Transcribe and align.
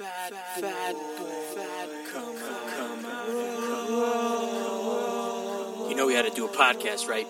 Fat, 0.00 0.32
fat, 0.58 0.96
fat, 1.54 1.88
come, 2.10 2.34
come, 2.72 3.04
You 5.90 5.94
know 5.94 6.06
we 6.06 6.14
had 6.14 6.24
to 6.24 6.30
do 6.30 6.46
a 6.46 6.48
podcast, 6.48 7.06
right? 7.06 7.26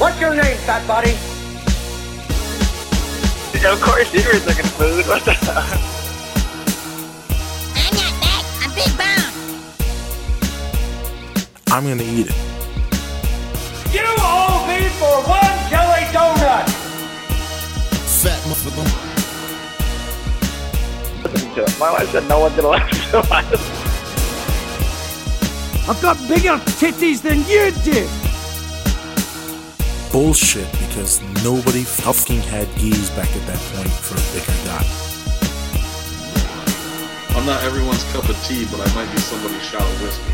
What's 0.00 0.20
your 0.20 0.34
name, 0.34 0.56
fat 0.66 0.84
body? 0.88 1.12
Of 3.64 3.80
course, 3.80 4.12
you 4.12 4.24
were 4.26 4.40
looking 4.44 4.66
food. 4.74 5.06
What 5.06 5.24
the 5.24 5.34
hell? 5.34 5.62
I'm 7.76 7.94
not 7.94 8.14
fat. 8.20 8.44
I'm 8.62 8.74
big 8.74 8.92
bone. 8.98 9.30
I'm 11.68 11.84
gonna 11.86 12.02
eat 12.02 12.26
it. 12.30 12.34
You 13.94 14.02
owe 14.18 14.66
me 14.66 14.88
for 14.98 15.22
one 15.30 15.55
Fat 18.70 18.86
motherfucker. 18.86 19.12
Listen 21.32 21.54
to 21.54 21.62
it. 21.62 21.78
My 21.78 21.92
wife 21.92 22.10
said 22.10 22.28
no 22.28 22.40
one's 22.40 22.56
gonna 22.56 22.68
listen 22.68 23.10
to 23.10 23.18
us. 23.18 23.86
I've 25.88 26.02
got 26.02 26.16
bigger 26.28 26.58
titties 26.80 27.22
than 27.22 27.44
you 27.46 27.70
do! 27.84 28.08
Bullshit, 30.10 30.70
because 30.72 31.22
nobody 31.44 31.84
fucking 31.84 32.40
had 32.40 32.66
geese 32.76 33.10
back 33.10 33.28
at 33.36 33.46
that 33.46 33.58
point 33.74 33.90
for 33.90 34.14
a 34.16 34.22
bigger 34.34 34.56
guy. 34.66 34.84
I'm 37.36 37.46
not 37.46 37.62
everyone's 37.62 38.02
cup 38.12 38.28
of 38.28 38.36
tea, 38.44 38.66
but 38.70 38.80
I 38.80 38.94
might 38.94 39.10
be 39.12 39.18
somebody's 39.18 39.62
shot 39.62 39.82
of 39.82 40.02
whiskey. 40.02 40.32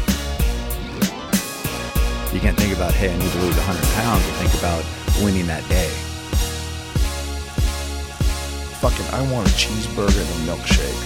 You 2.34 2.40
can't 2.40 2.56
think 2.56 2.74
about, 2.74 2.94
hey, 2.94 3.12
I 3.12 3.16
need 3.18 3.30
to 3.30 3.38
lose 3.40 3.56
100 3.56 3.84
pounds. 3.92 4.24
You 4.24 4.32
think 4.40 4.54
about 4.58 4.82
winning 5.22 5.46
that 5.48 5.68
day. 5.68 5.90
Fucking, 8.82 9.06
I 9.12 9.22
want 9.32 9.46
a 9.46 9.52
cheeseburger 9.52 10.20
and 10.20 10.28
a 10.28 10.52
milkshake. 10.52 11.00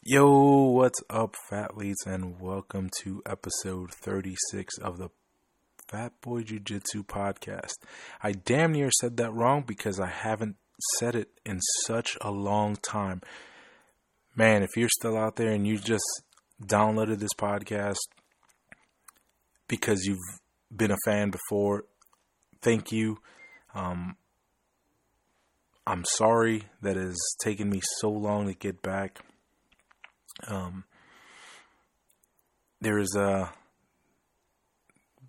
Yo, 0.00 0.60
what's 0.70 1.02
up, 1.10 1.34
fat 1.50 1.76
leads, 1.76 2.06
and 2.06 2.38
welcome 2.38 2.88
to 3.02 3.20
episode 3.26 3.90
36 3.90 4.78
of 4.78 4.98
the 4.98 5.08
Fat 5.88 6.12
Boy 6.20 6.42
Jiu 6.42 6.60
Jitsu 6.60 7.02
podcast. 7.02 7.78
I 8.22 8.30
damn 8.30 8.70
near 8.70 8.92
said 9.00 9.16
that 9.16 9.34
wrong 9.34 9.64
because 9.66 9.98
I 9.98 10.06
haven't 10.06 10.54
said 11.00 11.16
it 11.16 11.30
in 11.44 11.58
such 11.84 12.16
a 12.20 12.30
long 12.30 12.76
time. 12.76 13.22
Man, 14.36 14.62
if 14.62 14.76
you're 14.76 14.88
still 14.88 15.18
out 15.18 15.34
there 15.34 15.50
and 15.50 15.66
you 15.66 15.78
just 15.78 16.22
downloaded 16.64 17.18
this 17.18 17.34
podcast 17.36 17.98
because 19.66 20.04
you've 20.04 20.20
been 20.76 20.92
a 20.92 20.96
fan 21.04 21.30
before, 21.30 21.86
thank 22.64 22.90
you. 22.90 23.18
Um, 23.74 24.16
I'm 25.86 26.04
sorry 26.04 26.64
that 26.82 26.96
it 26.96 27.04
has 27.04 27.36
taken 27.42 27.68
me 27.68 27.80
so 28.00 28.10
long 28.10 28.46
to 28.46 28.54
get 28.54 28.82
back. 28.82 29.20
Um, 30.48 30.84
there's 32.80 33.14
a 33.14 33.52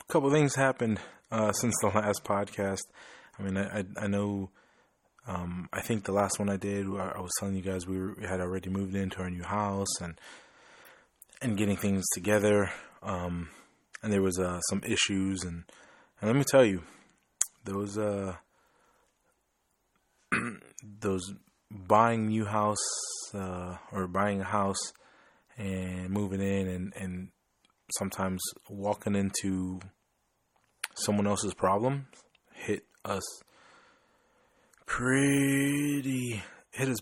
couple 0.08 0.32
things 0.32 0.56
happened 0.56 1.00
uh, 1.32 1.52
since 1.62 1.76
the 1.82 1.88
last 1.88 2.24
podcast. 2.24 2.84
I 3.38 3.44
mean, 3.44 3.58
I, 3.58 3.80
I, 3.80 3.84
I 3.98 4.08
know. 4.08 4.50
Um, 5.28 5.70
I 5.74 5.82
think 5.82 6.06
the 6.06 6.12
last 6.12 6.38
one 6.38 6.50
I 6.50 6.58
did, 6.58 6.86
I 6.86 7.14
I 7.16 7.20
was 7.20 7.32
telling 7.40 7.56
you 7.56 7.64
guys 7.64 7.88
we, 7.88 7.98
were, 7.98 8.14
we 8.14 8.28
had 8.28 8.40
already 8.40 8.70
moved 8.70 8.96
into 8.96 9.18
our 9.22 9.30
new 9.30 9.44
house 9.44 10.00
and 10.00 10.20
and 11.42 11.58
getting 11.58 11.76
things 11.78 12.06
together. 12.14 12.72
Um, 13.02 13.50
and 14.04 14.14
there 14.14 14.22
was 14.22 14.40
uh, 14.40 14.62
some 14.70 14.82
issues, 14.86 15.44
and, 15.44 15.64
and 16.22 16.30
let 16.30 16.36
me 16.36 16.44
tell 16.48 16.64
you, 16.64 16.84
those 17.66 17.98
uh, 17.98 18.36
those 21.00 21.34
buying 21.72 22.28
new 22.28 22.46
house 22.46 22.78
uh, 23.34 23.78
or 23.92 24.08
buying 24.08 24.42
a 24.42 24.46
house 24.46 24.94
and 25.58 26.10
moving 26.10 26.42
in 26.42 26.68
and, 26.68 26.94
and 26.96 27.30
sometimes 27.98 28.42
walking 28.70 29.16
into 29.16 29.80
someone 30.96 31.28
else's 31.28 31.54
problem 31.54 32.08
hit 32.54 32.86
us 33.04 33.24
pretty 34.86 36.42
hit 36.72 36.90
us 36.90 37.00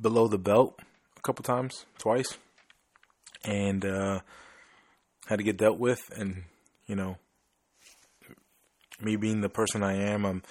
below 0.00 0.28
the 0.28 0.38
belt 0.38 0.78
a 1.16 1.20
couple 1.20 1.42
times 1.42 1.84
twice 1.98 2.38
and 3.44 3.84
uh, 3.84 4.20
had 5.26 5.38
to 5.38 5.44
get 5.44 5.56
dealt 5.56 5.78
with 5.78 6.00
and 6.16 6.44
you 6.86 6.96
know 6.96 7.16
me 9.00 9.16
being 9.16 9.40
the 9.40 9.48
person 9.48 9.82
I 9.82 9.94
am 9.94 10.24
I'm 10.24 10.42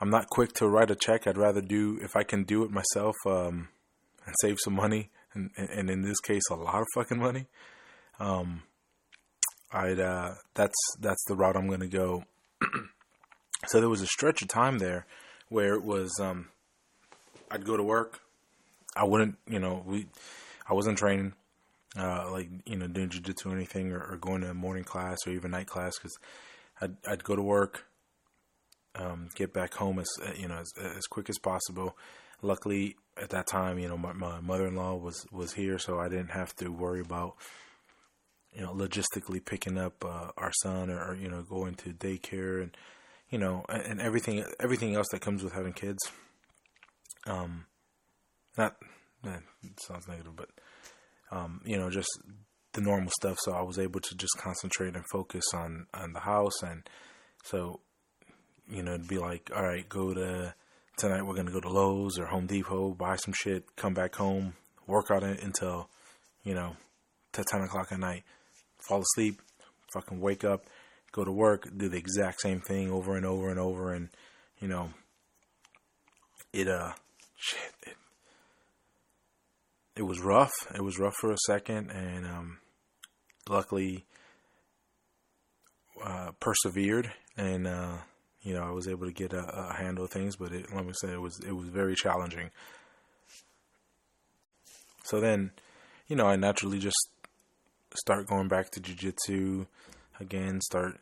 I'm 0.00 0.10
not 0.10 0.28
quick 0.28 0.52
to 0.54 0.68
write 0.68 0.90
a 0.90 0.96
check. 0.96 1.26
I'd 1.26 1.36
rather 1.36 1.60
do 1.60 1.98
if 2.00 2.14
I 2.14 2.22
can 2.22 2.44
do 2.44 2.62
it 2.62 2.70
myself 2.70 3.16
um, 3.26 3.68
and 4.24 4.34
save 4.40 4.58
some 4.62 4.74
money, 4.74 5.10
and, 5.34 5.50
and 5.56 5.90
in 5.90 6.02
this 6.02 6.20
case, 6.20 6.42
a 6.50 6.54
lot 6.54 6.80
of 6.80 6.86
fucking 6.94 7.18
money. 7.18 7.46
Um, 8.20 8.62
I'd 9.72 10.00
uh, 10.00 10.34
that's 10.54 10.78
that's 11.00 11.24
the 11.26 11.34
route 11.34 11.56
I'm 11.56 11.66
going 11.66 11.80
to 11.80 11.88
go. 11.88 12.24
so 13.66 13.80
there 13.80 13.88
was 13.88 14.02
a 14.02 14.06
stretch 14.06 14.40
of 14.40 14.48
time 14.48 14.78
there 14.78 15.06
where 15.48 15.74
it 15.74 15.82
was 15.82 16.12
um, 16.20 16.48
I'd 17.50 17.64
go 17.64 17.76
to 17.76 17.82
work. 17.82 18.20
I 18.96 19.04
wouldn't, 19.04 19.36
you 19.48 19.58
know, 19.58 19.82
we 19.84 20.06
I 20.68 20.74
wasn't 20.74 20.98
training 20.98 21.32
uh, 21.96 22.30
like 22.30 22.48
you 22.66 22.76
know 22.76 22.86
doing 22.86 23.08
jujitsu 23.08 23.46
or 23.46 23.56
anything 23.56 23.92
or, 23.92 24.00
or 24.00 24.16
going 24.16 24.42
to 24.42 24.54
morning 24.54 24.84
class 24.84 25.18
or 25.26 25.30
even 25.30 25.50
night 25.50 25.66
class 25.66 25.98
because 25.98 26.16
I'd 26.80 26.96
I'd 27.06 27.24
go 27.24 27.36
to 27.36 27.42
work 27.42 27.88
um, 28.98 29.28
get 29.34 29.52
back 29.52 29.74
home 29.74 29.98
as 29.98 30.08
uh, 30.24 30.32
you 30.36 30.48
know 30.48 30.56
as, 30.56 30.72
as 30.96 31.06
quick 31.06 31.28
as 31.30 31.38
possible. 31.38 31.96
Luckily, 32.42 32.96
at 33.20 33.30
that 33.30 33.46
time, 33.46 33.78
you 33.78 33.88
know 33.88 33.96
my, 33.96 34.12
my 34.12 34.40
mother-in-law 34.40 34.96
was 34.96 35.26
was 35.30 35.52
here, 35.54 35.78
so 35.78 35.98
I 35.98 36.08
didn't 36.08 36.30
have 36.30 36.54
to 36.56 36.70
worry 36.70 37.00
about 37.00 37.36
you 38.52 38.62
know 38.62 38.72
logistically 38.72 39.44
picking 39.44 39.78
up 39.78 40.04
uh, 40.04 40.30
our 40.36 40.52
son 40.62 40.90
or, 40.90 41.10
or 41.10 41.14
you 41.14 41.28
know 41.28 41.42
going 41.42 41.74
to 41.76 41.92
daycare 41.92 42.62
and 42.62 42.76
you 43.30 43.38
know 43.38 43.64
and, 43.68 44.00
everything 44.00 44.44
everything 44.60 44.94
else 44.94 45.08
that 45.12 45.20
comes 45.20 45.42
with 45.42 45.52
having 45.52 45.72
kids. 45.72 45.98
Um, 47.26 47.66
not 48.56 48.76
that 49.22 49.42
sounds 49.80 50.08
negative, 50.08 50.34
but 50.36 50.48
um, 51.30 51.60
you 51.64 51.76
know 51.76 51.90
just 51.90 52.10
the 52.72 52.80
normal 52.80 53.10
stuff. 53.20 53.38
So 53.40 53.52
I 53.52 53.62
was 53.62 53.78
able 53.78 54.00
to 54.00 54.14
just 54.14 54.36
concentrate 54.38 54.94
and 54.94 55.04
focus 55.10 55.44
on 55.54 55.86
on 55.94 56.12
the 56.12 56.20
house 56.20 56.62
and 56.62 56.88
so 57.44 57.80
you 58.70 58.82
know, 58.82 58.94
it'd 58.94 59.08
be 59.08 59.18
like, 59.18 59.50
all 59.54 59.62
right, 59.62 59.88
go 59.88 60.12
to 60.12 60.54
tonight. 60.98 61.22
We're 61.22 61.34
gonna 61.34 61.50
go 61.50 61.60
to 61.60 61.68
Lowe's 61.68 62.18
or 62.18 62.26
Home 62.26 62.46
Depot, 62.46 62.90
buy 62.90 63.16
some 63.16 63.34
shit, 63.34 63.64
come 63.76 63.94
back 63.94 64.14
home, 64.14 64.54
work 64.86 65.10
on 65.10 65.24
it 65.24 65.42
until, 65.42 65.88
you 66.44 66.54
know, 66.54 66.76
to 67.32 67.44
ten 67.44 67.62
o'clock 67.62 67.92
at 67.92 67.98
night. 67.98 68.24
Fall 68.78 69.00
asleep, 69.00 69.40
fucking 69.92 70.20
wake 70.20 70.44
up, 70.44 70.64
go 71.12 71.24
to 71.24 71.32
work, 71.32 71.68
do 71.76 71.88
the 71.88 71.96
exact 71.96 72.40
same 72.40 72.60
thing 72.60 72.90
over 72.90 73.16
and 73.16 73.26
over 73.26 73.48
and 73.48 73.58
over, 73.58 73.92
and 73.92 74.10
you 74.60 74.68
know, 74.68 74.90
it 76.52 76.68
uh, 76.68 76.92
shit, 77.36 77.72
it, 77.86 77.96
it 79.98 80.02
was 80.02 80.20
rough. 80.20 80.52
It 80.74 80.82
was 80.82 80.98
rough 80.98 81.16
for 81.20 81.32
a 81.32 81.38
second, 81.46 81.90
and 81.90 82.26
um, 82.26 82.58
luckily, 83.48 84.06
uh, 86.02 86.30
persevered 86.40 87.12
and. 87.36 87.66
uh 87.66 87.98
you 88.42 88.54
know, 88.54 88.62
I 88.62 88.70
was 88.70 88.88
able 88.88 89.04
to 89.06 89.12
get 89.12 89.32
a, 89.32 89.44
a 89.44 89.74
handle 89.74 90.04
of 90.04 90.10
things, 90.10 90.36
but 90.36 90.52
it, 90.52 90.72
let 90.74 90.86
me 90.86 90.92
say 90.94 91.12
it 91.12 91.20
was 91.20 91.38
it 91.46 91.52
was 91.52 91.68
very 91.68 91.94
challenging. 91.94 92.50
So 95.04 95.20
then, 95.20 95.50
you 96.06 96.16
know, 96.16 96.26
I 96.26 96.36
naturally 96.36 96.78
just 96.78 97.10
start 97.94 98.26
going 98.26 98.48
back 98.48 98.70
to 98.70 98.80
jujitsu 98.80 99.66
again. 100.20 100.60
Start 100.60 101.00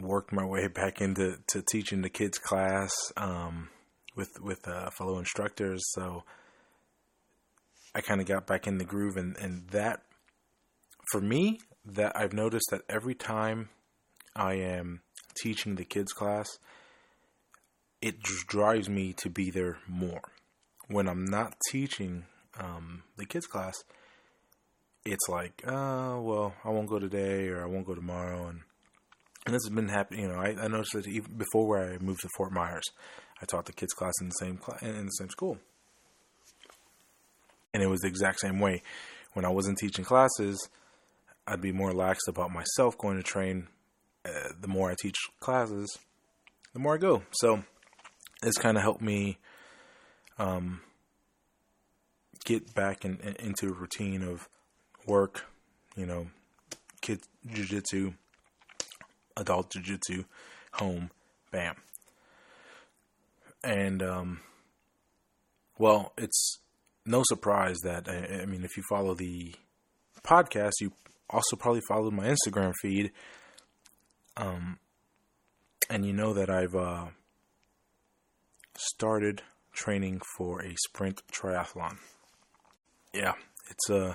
work 0.00 0.32
my 0.32 0.44
way 0.44 0.68
back 0.68 1.00
into 1.00 1.38
to 1.48 1.62
teaching 1.62 2.02
the 2.02 2.10
kids 2.10 2.38
class 2.38 2.92
um, 3.16 3.68
with 4.14 4.30
with 4.40 4.66
uh, 4.68 4.90
fellow 4.96 5.18
instructors. 5.18 5.82
So 5.94 6.24
I 7.94 8.00
kind 8.00 8.20
of 8.20 8.26
got 8.26 8.46
back 8.46 8.66
in 8.66 8.78
the 8.78 8.84
groove, 8.84 9.16
and 9.16 9.36
and 9.36 9.68
that 9.68 10.02
for 11.10 11.20
me, 11.20 11.60
that 11.84 12.16
I've 12.16 12.32
noticed 12.32 12.66
that 12.70 12.82
every 12.88 13.14
time 13.14 13.68
I 14.34 14.54
am 14.54 15.02
teaching 15.40 15.74
the 15.74 15.84
kids 15.84 16.12
class, 16.12 16.58
it 18.00 18.22
drives 18.22 18.88
me 18.88 19.12
to 19.14 19.30
be 19.30 19.50
there 19.50 19.78
more. 19.86 20.22
When 20.88 21.08
I'm 21.08 21.24
not 21.24 21.54
teaching 21.70 22.24
um, 22.58 23.04
the 23.16 23.26
kids 23.26 23.46
class, 23.46 23.74
it's 25.04 25.28
like, 25.28 25.62
uh, 25.66 26.18
well, 26.20 26.54
I 26.64 26.70
won't 26.70 26.88
go 26.88 26.98
today 26.98 27.48
or 27.48 27.62
I 27.62 27.66
won't 27.66 27.86
go 27.86 27.94
tomorrow, 27.94 28.48
and 28.48 28.60
and 29.46 29.54
this 29.54 29.62
has 29.64 29.74
been 29.74 29.88
happening. 29.88 30.22
You 30.22 30.28
know, 30.28 30.38
I, 30.38 30.56
I 30.58 30.68
noticed 30.68 30.92
that 30.94 31.06
even 31.06 31.36
before 31.36 31.66
where 31.66 31.92
I 31.94 31.98
moved 31.98 32.20
to 32.22 32.28
Fort 32.36 32.52
Myers, 32.52 32.84
I 33.40 33.44
taught 33.44 33.66
the 33.66 33.72
kids 33.72 33.92
class 33.92 34.14
in 34.20 34.28
the 34.28 34.34
same 34.34 34.58
cl- 34.58 34.78
in 34.80 35.06
the 35.06 35.10
same 35.10 35.30
school, 35.30 35.58
and 37.74 37.82
it 37.82 37.88
was 37.88 38.00
the 38.00 38.08
exact 38.08 38.40
same 38.40 38.60
way. 38.60 38.82
When 39.34 39.44
I 39.44 39.50
wasn't 39.50 39.78
teaching 39.78 40.04
classes, 40.04 40.68
I'd 41.46 41.60
be 41.60 41.72
more 41.72 41.92
lax 41.92 42.20
about 42.28 42.52
myself 42.52 42.96
going 42.96 43.16
to 43.16 43.22
train. 43.22 43.66
Uh, 44.24 44.52
the 44.58 44.68
more 44.68 44.90
I 44.90 44.94
teach 44.98 45.16
classes, 45.40 45.98
the 46.72 46.78
more 46.78 46.94
I 46.94 46.98
go. 46.98 47.24
So 47.32 47.64
it's 48.42 48.56
kind 48.56 48.78
of 48.78 48.82
helped 48.82 49.02
me 49.02 49.38
um, 50.38 50.80
get 52.44 52.74
back 52.74 53.04
in, 53.04 53.18
in, 53.18 53.34
into 53.36 53.68
a 53.68 53.72
routine 53.72 54.22
of 54.22 54.48
work, 55.06 55.44
you 55.96 56.06
know, 56.06 56.28
kid 57.02 57.20
jujitsu, 57.46 58.14
adult 59.36 59.70
jujitsu, 59.72 60.24
home, 60.72 61.10
bam. 61.50 61.74
And, 63.62 64.02
um, 64.02 64.40
well, 65.76 66.12
it's 66.16 66.60
no 67.06 67.22
surprise 67.24 67.76
that, 67.84 68.08
I, 68.08 68.46
mean, 68.46 68.64
if 68.64 68.76
you 68.76 68.82
follow 68.88 69.14
the 69.14 69.54
podcast, 70.22 70.72
you 70.80 70.92
also 71.30 71.56
probably 71.56 71.82
followed 71.86 72.14
my 72.14 72.26
Instagram 72.26 72.72
feed. 72.80 73.12
Um, 74.36 74.78
and 75.90 76.04
you 76.04 76.12
know 76.12 76.32
that 76.34 76.50
I've, 76.50 76.74
uh, 76.74 77.06
started 78.76 79.42
training 79.72 80.20
for 80.36 80.62
a 80.62 80.74
sprint 80.86 81.22
triathlon. 81.32 81.98
Yeah, 83.12 83.34
it's 83.70 83.90
a. 83.90 83.96
Uh, 83.96 84.14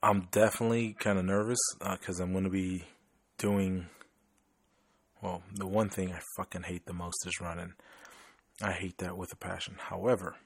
I'm 0.00 0.28
definitely 0.30 0.94
kind 1.00 1.18
of 1.18 1.24
nervous 1.24 1.58
because 1.80 2.20
uh, 2.20 2.22
I'm 2.22 2.32
going 2.32 2.44
to 2.44 2.50
be 2.50 2.84
doing. 3.38 3.86
Well, 5.20 5.42
the 5.52 5.66
one 5.66 5.88
thing 5.88 6.12
I 6.12 6.20
fucking 6.36 6.62
hate 6.62 6.86
the 6.86 6.92
most 6.92 7.26
is 7.26 7.40
running. 7.40 7.72
I 8.60 8.72
hate 8.72 8.98
that 8.98 9.16
with 9.16 9.32
a 9.32 9.36
passion. 9.36 9.76
However, 9.78 10.36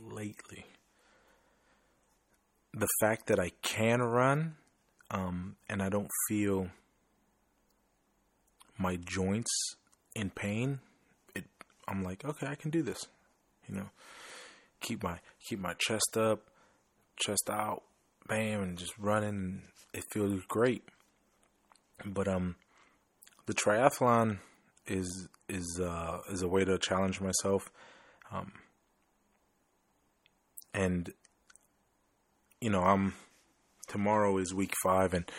lately, 0.00 0.66
the 2.72 2.88
fact 3.00 3.26
that 3.26 3.40
I 3.40 3.50
can 3.62 4.00
run 4.00 4.56
um, 5.10 5.56
and 5.68 5.82
I 5.82 5.88
don't 5.88 6.10
feel 6.28 6.68
my 8.78 8.96
joints 8.96 9.50
in 10.14 10.30
pain, 10.30 10.80
it 11.34 11.44
I'm 11.88 12.04
like, 12.04 12.24
okay, 12.24 12.46
I 12.46 12.54
can 12.54 12.70
do 12.70 12.82
this. 12.82 13.06
You 13.68 13.74
know, 13.76 13.90
keep 14.80 15.02
my 15.02 15.18
keep 15.48 15.58
my 15.58 15.74
chest 15.74 16.16
up, 16.16 16.50
chest 17.16 17.50
out, 17.50 17.82
bam, 18.28 18.62
and 18.62 18.78
just 18.78 18.96
running. 18.98 19.62
It 19.92 20.04
feels 20.12 20.42
great. 20.46 20.84
But 22.04 22.28
um, 22.28 22.54
the 23.46 23.54
triathlon 23.54 24.38
is 24.88 25.28
is 25.48 25.80
uh, 25.82 26.20
is 26.30 26.42
a 26.42 26.48
way 26.48 26.64
to 26.64 26.78
challenge 26.78 27.20
myself, 27.20 27.70
um, 28.30 28.52
and 30.74 31.12
you 32.60 32.70
know 32.70 32.82
I'm 32.82 33.14
tomorrow 33.88 34.38
is 34.38 34.54
week 34.54 34.74
five, 34.82 35.14
and 35.14 35.30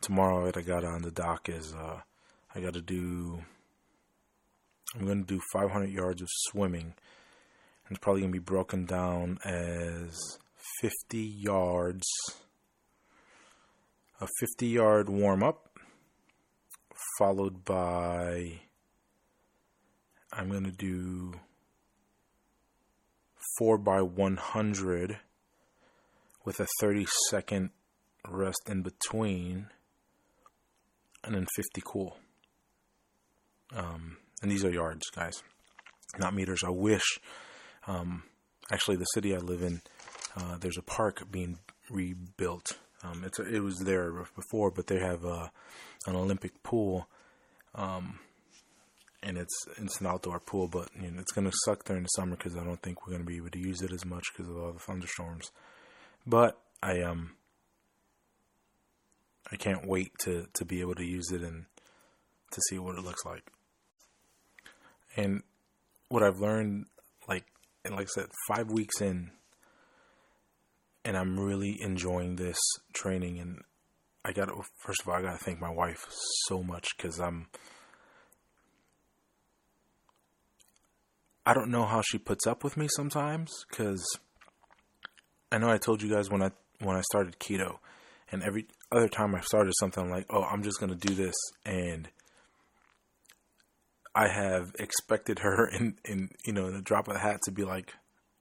tomorrow 0.00 0.46
that 0.46 0.56
I 0.56 0.62
got 0.62 0.84
on 0.84 1.02
the 1.02 1.10
dock 1.10 1.48
is 1.48 1.74
uh, 1.74 2.00
I 2.54 2.60
got 2.60 2.74
to 2.74 2.82
do. 2.82 3.44
I'm 4.94 5.04
going 5.04 5.24
to 5.24 5.34
do 5.34 5.40
500 5.52 5.90
yards 5.90 6.22
of 6.22 6.28
swimming. 6.48 6.94
It's 7.90 7.98
probably 7.98 8.22
going 8.22 8.32
to 8.32 8.38
be 8.38 8.44
broken 8.44 8.86
down 8.86 9.38
as 9.44 10.16
50 10.80 11.18
yards, 11.18 12.06
a 14.20 14.28
50 14.40 14.66
yard 14.66 15.08
warm 15.08 15.42
up, 15.42 15.78
followed 17.18 17.64
by 17.64 18.60
I'm 20.36 20.50
going 20.50 20.64
to 20.64 20.70
do 20.70 21.32
4 23.58 23.78
by 23.78 24.02
100 24.02 25.18
with 26.44 26.60
a 26.60 26.66
30 26.80 27.06
second 27.30 27.70
rest 28.28 28.68
in 28.68 28.82
between, 28.82 29.68
and 31.24 31.34
then 31.34 31.46
50 31.56 31.82
cool. 31.84 32.18
Um, 33.74 34.18
and 34.42 34.50
these 34.50 34.64
are 34.64 34.70
yards, 34.70 35.08
guys, 35.10 35.42
not 36.18 36.34
meters. 36.34 36.62
I 36.64 36.70
wish, 36.70 37.18
um, 37.86 38.24
actually, 38.70 38.96
the 38.96 39.04
city 39.06 39.34
I 39.34 39.38
live 39.38 39.62
in, 39.62 39.80
uh, 40.36 40.58
there's 40.58 40.78
a 40.78 40.82
park 40.82 41.30
being 41.30 41.58
rebuilt. 41.90 42.78
Um, 43.02 43.24
it's 43.24 43.38
a, 43.38 43.42
it 43.42 43.60
was 43.60 43.78
there 43.78 44.12
before, 44.34 44.70
but 44.70 44.86
they 44.86 44.98
have 44.98 45.24
uh, 45.24 45.48
an 46.06 46.14
Olympic 46.14 46.62
pool, 46.62 47.08
um, 47.74 48.18
and 49.26 49.36
it's 49.36 49.66
it's 49.76 50.00
an 50.00 50.06
outdoor 50.06 50.38
pool. 50.38 50.68
But 50.68 50.88
you 50.94 51.10
know, 51.10 51.20
it's 51.20 51.32
going 51.32 51.50
to 51.50 51.56
suck 51.64 51.84
during 51.84 52.04
the 52.04 52.08
summer 52.08 52.36
because 52.36 52.56
I 52.56 52.64
don't 52.64 52.80
think 52.80 53.06
we're 53.06 53.12
going 53.12 53.24
to 53.24 53.28
be 53.28 53.36
able 53.36 53.50
to 53.50 53.58
use 53.58 53.82
it 53.82 53.92
as 53.92 54.06
much 54.06 54.24
because 54.32 54.48
of 54.48 54.56
all 54.56 54.72
the 54.72 54.78
thunderstorms. 54.78 55.50
But 56.26 56.58
I 56.82 57.02
um 57.02 57.32
I 59.52 59.56
can't 59.56 59.86
wait 59.86 60.12
to 60.20 60.46
to 60.54 60.64
be 60.64 60.80
able 60.80 60.94
to 60.94 61.04
use 61.04 61.30
it 61.32 61.42
and 61.42 61.66
to 62.52 62.60
see 62.70 62.78
what 62.78 62.96
it 62.96 63.04
looks 63.04 63.24
like. 63.24 63.42
And 65.16 65.42
what 66.08 66.22
I've 66.22 66.40
learned, 66.40 66.86
like 67.28 67.46
and 67.84 67.96
like 67.96 68.06
I 68.06 68.20
said, 68.20 68.26
five 68.46 68.70
weeks 68.70 69.00
in, 69.00 69.32
and 71.04 71.16
I'm 71.16 71.38
really 71.38 71.80
enjoying 71.82 72.36
this 72.36 72.58
training. 72.92 73.40
And 73.40 73.62
I 74.24 74.32
got 74.32 74.46
to 74.46 74.62
first 74.84 75.02
of 75.02 75.08
all, 75.08 75.16
I 75.16 75.22
got 75.22 75.38
to 75.38 75.44
thank 75.44 75.60
my 75.60 75.70
wife 75.70 76.06
so 76.46 76.62
much 76.62 76.96
because 76.96 77.18
I'm. 77.18 77.48
I 81.48 81.54
don't 81.54 81.70
know 81.70 81.86
how 81.86 82.02
she 82.02 82.18
puts 82.18 82.44
up 82.44 82.64
with 82.64 82.76
me 82.76 82.88
sometimes 82.96 83.64
because 83.70 84.04
I 85.52 85.58
know 85.58 85.70
I 85.70 85.78
told 85.78 86.02
you 86.02 86.12
guys 86.12 86.28
when 86.28 86.42
I 86.42 86.50
when 86.80 86.96
I 86.96 87.02
started 87.02 87.38
keto, 87.38 87.78
and 88.32 88.42
every 88.42 88.66
other 88.90 89.08
time 89.08 89.34
I 89.34 89.40
started 89.40 89.72
something, 89.78 90.02
I'm 90.02 90.10
like, 90.10 90.26
oh, 90.28 90.42
I'm 90.42 90.64
just 90.64 90.80
gonna 90.80 90.96
do 90.96 91.14
this, 91.14 91.36
and 91.64 92.08
I 94.12 94.26
have 94.26 94.72
expected 94.80 95.38
her 95.38 95.68
in 95.72 95.94
in 96.04 96.30
you 96.44 96.52
know 96.52 96.66
in 96.66 96.74
a 96.74 96.82
drop 96.82 97.06
of 97.06 97.14
the 97.14 97.20
hat 97.20 97.40
to 97.44 97.52
be 97.52 97.62
like, 97.62 97.94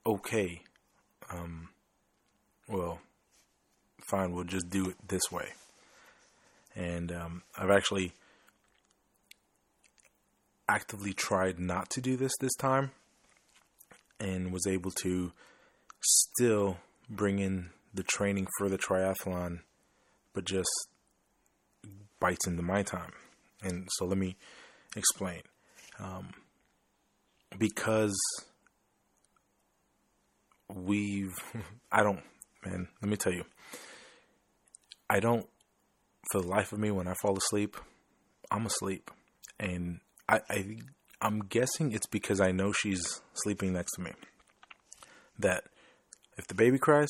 okay, 0.06 0.64
um, 1.32 1.70
well, 2.68 3.00
fine, 4.10 4.32
we'll 4.32 4.46
just 4.46 4.72
do 4.72 4.90
it 4.90 4.96
this 5.08 5.32
way, 5.32 5.50
and 6.76 7.12
um, 7.12 7.44
I've 7.56 7.70
actually 7.70 8.14
actively 10.68 11.14
tried 11.14 11.60
not 11.60 11.90
to 11.92 12.02
do 12.02 12.18
this 12.18 12.34
this 12.40 12.56
time, 12.56 12.92
and 14.20 14.52
was 14.52 14.68
able 14.68 14.92
to 15.04 15.32
still 16.02 16.78
bring 17.10 17.40
in 17.40 17.70
the 17.94 18.04
training 18.04 18.48
for 18.58 18.70
the 18.70 18.78
triathlon, 18.78 19.60
but 20.34 20.46
just 20.46 20.70
bites 22.20 22.48
into 22.48 22.62
my 22.62 22.84
time. 22.84 23.12
And 23.62 23.88
so 23.94 24.06
let 24.06 24.18
me 24.18 24.36
explain. 24.96 25.42
Um, 26.00 26.30
because 27.58 28.16
we've, 30.74 31.36
I 31.92 32.04
don't, 32.04 32.22
man, 32.66 32.88
let 33.02 33.10
me 33.10 33.18
tell 33.18 33.34
you, 33.34 33.46
I 35.10 35.20
don't, 35.20 35.48
for 36.32 36.42
the 36.42 36.48
life 36.48 36.74
of 36.74 36.80
me, 36.80 36.92
when 36.92 37.08
I 37.08 37.14
fall 37.22 37.38
asleep, 37.38 37.78
I'm 38.50 38.66
asleep. 38.66 39.12
And 39.60 40.00
I, 40.28 40.42
I 40.50 40.78
I'm 41.22 41.40
guessing 41.40 41.92
it's 41.92 42.08
because 42.08 42.42
I 42.42 42.52
know 42.52 42.72
she's 42.72 43.22
sleeping 43.34 43.74
next 43.74 43.94
to 43.94 44.02
me. 44.02 44.12
That 45.40 45.64
if 46.38 46.48
the 46.48 46.56
baby 46.56 46.78
cries, 46.78 47.10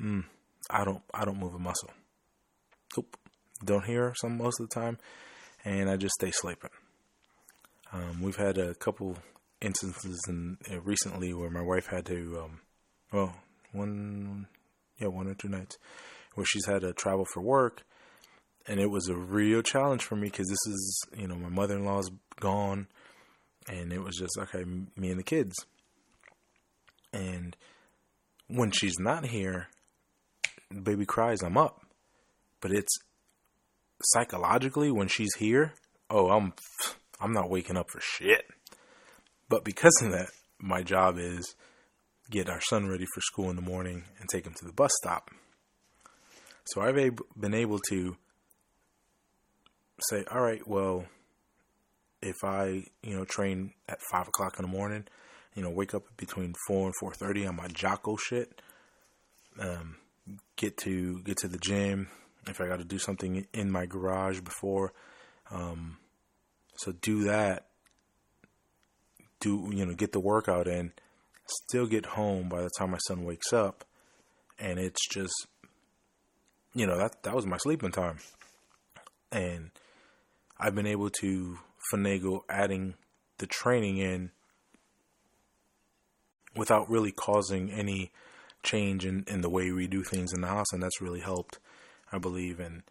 mm, 0.00 0.24
I 0.70 0.84
don't 0.84 1.02
I 1.14 1.24
don't 1.24 1.38
move 1.38 1.54
a 1.54 1.58
muscle. 1.58 1.90
Nope. 2.96 3.16
Don't 3.64 3.84
hear 3.84 4.08
her 4.08 4.14
some 4.16 4.36
most 4.36 4.60
of 4.60 4.68
the 4.68 4.74
time, 4.74 4.98
and 5.64 5.90
I 5.90 5.96
just 5.96 6.14
stay 6.14 6.30
sleeping. 6.30 6.70
Um, 7.92 8.22
we've 8.22 8.36
had 8.36 8.58
a 8.58 8.74
couple 8.74 9.16
instances 9.60 10.20
in, 10.28 10.58
uh, 10.70 10.80
recently 10.80 11.32
where 11.32 11.50
my 11.50 11.62
wife 11.62 11.86
had 11.86 12.06
to, 12.06 12.42
um, 12.44 12.60
well, 13.12 13.34
one, 13.72 14.46
yeah, 14.98 15.08
one 15.08 15.26
or 15.26 15.34
two 15.34 15.48
nights 15.48 15.78
where 16.34 16.46
she's 16.46 16.66
had 16.66 16.82
to 16.82 16.92
travel 16.92 17.24
for 17.32 17.40
work, 17.40 17.82
and 18.68 18.78
it 18.78 18.90
was 18.90 19.08
a 19.08 19.16
real 19.16 19.62
challenge 19.62 20.04
for 20.04 20.14
me 20.14 20.28
because 20.28 20.48
this 20.48 20.72
is, 20.72 21.02
you 21.16 21.26
know, 21.26 21.36
my 21.36 21.48
mother 21.48 21.76
in 21.76 21.84
law's 21.84 22.10
gone, 22.38 22.86
and 23.68 23.92
it 23.92 24.02
was 24.02 24.16
just 24.16 24.38
okay, 24.38 24.64
me 24.64 25.10
and 25.10 25.18
the 25.18 25.24
kids, 25.24 25.54
and 27.12 27.56
when 28.48 28.70
she's 28.70 28.98
not 28.98 29.26
here, 29.26 29.68
baby 30.82 31.06
cries, 31.06 31.42
I'm 31.42 31.56
up. 31.56 31.82
But 32.60 32.72
it's 32.72 32.92
psychologically 34.02 34.90
when 34.90 35.08
she's 35.08 35.34
here, 35.38 35.74
oh, 36.10 36.30
I'm 36.30 36.52
I'm 37.20 37.32
not 37.32 37.50
waking 37.50 37.76
up 37.76 37.90
for 37.90 38.00
shit. 38.00 38.44
But 39.48 39.64
because 39.64 39.96
of 40.02 40.12
that, 40.12 40.28
my 40.58 40.82
job 40.82 41.18
is 41.18 41.54
get 42.30 42.50
our 42.50 42.60
son 42.60 42.88
ready 42.88 43.06
for 43.14 43.20
school 43.20 43.48
in 43.48 43.56
the 43.56 43.62
morning 43.62 44.04
and 44.18 44.28
take 44.28 44.46
him 44.46 44.54
to 44.54 44.64
the 44.64 44.72
bus 44.72 44.90
stop. 45.02 45.30
So 46.66 46.82
I've 46.82 46.96
been 47.38 47.54
able 47.54 47.78
to 47.88 48.16
say, 50.00 50.24
all 50.30 50.40
right, 50.40 50.66
well, 50.66 51.06
if 52.22 52.36
I, 52.44 52.84
you 53.02 53.16
know, 53.16 53.24
train 53.24 53.72
at 53.88 53.98
five 54.10 54.28
o'clock 54.28 54.58
in 54.58 54.62
the 54.62 54.70
morning, 54.70 55.04
you 55.54 55.62
know, 55.62 55.70
wake 55.70 55.94
up 55.94 56.04
between 56.16 56.54
four 56.66 56.86
and 56.86 56.94
four 57.00 57.12
thirty 57.12 57.46
on 57.46 57.56
my 57.56 57.68
Jocko 57.68 58.16
shit, 58.16 58.60
um, 59.60 59.96
get 60.56 60.76
to 60.78 61.20
get 61.22 61.38
to 61.38 61.48
the 61.48 61.58
gym, 61.58 62.08
if 62.46 62.60
I 62.60 62.66
got 62.66 62.78
to 62.78 62.84
do 62.84 62.98
something 62.98 63.46
in 63.52 63.70
my 63.70 63.86
garage 63.86 64.40
before, 64.40 64.92
um, 65.50 65.98
so 66.76 66.92
do 66.92 67.24
that. 67.24 67.66
Do 69.40 69.70
you 69.72 69.86
know 69.86 69.94
get 69.94 70.12
the 70.12 70.20
workout 70.20 70.66
in? 70.66 70.92
Still 71.66 71.86
get 71.86 72.04
home 72.04 72.48
by 72.48 72.60
the 72.60 72.70
time 72.78 72.90
my 72.90 72.98
son 73.06 73.24
wakes 73.24 73.52
up, 73.52 73.84
and 74.58 74.78
it's 74.78 75.06
just 75.08 75.46
you 76.74 76.86
know 76.86 76.98
that 76.98 77.22
that 77.22 77.34
was 77.34 77.46
my 77.46 77.56
sleeping 77.58 77.92
time, 77.92 78.18
and 79.30 79.70
I've 80.60 80.74
been 80.74 80.86
able 80.86 81.10
to 81.20 81.58
finagle 81.92 82.40
adding 82.48 82.94
the 83.38 83.46
training 83.46 83.98
in 83.98 84.30
without 86.56 86.90
really 86.90 87.12
causing 87.12 87.70
any 87.70 88.10
change 88.62 89.06
in, 89.06 89.24
in 89.28 89.40
the 89.40 89.50
way 89.50 89.70
we 89.70 89.86
do 89.86 90.02
things 90.02 90.32
in 90.32 90.40
the 90.40 90.48
house, 90.48 90.72
and 90.72 90.82
that's 90.82 91.00
really 91.00 91.20
helped, 91.20 91.58
I 92.12 92.18
believe. 92.18 92.58
And, 92.58 92.82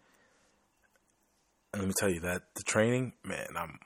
let 1.74 1.86
me 1.86 1.92
tell 1.98 2.10
you 2.10 2.20
that 2.20 2.42
the 2.54 2.62
training, 2.62 3.12
man, 3.22 3.48
I'm, 3.54 3.78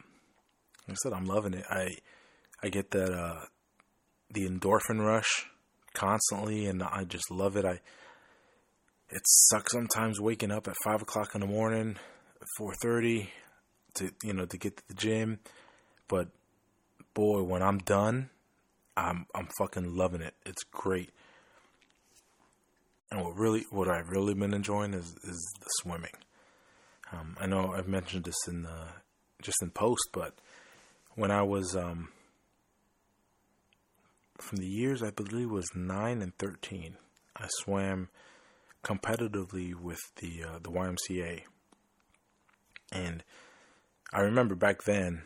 like 0.86 0.90
I 0.90 0.94
said, 1.02 1.12
I'm 1.12 1.26
loving 1.26 1.54
it. 1.54 1.64
I, 1.68 1.96
I 2.62 2.68
get 2.68 2.92
that 2.92 3.12
uh, 3.12 3.46
the 4.30 4.48
endorphin 4.48 5.04
rush 5.04 5.46
constantly, 5.92 6.66
and 6.66 6.82
I 6.82 7.04
just 7.04 7.30
love 7.30 7.56
it. 7.56 7.64
I, 7.64 7.80
it 9.10 9.22
sucks 9.24 9.72
sometimes 9.72 10.20
waking 10.20 10.52
up 10.52 10.68
at 10.68 10.76
five 10.84 11.02
o'clock 11.02 11.34
in 11.34 11.40
the 11.40 11.46
morning, 11.46 11.96
four 12.56 12.72
thirty, 12.80 13.30
to 13.94 14.12
you 14.22 14.32
know 14.32 14.46
to 14.46 14.56
get 14.56 14.76
to 14.76 14.82
the 14.88 14.94
gym, 14.94 15.40
but 16.08 16.28
boy, 17.14 17.42
when 17.42 17.62
I'm 17.62 17.78
done, 17.78 18.30
I'm 18.96 19.26
I'm 19.34 19.48
fucking 19.58 19.96
loving 19.96 20.22
it. 20.22 20.34
It's 20.44 20.64
great. 20.64 21.10
And 23.10 23.22
what 23.22 23.36
really, 23.36 23.66
what 23.70 23.88
I've 23.88 24.08
really 24.08 24.34
been 24.34 24.54
enjoying 24.54 24.94
is 24.94 25.06
is 25.24 25.54
the 25.60 25.66
swimming. 25.80 26.12
Um, 27.12 27.36
I 27.38 27.46
know 27.46 27.72
I've 27.72 27.88
mentioned 27.88 28.24
this 28.24 28.48
in 28.48 28.62
the 28.62 28.88
just 29.42 29.62
in 29.62 29.70
post, 29.70 30.08
but 30.12 30.34
when 31.14 31.30
I 31.30 31.42
was 31.42 31.76
um, 31.76 32.08
from 34.38 34.58
the 34.58 34.66
years 34.66 35.02
I 35.02 35.10
believe 35.10 35.50
was 35.50 35.68
nine 35.74 36.22
and 36.22 36.36
thirteen, 36.38 36.96
I 37.36 37.48
swam 37.48 38.08
competitively 38.82 39.74
with 39.74 40.00
the 40.16 40.44
uh, 40.44 40.58
the 40.62 40.70
YMCA, 40.70 41.42
and 42.90 43.22
I 44.12 44.20
remember 44.20 44.54
back 44.54 44.82
then 44.82 45.22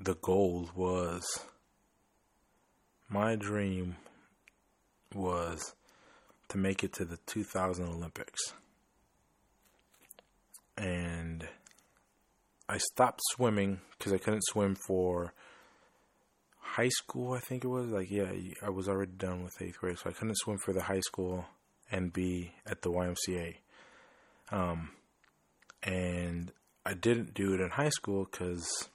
the 0.00 0.14
goal 0.14 0.70
was 0.74 1.24
my 3.08 3.34
dream 3.34 3.96
was 5.14 5.74
to 6.48 6.58
make 6.58 6.84
it 6.84 6.92
to 6.94 7.04
the 7.04 7.18
2000 7.26 7.84
Olympics. 7.84 8.52
And 10.76 11.48
I 12.68 12.78
stopped 12.78 13.20
swimming 13.32 13.80
because 13.98 14.12
I 14.12 14.18
couldn't 14.18 14.44
swim 14.44 14.76
for 14.86 15.32
high 16.58 16.90
school, 16.90 17.32
I 17.32 17.40
think 17.40 17.64
it 17.64 17.68
was. 17.68 17.86
Like, 17.86 18.10
yeah, 18.10 18.30
I 18.62 18.70
was 18.70 18.88
already 18.88 19.12
done 19.16 19.42
with 19.42 19.60
eighth 19.60 19.78
grade, 19.78 19.98
so 19.98 20.10
I 20.10 20.12
couldn't 20.12 20.36
swim 20.38 20.58
for 20.58 20.72
the 20.72 20.82
high 20.82 21.00
school 21.00 21.46
and 21.90 22.12
be 22.12 22.52
at 22.66 22.82
the 22.82 22.90
YMCA. 22.90 23.56
Um, 24.50 24.90
and 25.82 26.52
I 26.86 26.94
didn't 26.94 27.34
do 27.34 27.52
it 27.52 27.60
in 27.60 27.70
high 27.70 27.88
school 27.88 28.28
because 28.30 28.88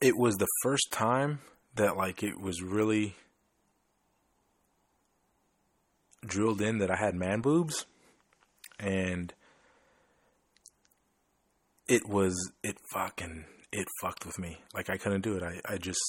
it 0.00 0.16
was 0.16 0.36
the 0.36 0.46
first 0.62 0.90
time 0.90 1.40
that 1.74 1.94
like 1.98 2.22
it 2.22 2.40
was 2.40 2.62
really 2.62 3.16
drilled 6.24 6.62
in 6.62 6.78
that 6.78 6.90
I 6.90 6.96
had 6.96 7.14
man 7.14 7.42
boobs 7.42 7.84
and 8.80 9.34
it 11.86 12.08
was 12.08 12.34
it 12.62 12.78
fucking 12.94 13.44
it 13.72 13.86
fucked 14.00 14.24
with 14.24 14.38
me. 14.38 14.56
Like 14.72 14.88
I 14.88 14.96
couldn't 14.96 15.20
do 15.20 15.36
it. 15.36 15.42
I, 15.42 15.60
I 15.66 15.76
just 15.76 16.00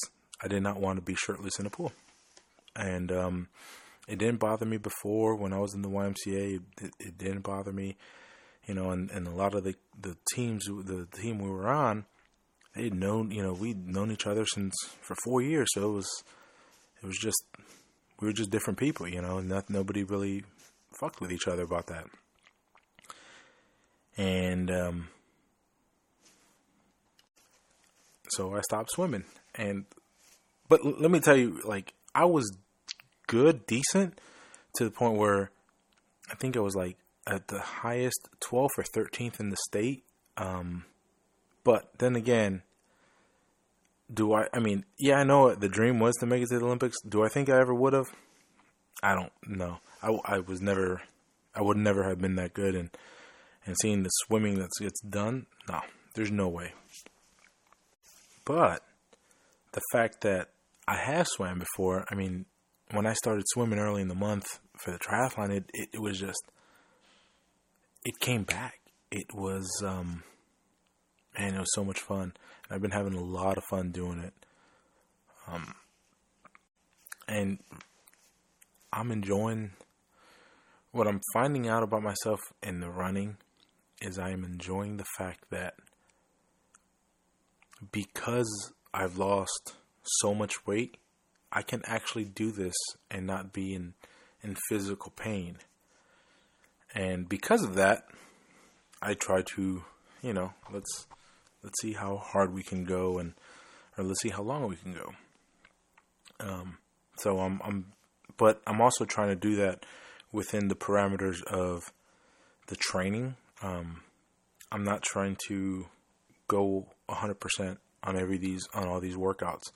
I 0.42 0.48
did 0.48 0.64
not 0.64 0.80
want 0.80 1.00
to 1.00 1.02
be 1.02 1.16
shirtless 1.16 1.60
in 1.60 1.66
a 1.66 1.70
pool. 1.70 1.92
And 2.78 3.12
um 3.12 3.50
it 4.08 4.20
didn't 4.20 4.40
bother 4.40 4.66
me 4.66 4.78
before 4.78 5.36
when 5.36 5.54
I 5.54 5.60
was 5.60 5.74
in 5.74 5.82
the 5.82 5.90
YMCA. 5.90 6.62
It, 6.82 6.94
it 7.00 7.18
didn't 7.18 7.42
bother 7.42 7.72
me, 7.72 7.96
you 8.68 8.74
know. 8.74 8.92
And, 8.92 9.10
and 9.12 9.28
a 9.28 9.32
lot 9.32 9.56
of 9.56 9.64
the 9.64 9.76
the 10.00 10.18
teams, 10.34 10.66
the 10.66 11.08
team 11.14 11.40
we 11.40 11.50
were 11.50 11.70
on, 11.70 12.06
they'd 12.76 12.94
known, 12.94 13.32
you 13.32 13.44
know, 13.44 13.54
we'd 13.54 13.88
known 13.88 14.12
each 14.12 14.28
other 14.28 14.46
since 14.46 14.74
for 15.02 15.16
four 15.24 15.42
years. 15.42 15.68
So 15.74 15.90
it 15.90 15.94
was, 15.94 16.24
it 17.02 17.06
was 17.06 17.18
just, 17.18 17.44
we 18.20 18.28
were 18.28 18.34
just 18.34 18.50
different 18.50 18.80
people, 18.80 19.08
you 19.08 19.22
know, 19.22 19.40
not, 19.40 19.70
nobody 19.70 20.04
really 20.04 20.44
fucked 21.00 21.22
with 21.22 21.32
each 21.32 21.48
other 21.48 21.64
about 21.64 21.88
that. 21.88 22.06
And, 24.18 24.70
um, 24.70 25.08
so 28.30 28.56
I 28.56 28.62
stopped 28.62 28.92
swimming 28.92 29.26
and, 29.56 29.86
but 30.70 30.84
let 30.84 31.12
me 31.12 31.20
tell 31.20 31.38
you, 31.38 31.62
like, 31.66 31.94
I 32.16 32.26
was 32.26 32.50
good, 33.34 33.66
decent 33.66 34.22
to 34.76 34.84
the 34.84 34.92
point 34.92 35.18
where 35.18 35.50
I 36.32 36.36
think 36.36 36.56
I 36.56 36.60
was 36.60 36.76
like 36.76 36.98
at 37.26 37.48
the 37.48 37.60
highest 37.60 38.30
12th 38.42 38.78
or 38.78 38.84
13th 38.84 39.40
in 39.40 39.50
the 39.50 39.58
state. 39.68 40.04
Um, 40.38 40.86
but 41.64 41.90
then 41.98 42.16
again, 42.16 42.62
do 44.14 44.34
I? 44.34 44.48
I 44.54 44.60
mean, 44.60 44.86
yeah, 45.00 45.16
I 45.16 45.24
know 45.24 45.56
the 45.56 45.68
dream 45.68 46.00
was 46.00 46.16
to 46.18 46.28
make 46.28 46.44
it 46.44 46.50
to 46.50 46.60
the 46.60 46.66
Olympics. 46.66 46.98
Do 47.08 47.24
I 47.24 47.30
think 47.30 47.50
I 47.50 47.60
ever 47.60 47.74
would 47.74 47.94
have? 47.94 48.12
I 49.02 49.16
don't 49.16 49.32
know. 49.48 49.80
I, 50.04 50.10
I 50.26 50.40
was 50.40 50.62
never, 50.62 51.02
I 51.56 51.62
would 51.64 51.78
never 51.78 52.04
have 52.04 52.22
been 52.22 52.36
that 52.36 52.54
good. 52.54 52.76
And 52.76 52.92
and 53.66 53.76
seeing 53.82 54.04
the 54.04 54.10
swimming 54.10 54.60
that's 54.60 54.78
gets 54.80 55.02
done, 55.02 55.48
no, 55.68 55.80
there's 56.14 56.32
no 56.32 56.50
way. 56.50 56.74
But 58.46 58.84
the 59.72 59.82
fact 59.92 60.22
that 60.22 60.50
I 60.88 60.98
have 60.98 61.28
swam 61.28 61.60
before, 61.60 62.06
I 62.12 62.16
mean, 62.16 62.46
when 62.94 63.08
I 63.08 63.14
started 63.14 63.44
swimming 63.48 63.80
early 63.80 64.04
in 64.04 64.08
the 64.08 64.16
month 64.16 64.60
for 64.78 64.92
the 64.92 65.00
triathlon, 65.00 65.50
it, 65.50 65.64
it, 65.74 65.90
it 65.94 66.00
was 66.00 66.20
just, 66.20 66.44
it 68.06 68.20
came 68.20 68.44
back. 68.44 68.80
It 69.10 69.34
was, 69.34 69.68
um, 69.84 70.24
man, 71.38 71.56
it 71.56 71.60
was 71.60 71.74
so 71.74 71.84
much 71.84 72.00
fun. 72.00 72.34
I've 72.70 72.82
been 72.82 72.92
having 72.92 73.16
a 73.16 73.24
lot 73.24 73.58
of 73.58 73.64
fun 73.70 73.92
doing 73.92 74.20
it. 74.20 74.34
Um, 75.48 75.74
and 77.28 77.60
I'm 78.92 79.12
enjoying 79.12 79.72
what 80.92 81.08
I'm 81.08 81.22
finding 81.34 81.68
out 81.68 81.82
about 81.82 82.04
myself 82.04 82.40
in 82.62 82.80
the 82.80 82.90
running 82.90 83.38
is 84.02 84.20
I 84.20 84.30
am 84.30 84.44
enjoying 84.44 84.98
the 84.98 85.06
fact 85.18 85.46
that 85.50 85.74
because 87.92 88.72
I've 88.94 89.18
lost 89.18 89.74
so 90.04 90.36
much 90.36 90.68
weight, 90.68 90.98
I 91.54 91.62
can 91.62 91.84
actually 91.86 92.26
do 92.26 92.52
this 92.52 92.74
and 93.12 93.28
not 93.28 93.54
be 93.54 93.74
in 93.76 93.94
in 94.42 94.58
physical 94.68 95.12
pain. 95.16 95.58
And 96.94 97.30
because 97.30 97.64
of 97.64 97.76
that, 97.76 98.06
I 99.02 99.14
try 99.14 99.42
to, 99.56 99.84
you 100.22 100.34
know, 100.34 100.54
let's 100.72 101.08
let's 101.64 101.80
see 101.80 101.94
how 101.94 102.18
hard 102.18 102.54
we 102.54 102.64
can 102.64 102.84
go 102.84 103.20
and 103.20 103.34
or 103.98 104.04
let's 104.04 104.22
see 104.22 104.30
how 104.30 104.42
long 104.42 104.68
we 104.68 104.76
can 104.76 104.94
go. 104.94 105.14
Um, 106.40 106.78
so 107.18 107.40
I'm 107.40 107.62
I'm 107.64 107.94
but 108.36 108.62
I'm 108.66 108.82
also 108.82 109.06
trying 109.06 109.30
to 109.30 109.36
do 109.36 109.56
that 109.58 109.86
within 110.32 110.68
the 110.68 110.76
parameters 110.76 111.44
of 111.44 111.94
the 112.68 112.76
training. 112.76 113.36
Um, 113.62 114.02
I'm 114.72 114.84
not 114.84 115.04
trying 115.04 115.38
to 115.48 115.86
go 116.48 116.88
100% 117.08 117.78
on 118.04 118.18
every 118.18 118.38
these 118.38 118.68
on 118.74 118.88
all 118.88 119.00
these 119.00 119.16
workouts. 119.16 119.72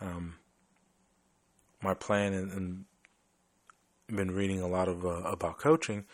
Um, 0.00 0.34
my 1.84 1.94
plan 1.94 2.32
and, 2.32 2.52
and 2.52 2.84
been 4.08 4.32
reading 4.32 4.60
a 4.60 4.66
lot 4.66 4.88
of 4.88 5.04
uh, 5.04 5.22
about 5.22 5.58
coaching. 5.58 6.04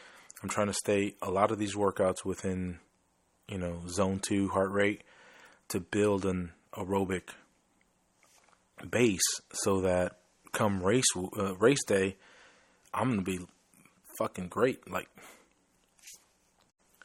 I'm 0.43 0.49
trying 0.49 0.67
to 0.67 0.75
stay 0.75 1.15
a 1.23 1.31
lot 1.31 1.51
of 1.51 1.59
these 1.59 1.75
workouts 1.75 2.25
within, 2.25 2.79
you 3.49 3.59
know, 3.59 3.83
zone 3.89 4.21
two 4.21 4.49
heart 4.49 4.71
rate 4.73 5.03
to 5.69 5.81
build 5.81 6.25
an 6.25 6.53
aerobic 6.75 7.31
base 8.91 9.21
so 9.53 9.81
that 9.83 10.19
come 10.53 10.83
race 10.83 11.05
uh, 11.17 11.55
race 11.57 11.85
day, 11.87 12.17
I'm 12.93 13.11
gonna 13.11 13.23
be 13.23 13.39
fucking 14.19 14.49
great. 14.49 14.91
Like, 14.91 15.09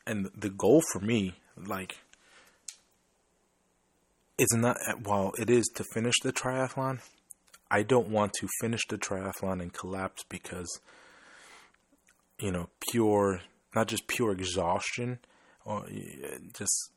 and 0.08 0.30
the 0.36 0.50
goal 0.50 0.82
for 0.92 1.00
me, 1.00 1.36
like, 1.58 1.98
is 4.38 4.50
not 4.54 4.78
while 5.04 5.32
it 5.38 5.50
is 5.50 5.66
to 5.76 5.84
finish 5.94 6.16
the 6.24 6.34
triathlon. 6.34 7.00
I 7.70 7.84
don't 7.84 8.10
want 8.10 8.34
to 8.40 8.48
finish 8.62 8.82
the 8.88 8.98
triathlon 8.98 9.62
and 9.62 9.74
collapse 9.74 10.24
because, 10.30 10.80
you 12.40 12.52
know, 12.52 12.70
pure, 12.92 13.42
not 13.76 13.88
just 13.88 14.08
pure 14.08 14.32
exhaustion, 14.32 15.20
or 15.66 15.86
just, 16.54 16.92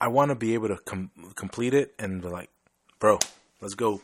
I 0.00 0.08
want 0.08 0.30
to 0.30 0.34
be 0.34 0.54
able 0.54 0.68
to 0.68 0.78
com- 0.84 1.10
complete 1.36 1.74
it 1.74 1.94
and 1.98 2.20
be 2.20 2.28
like, 2.28 2.50
bro, 2.98 3.18
let's 3.60 3.74
go. 3.74 4.00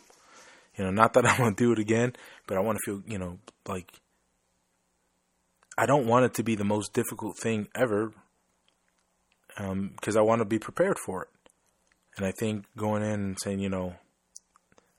You 0.77 0.85
know, 0.85 0.91
not 0.91 1.15
that 1.15 1.27
I 1.27 1.41
want 1.41 1.57
to 1.57 1.65
do 1.65 1.73
it 1.73 1.79
again, 1.79 2.15
but 2.47 2.57
I 2.57 2.61
want 2.61 2.79
to 2.79 2.83
feel, 2.85 3.03
you 3.07 3.19
know, 3.19 3.39
like 3.67 3.91
I 5.77 5.87
don't 5.87 6.07
want 6.07 6.25
it 6.25 6.35
to 6.35 6.45
be 6.45 6.55
the 6.55 6.65
most 6.65 6.93
difficult 6.93 7.37
thing 7.39 7.69
ever 7.75 8.13
um, 9.57 9.93
because 9.97 10.17
I 10.17 10.23
want 10.23 10.41
to 10.41 10.45
be 10.45 10.59
prepared 10.59 10.99
for 11.05 11.23
it. 11.23 11.29
And 12.17 12.25
I 12.25 12.33
think 12.39 12.67
going 12.77 13.03
in 13.03 13.21
and 13.21 13.41
saying, 13.41 13.59
you 13.59 13.69
know, 13.69 13.95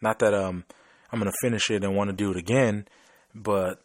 not 0.05 0.19
that 0.19 0.35
um, 0.35 0.63
I'm 1.11 1.19
going 1.19 1.31
to 1.31 1.37
finish 1.41 1.71
it 1.71 1.83
and 1.83 1.95
want 1.95 2.11
to 2.11 2.15
do 2.15 2.29
it 2.29 2.37
again, 2.37 2.87
but 3.33 3.81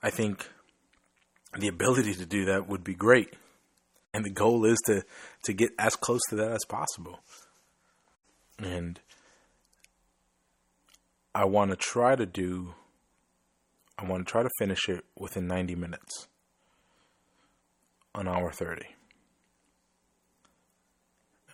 I 0.00 0.10
think 0.10 0.48
the 1.58 1.66
ability 1.66 2.14
to 2.14 2.24
do 2.24 2.44
that 2.44 2.68
would 2.68 2.84
be 2.84 2.94
great. 2.94 3.34
And 4.14 4.24
the 4.24 4.30
goal 4.30 4.64
is 4.64 4.78
to, 4.86 5.02
to 5.44 5.52
get 5.52 5.70
as 5.76 5.96
close 5.96 6.20
to 6.30 6.36
that 6.36 6.52
as 6.52 6.64
possible. 6.68 7.18
And 8.60 9.00
I 11.34 11.46
want 11.46 11.72
to 11.72 11.76
try 11.76 12.14
to 12.14 12.24
do, 12.24 12.74
I 13.98 14.04
want 14.04 14.24
to 14.24 14.30
try 14.30 14.44
to 14.44 14.50
finish 14.60 14.88
it 14.88 15.04
within 15.18 15.48
90 15.48 15.74
minutes, 15.74 16.28
an 18.14 18.28
hour 18.28 18.52
30. 18.52 18.82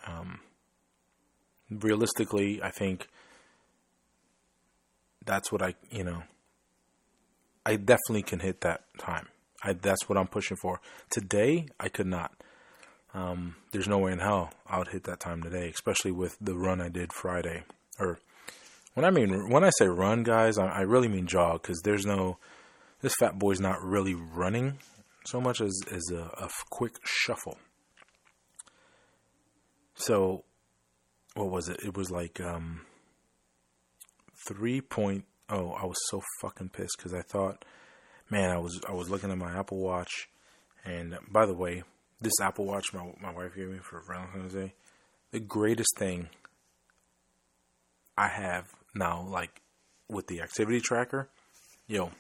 Um, 0.07 0.41
realistically, 1.71 2.63
I 2.63 2.71
think 2.71 3.09
that's 5.25 5.51
what 5.51 5.63
I, 5.63 5.75
you 5.91 6.05
know, 6.05 6.23
I 7.65 7.77
definitely 7.77 8.23
can 8.23 8.41
hit 8.41 8.61
that 8.61 8.83
time. 8.99 9.29
I, 9.63 9.73
that's 9.73 10.09
what 10.09 10.17
I'm 10.17 10.29
pushing 10.29 10.57
for. 10.57 10.81
Today, 11.11 11.67
I 11.81 11.89
could 11.89 12.07
not. 12.07 12.33
Um, 13.15 13.57
there's 13.73 13.89
no 13.89 13.99
way 13.99 14.13
in 14.13 14.19
hell 14.19 14.51
I 14.67 14.79
would 14.79 14.89
hit 14.89 15.05
that 15.05 15.21
time 15.21 15.43
today, 15.43 15.71
especially 15.71 16.13
with 16.13 16.37
the 16.41 16.55
run 16.55 16.81
I 16.81 16.89
did 16.89 17.13
Friday. 17.13 17.65
Or 17.99 18.19
when 18.95 19.05
I 19.05 19.11
mean 19.11 19.49
when 19.51 19.65
I 19.65 19.71
say 19.79 19.89
run, 19.89 20.23
guys, 20.23 20.59
I, 20.59 20.67
I 20.67 20.81
really 20.83 21.09
mean 21.09 21.27
jog 21.27 21.63
because 21.63 21.81
there's 21.83 22.05
no 22.05 22.39
this 23.01 23.15
fat 23.19 23.39
boy's 23.39 23.61
not 23.61 23.83
really 23.83 24.15
running 24.15 24.79
so 25.25 25.41
much 25.41 25.61
as 25.61 25.81
as 25.91 26.11
a, 26.13 26.31
a 26.39 26.49
quick 26.71 26.97
shuffle. 27.05 27.59
So, 29.95 30.45
what 31.37 31.51
was 31.51 31.69
it? 31.69 31.81
It 31.85 31.97
was 31.97 32.11
like 32.11 32.41
um, 32.41 32.81
three 34.47 34.81
point. 34.81 35.25
Oh, 35.49 35.71
I 35.73 35.85
was 35.85 35.99
so 36.09 36.23
fucking 36.41 36.71
pissed 36.71 36.97
because 36.99 37.15
I 37.15 37.23
thought, 37.23 37.65
man, 38.31 38.51
I 38.51 38.59
was 38.59 38.81
I 38.89 38.93
was 38.93 39.11
looking 39.11 39.31
at 39.31 39.39
my 39.39 39.57
Apple 39.57 39.79
Watch, 39.79 40.29
and 40.85 41.17
by 41.31 41.47
the 41.47 41.55
way, 41.55 41.83
this 42.21 42.41
Apple 42.41 42.65
Watch 42.65 42.93
my 42.93 43.13
my 43.21 43.33
wife 43.33 43.55
gave 43.55 43.69
me 43.69 43.79
for 43.79 44.03
Valentine's 44.09 44.55
Day, 44.55 44.75
the 45.31 45.41
greatest 45.41 45.97
thing 45.99 46.29
I 48.17 48.29
have 48.29 48.73
now, 48.95 49.27
like 49.29 49.61
with 50.09 50.27
the 50.27 50.41
activity 50.41 50.81
tracker, 50.81 51.29
yo, 51.87 52.11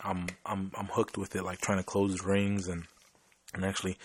I'm 0.00 0.26
I'm 0.46 0.70
I'm 0.78 0.86
hooked 0.86 1.18
with 1.18 1.34
it, 1.34 1.42
like 1.42 1.60
trying 1.60 1.78
to 1.78 1.84
close 1.84 2.24
rings 2.24 2.68
and 2.68 2.84
and 3.54 3.64
actually 3.64 3.98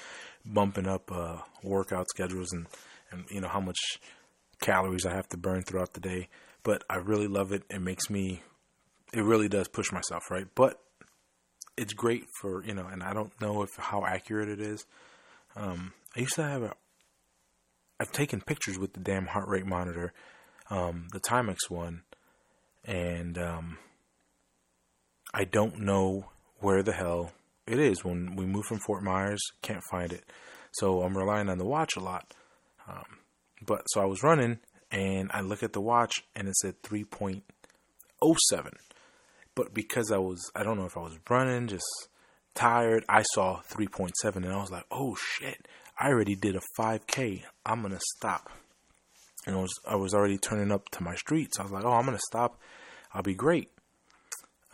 bumping 0.46 0.88
up 0.88 1.12
uh, 1.12 1.38
workout 1.64 2.08
schedules 2.10 2.52
and 2.52 2.68
and 3.12 3.26
you 3.30 3.42
know 3.42 3.48
how 3.48 3.62
much 3.62 3.80
calories 4.60 5.06
I 5.06 5.14
have 5.14 5.30
to 5.30 5.38
burn 5.38 5.64
throughout 5.64 5.94
the 5.94 6.00
day. 6.00 6.30
But 6.64 6.84
I 6.90 6.98
really 6.98 7.28
love 7.28 7.52
it. 7.52 7.64
It 7.70 7.82
makes 7.82 8.10
me, 8.10 8.42
it 9.14 9.22
really 9.24 9.48
does 9.48 9.68
push 9.68 9.92
myself, 9.92 10.24
right? 10.30 10.48
But 10.56 10.82
it's 11.78 11.94
great 11.94 12.26
for 12.42 12.64
you 12.66 12.74
know, 12.74 12.88
and 12.88 13.04
I 13.04 13.14
don't 13.14 13.40
know 13.40 13.62
if 13.62 13.70
how 13.78 14.04
accurate 14.06 14.50
it 14.50 14.60
is. 14.60 14.86
Um, 15.56 15.94
I 16.16 16.22
used 16.22 16.36
to 16.36 16.44
have 16.44 16.64
a. 16.64 16.74
I've 18.00 18.12
taken 18.12 18.42
pictures 18.42 18.78
with 18.78 18.94
the 18.94 19.00
damn 19.00 19.26
heart 19.26 19.48
rate 19.48 19.66
monitor, 19.66 20.14
um, 20.70 21.08
the 21.14 21.20
Timex 21.20 21.70
one, 21.70 22.04
and 22.86 23.38
um, 23.38 23.78
I 25.34 25.46
don't 25.46 25.80
know 25.80 26.26
where 26.60 26.84
the 26.84 26.94
hell 26.94 27.32
it 27.66 27.80
is. 27.80 28.04
When 28.04 28.36
we 28.36 28.46
moved 28.46 28.68
from 28.68 28.80
Fort 28.80 29.04
Myers, 29.04 29.42
can't 29.62 29.84
find 29.90 30.12
it, 30.12 30.26
so 30.72 31.02
I'm 31.02 31.18
relying 31.18 31.50
on 31.50 31.58
the 31.58 31.66
watch 31.66 31.96
a 31.96 32.00
lot. 32.00 32.34
Um, 32.88 33.06
but 33.66 33.84
so 33.88 34.02
I 34.02 34.06
was 34.06 34.24
running, 34.24 34.60
and 34.92 35.30
I 35.34 35.42
look 35.42 35.64
at 35.64 35.74
the 35.74 35.82
watch, 35.82 36.24
and 36.36 36.48
it 36.48 36.56
said 36.56 36.82
3.07 36.84 37.42
but 39.58 39.74
because 39.74 40.12
I 40.12 40.20
was, 40.20 40.52
I 40.56 40.62
don't 40.62 40.78
know 40.78 40.86
if 40.86 40.96
I 40.96 41.00
was 41.00 41.18
running, 41.28 41.68
just 41.68 41.84
tired, 42.54 43.04
I 43.10 43.24
saw 43.34 43.60
3.7 43.74 44.36
and 44.36 44.54
I 44.54 44.58
was 44.58 44.70
like, 44.70 44.86
oh 44.92 45.18
shit, 45.20 45.68
I 46.00 46.10
already 46.10 46.36
did 46.36 46.56
a 46.56 46.62
5K. 46.80 47.42
I'm 47.66 47.82
going 47.82 47.94
to 47.94 48.00
stop. 48.18 48.52
And 49.48 49.56
I 49.56 49.60
was, 49.60 49.74
I 49.88 49.96
was 49.96 50.14
already 50.14 50.38
turning 50.38 50.72
up 50.72 50.90
to 50.90 51.02
my 51.02 51.16
streets. 51.16 51.60
I 51.60 51.64
was 51.64 51.72
like, 51.72 51.86
oh, 51.86 51.94
I'm 51.94 52.06
going 52.06 52.16
to 52.16 52.24
stop. 52.28 52.60
I'll 53.16 53.24
be 53.24 53.34
great. 53.34 53.72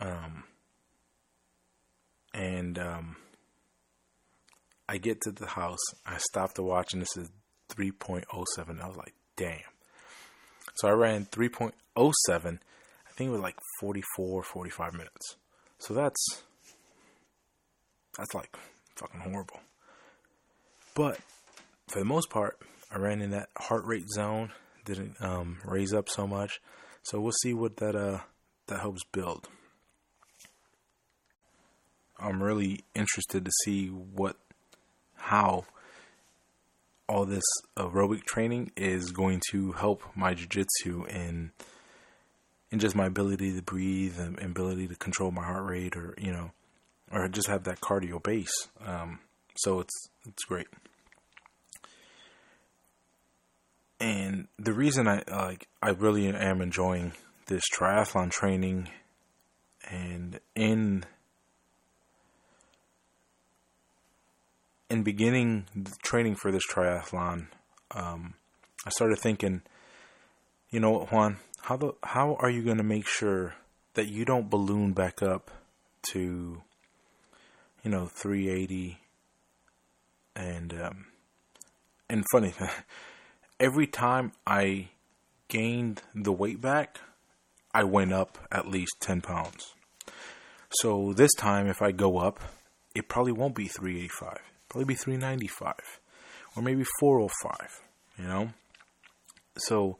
Um, 0.00 0.44
and, 2.34 2.78
um, 2.78 3.16
I 4.86 4.98
get 4.98 5.22
to 5.22 5.32
the 5.32 5.46
house. 5.46 5.80
I 6.04 6.18
stop 6.18 6.52
the 6.52 6.62
watch 6.62 6.92
and 6.92 7.00
this 7.00 7.16
is 7.16 7.30
3.07. 7.68 8.80
I 8.80 8.86
was 8.86 8.96
like, 8.96 9.14
damn. 9.36 9.60
So 10.74 10.88
I 10.88 10.92
ran 10.92 11.26
3.07 11.26 12.58
I 13.14 13.16
think 13.16 13.28
it 13.28 13.32
was 13.32 13.42
like 13.42 13.58
44, 13.78 14.42
45 14.42 14.92
minutes. 14.92 15.36
So 15.78 15.94
that's 15.94 16.42
that's 18.18 18.34
like 18.34 18.56
fucking 18.96 19.20
horrible. 19.20 19.60
But 20.96 21.20
for 21.88 22.00
the 22.00 22.04
most 22.04 22.28
part, 22.28 22.58
I 22.90 22.98
ran 22.98 23.22
in 23.22 23.30
that 23.30 23.50
heart 23.56 23.84
rate 23.84 24.08
zone, 24.10 24.50
didn't 24.84 25.16
um, 25.20 25.58
raise 25.64 25.92
up 25.92 26.08
so 26.08 26.26
much. 26.26 26.60
So 27.02 27.20
we'll 27.20 27.32
see 27.40 27.54
what 27.54 27.76
that 27.76 27.94
uh 27.94 28.20
that 28.66 28.80
helps 28.80 29.04
build. 29.12 29.48
I'm 32.18 32.42
really 32.42 32.84
interested 32.96 33.44
to 33.44 33.52
see 33.64 33.86
what 33.88 34.36
how 35.14 35.66
all 37.08 37.24
this 37.26 37.44
aerobic 37.76 38.24
training 38.24 38.72
is 38.76 39.10
going 39.10 39.40
to 39.50 39.72
help 39.72 40.02
my 40.14 40.34
jiu-jitsu 40.34 41.04
in 41.06 41.52
and 42.72 42.80
just 42.80 42.96
my 42.96 43.06
ability 43.06 43.54
to 43.54 43.62
breathe 43.62 44.18
and 44.18 44.38
ability 44.40 44.88
to 44.88 44.96
control 44.96 45.30
my 45.30 45.44
heart 45.44 45.64
rate 45.64 45.96
or 45.96 46.14
you 46.18 46.32
know 46.32 46.50
or 47.12 47.28
just 47.28 47.46
have 47.46 47.64
that 47.64 47.80
cardio 47.80 48.20
base. 48.22 48.68
Um, 48.84 49.20
so 49.56 49.80
it's 49.80 50.08
it's 50.26 50.44
great. 50.44 50.66
And 54.00 54.48
the 54.58 54.72
reason 54.72 55.06
i 55.06 55.22
like 55.30 55.68
i 55.82 55.90
really 55.90 56.26
am 56.26 56.60
enjoying 56.60 57.12
this 57.46 57.62
triathlon 57.78 58.30
training 58.30 58.88
and 59.88 60.40
in 60.54 61.04
in 64.94 65.02
beginning 65.02 65.66
training 66.02 66.34
for 66.34 66.50
this 66.52 66.62
triathlon 66.72 67.48
um, 67.90 68.34
i 68.86 68.90
started 68.90 69.18
thinking 69.18 69.60
you 70.70 70.80
know 70.80 70.90
what 70.90 71.12
juan 71.12 71.36
how 71.62 71.76
the 71.76 71.92
how 72.02 72.36
are 72.40 72.50
you 72.50 72.62
going 72.62 72.76
to 72.76 72.84
make 72.84 73.06
sure 73.06 73.54
that 73.94 74.08
you 74.08 74.24
don't 74.24 74.50
balloon 74.50 74.92
back 74.92 75.22
up 75.22 75.50
to 76.02 76.62
you 77.82 77.90
know 77.90 78.06
380 78.06 78.98
and 80.36 80.72
um, 80.80 81.06
and 82.08 82.24
funny 82.32 82.54
every 83.60 83.86
time 83.86 84.32
I 84.46 84.88
gained 85.48 86.02
the 86.14 86.32
weight 86.32 86.60
back 86.60 87.00
I 87.72 87.84
went 87.84 88.12
up 88.12 88.38
at 88.52 88.68
least 88.68 88.92
10 89.00 89.20
pounds. 89.20 89.74
So 90.70 91.12
this 91.12 91.32
time 91.34 91.66
if 91.66 91.82
I 91.82 91.92
go 91.92 92.18
up 92.18 92.40
it 92.94 93.08
probably 93.08 93.32
won't 93.32 93.54
be 93.54 93.68
385 93.68 94.53
probably 94.74 94.92
be 94.92 94.94
395 94.94 95.74
or 96.56 96.62
maybe 96.62 96.84
405 96.98 97.80
you 98.18 98.26
know 98.26 98.48
so 99.56 99.98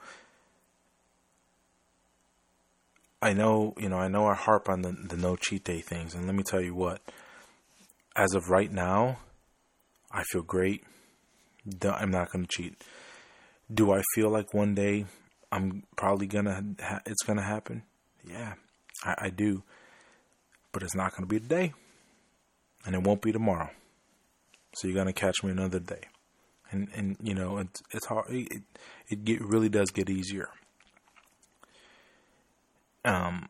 I 3.25 3.33
know, 3.33 3.73
you 3.79 3.89
know, 3.89 3.97
I 3.97 4.09
know 4.09 4.27
I 4.27 4.35
harp 4.35 4.69
on 4.69 4.83
the, 4.83 4.93
the 4.93 5.17
no 5.17 5.35
cheat 5.37 5.65
day 5.65 5.81
things, 5.81 6.15
and 6.15 6.27
let 6.27 6.35
me 6.35 6.43
tell 6.43 6.61
you 6.61 6.75
what. 6.75 7.01
As 8.15 8.35
of 8.35 8.51
right 8.51 8.71
now, 8.71 9.17
I 10.13 10.25
feel 10.25 10.43
great. 10.43 10.85
I'm 11.83 12.11
not 12.11 12.31
going 12.31 12.45
to 12.45 12.51
cheat. 12.55 12.75
Do 13.73 13.93
I 13.93 14.03
feel 14.15 14.29
like 14.29 14.53
one 14.53 14.75
day 14.75 15.07
I'm 15.51 15.85
probably 15.97 16.27
gonna 16.27 16.63
ha- 16.79 17.01
it's 17.07 17.23
gonna 17.23 17.43
happen? 17.43 17.85
Yeah, 18.29 18.55
I, 19.03 19.15
I 19.19 19.31
do. 19.31 19.63
But 20.71 20.83
it's 20.83 20.95
not 20.95 21.17
gonna 21.17 21.27
be 21.27 21.41
today, 21.41 21.73
and 22.85 22.95
it 22.95 23.03
won't 23.03 23.23
be 23.23 23.33
tomorrow. 23.33 23.71
So 24.77 24.89
you're 24.89 24.97
gonna 24.97 25.13
catch 25.13 25.43
me 25.43 25.51
another 25.51 25.81
day, 25.81 26.09
and 26.71 26.89
and 26.95 27.17
you 27.23 27.35
know 27.35 27.59
it's 27.59 27.83
it's 27.93 28.07
hard. 28.07 28.27
It 28.31 28.63
it 29.09 29.25
get, 29.25 29.41
really 29.41 29.69
does 29.69 29.91
get 29.91 30.11
easier 30.11 30.49
um, 33.05 33.49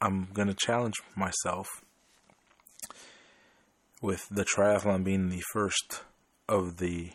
I'm 0.00 0.28
to 0.48 0.54
challenge 0.54 0.96
myself 1.16 1.68
with 4.00 4.26
the 4.30 4.44
triathlon 4.44 5.04
being 5.04 5.28
the 5.28 5.42
first 5.52 6.02
of 6.48 6.78
the 6.78 7.10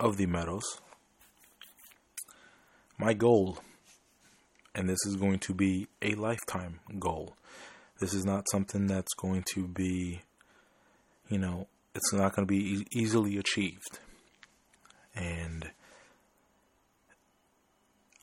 of 0.00 0.16
the 0.16 0.26
medals, 0.26 0.80
my 2.98 3.14
goal, 3.14 3.58
and 4.74 4.88
this 4.88 4.98
is 5.06 5.16
going 5.16 5.38
to 5.38 5.54
be 5.54 5.86
a 6.02 6.14
lifetime 6.14 6.80
goal. 6.98 7.36
This 8.00 8.14
is 8.14 8.24
not 8.24 8.44
something 8.50 8.86
that's 8.86 9.14
going 9.14 9.44
to 9.54 9.66
be, 9.66 10.22
you 11.28 11.38
know, 11.38 11.68
it's 11.94 12.12
not 12.12 12.34
going 12.34 12.46
to 12.46 12.52
be 12.52 12.80
e- 12.80 12.86
easily 12.92 13.38
achieved. 13.38 13.98
And 15.14 15.70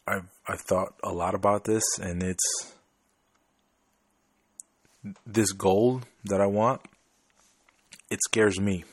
I've 0.06 0.30
I've 0.48 0.62
thought 0.62 0.96
a 1.04 1.14
lot 1.14 1.36
about 1.36 1.64
this, 1.64 1.84
and 2.02 2.22
it's 2.22 2.74
this 5.26 5.52
goal 5.54 6.02
that 6.26 6.42
I 6.42 6.48
want. 6.48 6.82
It 8.10 8.20
scares 8.26 8.60
me, 8.60 8.84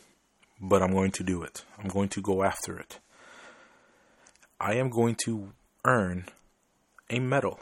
but 0.60 0.80
I'm 0.80 0.92
going 0.92 1.10
to 1.12 1.24
do 1.24 1.42
it. 1.42 1.64
I'm 1.78 1.88
going 1.88 2.08
to 2.10 2.22
go 2.22 2.44
after 2.44 2.78
it. 2.78 3.00
I 4.60 4.74
am 4.74 4.90
going 4.90 5.16
to 5.24 5.52
earn 5.84 6.26
a 7.10 7.18
medal 7.18 7.60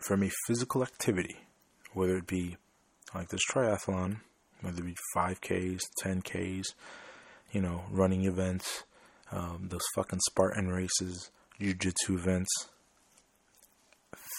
from 0.00 0.22
a 0.22 0.30
physical 0.46 0.82
activity, 0.82 1.36
whether 1.96 2.18
it 2.18 2.26
be 2.26 2.58
like 3.14 3.28
this 3.28 3.40
triathlon, 3.50 4.18
whether 4.60 4.80
it 4.80 4.84
be 4.84 4.96
5Ks, 5.16 5.80
10Ks, 6.04 6.66
you 7.52 7.62
know, 7.62 7.84
running 7.90 8.26
events, 8.26 8.84
um, 9.32 9.68
those 9.70 9.86
fucking 9.94 10.20
Spartan 10.28 10.68
races, 10.68 11.30
jiu 11.58 11.72
jitsu 11.72 12.16
events, 12.18 12.68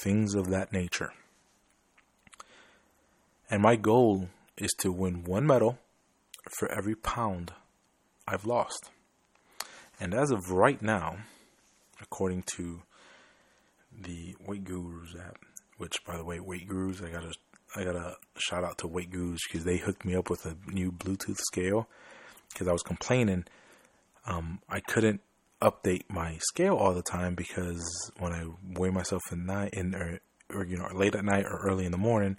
things 0.03 0.35
of 0.35 0.51
that 0.51 0.71
nature. 0.71 1.11
And 3.49 3.63
my 3.63 3.75
goal 3.75 4.29
is 4.57 4.71
to 4.79 4.91
win 4.91 5.23
one 5.23 5.47
medal 5.47 5.79
for 6.59 6.71
every 6.71 6.95
pound 6.95 7.53
I've 8.27 8.45
lost. 8.45 8.91
And 9.99 10.13
as 10.13 10.29
of 10.29 10.51
right 10.51 10.79
now, 10.79 11.17
according 11.99 12.43
to 12.57 12.83
the 13.99 14.35
Weight 14.45 14.63
Gurus 14.63 15.15
app, 15.19 15.39
which 15.77 16.03
by 16.05 16.17
the 16.17 16.25
way, 16.25 16.39
Weight 16.39 16.67
Gurus, 16.67 17.01
I 17.01 17.09
gotta 17.09 17.33
I 17.77 17.83
got 17.83 17.95
a 17.95 18.15
shout 18.37 18.63
out 18.63 18.79
to 18.79 18.87
Weight 18.87 19.11
Gurus 19.11 19.41
because 19.47 19.63
they 19.63 19.77
hooked 19.77 20.03
me 20.03 20.15
up 20.15 20.29
with 20.29 20.45
a 20.45 20.57
new 20.71 20.91
Bluetooth 20.91 21.37
scale 21.37 21.87
because 22.49 22.67
I 22.67 22.73
was 22.73 22.81
complaining 22.81 23.45
um, 24.27 24.59
I 24.69 24.81
couldn't 24.81 25.21
update 25.61 26.03
my 26.09 26.37
scale 26.39 26.75
all 26.75 26.93
the 26.93 27.01
time 27.01 27.33
because 27.33 28.11
when 28.19 28.33
I 28.33 28.45
weigh 28.77 28.91
myself 28.91 29.23
in 29.31 29.45
night 29.45 29.73
in 29.73 29.95
or, 29.95 30.19
or 30.53 30.65
you 30.65 30.77
know 30.77 30.87
late 30.93 31.15
at 31.15 31.25
night 31.25 31.45
or 31.45 31.59
early 31.63 31.85
in 31.85 31.91
the 31.91 31.97
morning, 31.97 32.37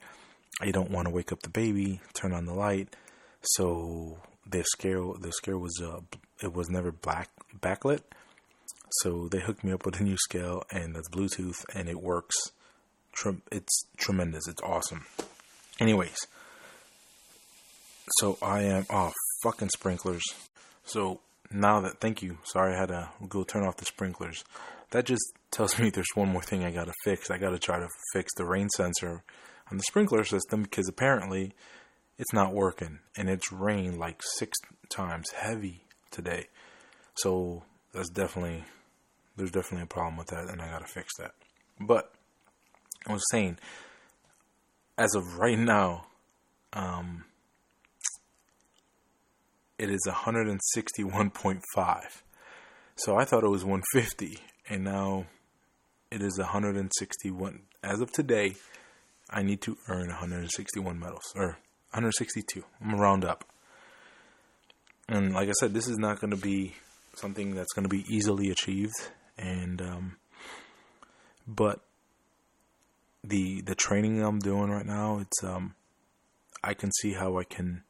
I 0.60 0.70
don't 0.70 0.90
want 0.90 1.08
to 1.08 1.14
wake 1.14 1.32
up 1.32 1.40
the 1.40 1.48
baby, 1.48 2.00
turn 2.12 2.32
on 2.32 2.44
the 2.44 2.54
light. 2.54 2.94
So 3.40 4.18
the 4.46 4.62
scale 4.64 5.16
the 5.18 5.32
scale 5.32 5.58
was 5.58 5.80
uh, 5.82 6.00
it 6.42 6.52
was 6.52 6.68
never 6.68 6.92
black 6.92 7.30
backlit. 7.58 8.00
So 9.02 9.28
they 9.28 9.40
hooked 9.40 9.64
me 9.64 9.72
up 9.72 9.84
with 9.84 10.00
a 10.00 10.04
new 10.04 10.16
scale 10.16 10.62
and 10.70 10.94
that's 10.94 11.08
Bluetooth 11.10 11.64
and 11.74 11.88
it 11.88 12.00
works. 12.00 12.52
It's 13.50 13.84
tremendous. 13.96 14.46
It's 14.48 14.62
awesome. 14.62 15.06
Anyways, 15.80 16.26
so 18.18 18.38
I 18.42 18.62
am 18.62 18.86
oh 18.90 19.12
fucking 19.42 19.70
sprinklers. 19.70 20.24
So 20.84 21.20
now 21.50 21.80
that 21.80 22.00
thank 22.00 22.22
you. 22.22 22.38
Sorry 22.44 22.74
I 22.74 22.78
had 22.78 22.88
to 22.88 23.10
go 23.28 23.44
turn 23.44 23.64
off 23.64 23.76
the 23.76 23.84
sprinklers. 23.84 24.44
That 24.90 25.04
just 25.04 25.22
tells 25.50 25.78
me 25.78 25.90
there's 25.90 26.06
one 26.14 26.28
more 26.28 26.42
thing 26.42 26.64
I 26.64 26.70
gotta 26.70 26.94
fix. 27.04 27.30
I 27.30 27.38
gotta 27.38 27.58
try 27.58 27.78
to 27.78 27.88
fix 28.12 28.32
the 28.36 28.44
rain 28.44 28.68
sensor 28.70 29.22
on 29.70 29.76
the 29.76 29.84
sprinkler 29.84 30.24
system 30.24 30.62
because 30.62 30.88
apparently 30.88 31.52
it's 32.18 32.32
not 32.32 32.52
working 32.52 32.98
and 33.16 33.28
it's 33.28 33.52
rained 33.52 33.98
like 33.98 34.22
six 34.22 34.58
times 34.88 35.30
heavy 35.30 35.82
today. 36.10 36.46
So 37.16 37.62
that's 37.92 38.10
definitely 38.10 38.64
there's 39.36 39.50
definitely 39.50 39.84
a 39.84 39.86
problem 39.86 40.16
with 40.16 40.28
that 40.28 40.48
and 40.48 40.60
I 40.60 40.70
gotta 40.70 40.86
fix 40.86 41.16
that. 41.18 41.32
But 41.80 42.12
I 43.08 43.12
was 43.12 43.24
saying 43.30 43.58
as 44.98 45.14
of 45.14 45.38
right 45.38 45.58
now, 45.58 46.06
um, 46.72 47.24
it 49.78 49.88
is 49.88 50.04
161.5. 50.06 52.02
So 52.96 53.16
I 53.16 53.24
thought 53.24 53.44
it 53.44 53.48
was 53.48 53.64
150, 53.64 54.40
and 54.68 54.82
now 54.82 55.26
it 56.10 56.20
is 56.20 56.36
161. 56.36 57.60
As 57.84 58.00
of 58.00 58.10
today, 58.10 58.56
I 59.30 59.42
need 59.42 59.60
to 59.62 59.78
earn 59.86 60.08
161 60.08 60.98
medals, 60.98 61.32
or 61.36 61.58
162. 61.92 62.64
I'm 62.80 62.90
gonna 62.90 63.00
round 63.00 63.24
up. 63.24 63.44
And 65.08 65.32
like 65.32 65.48
I 65.48 65.52
said, 65.60 65.72
this 65.72 65.86
is 65.86 65.96
not 65.96 66.20
going 66.20 66.32
to 66.32 66.36
be 66.36 66.74
something 67.14 67.54
that's 67.54 67.72
going 67.72 67.84
to 67.84 67.88
be 67.88 68.04
easily 68.10 68.50
achieved, 68.50 69.10
and 69.38 69.80
um, 69.80 70.16
but 71.46 71.80
the 73.24 73.60
the 73.62 73.74
training 73.74 74.22
I'm 74.22 74.38
doing 74.38 74.70
right 74.70 74.86
now, 74.86 75.18
it's 75.18 75.44
um, 75.44 75.74
I 76.62 76.74
can 76.74 76.90
see 77.00 77.12
how 77.12 77.38
I 77.38 77.44
can 77.44 77.82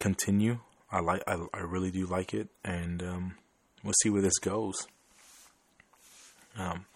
continue. 0.00 0.60
I 0.90 1.00
like 1.00 1.22
I, 1.26 1.38
I 1.54 1.60
really 1.60 1.90
do 1.90 2.06
like 2.06 2.34
it, 2.34 2.48
and 2.64 3.02
um, 3.02 3.34
we'll 3.82 3.94
see 4.02 4.10
where 4.10 4.22
this 4.22 4.38
goes. 4.38 4.86
Um, 6.56 6.86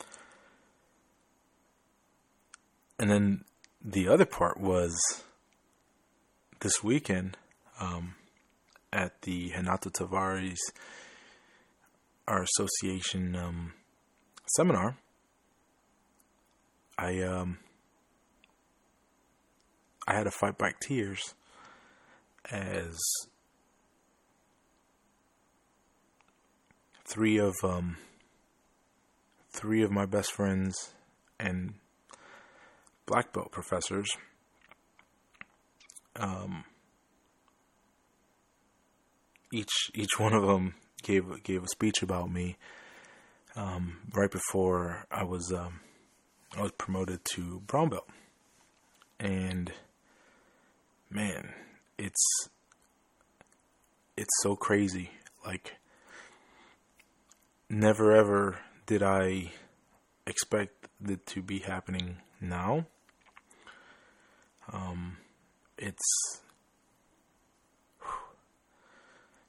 and 2.99 3.11
then 3.11 3.45
the 3.85 4.09
other 4.09 4.25
part 4.25 4.59
was 4.59 4.99
this 6.61 6.83
weekend 6.83 7.37
um, 7.81 8.15
at 8.93 9.23
the 9.23 9.53
Renato 9.57 9.91
Tavares 9.91 10.59
our 12.29 12.43
association 12.43 13.37
um, 13.37 13.73
seminar. 14.57 14.97
I 17.03 17.21
um 17.23 17.59
I 20.07 20.15
had 20.15 20.25
to 20.25 20.31
fight 20.31 20.57
back 20.57 20.79
tears 20.79 21.35
as 22.49 22.97
three 27.05 27.39
of 27.39 27.55
um 27.65 27.97
three 29.51 29.83
of 29.83 29.91
my 29.91 30.07
best 30.07 30.31
friends 30.31 30.95
and 31.41 31.75
black 33.05 33.33
belt 33.33 33.51
professors 33.51 34.09
um 36.15 36.63
each 39.53 39.91
each 39.93 40.21
one 40.21 40.35
of 40.35 40.47
them 40.47 40.75
gave 41.03 41.43
gave 41.43 41.65
a 41.65 41.69
speech 41.69 42.01
about 42.01 42.31
me 42.31 42.57
um, 43.57 43.99
right 44.15 44.31
before 44.31 45.05
I 45.11 45.25
was 45.25 45.53
um, 45.53 45.81
I 46.57 46.63
was 46.63 46.73
promoted 46.73 47.25
to 47.35 47.61
brown 47.67 47.89
belt, 47.89 48.09
and 49.19 49.73
man, 51.11 51.51
it's 51.99 52.25
it's 54.17 54.43
so 54.43 54.57
crazy. 54.57 55.11
Like, 55.47 55.77
never 57.71 58.13
ever 58.13 58.59
did 58.87 59.03
I 59.03 59.53
expect 60.27 60.89
it 61.09 61.25
to 61.27 61.43
be 61.43 61.61
happening 61.61 62.19
now. 62.41 62.87
Um, 64.71 65.17
it's 65.79 66.41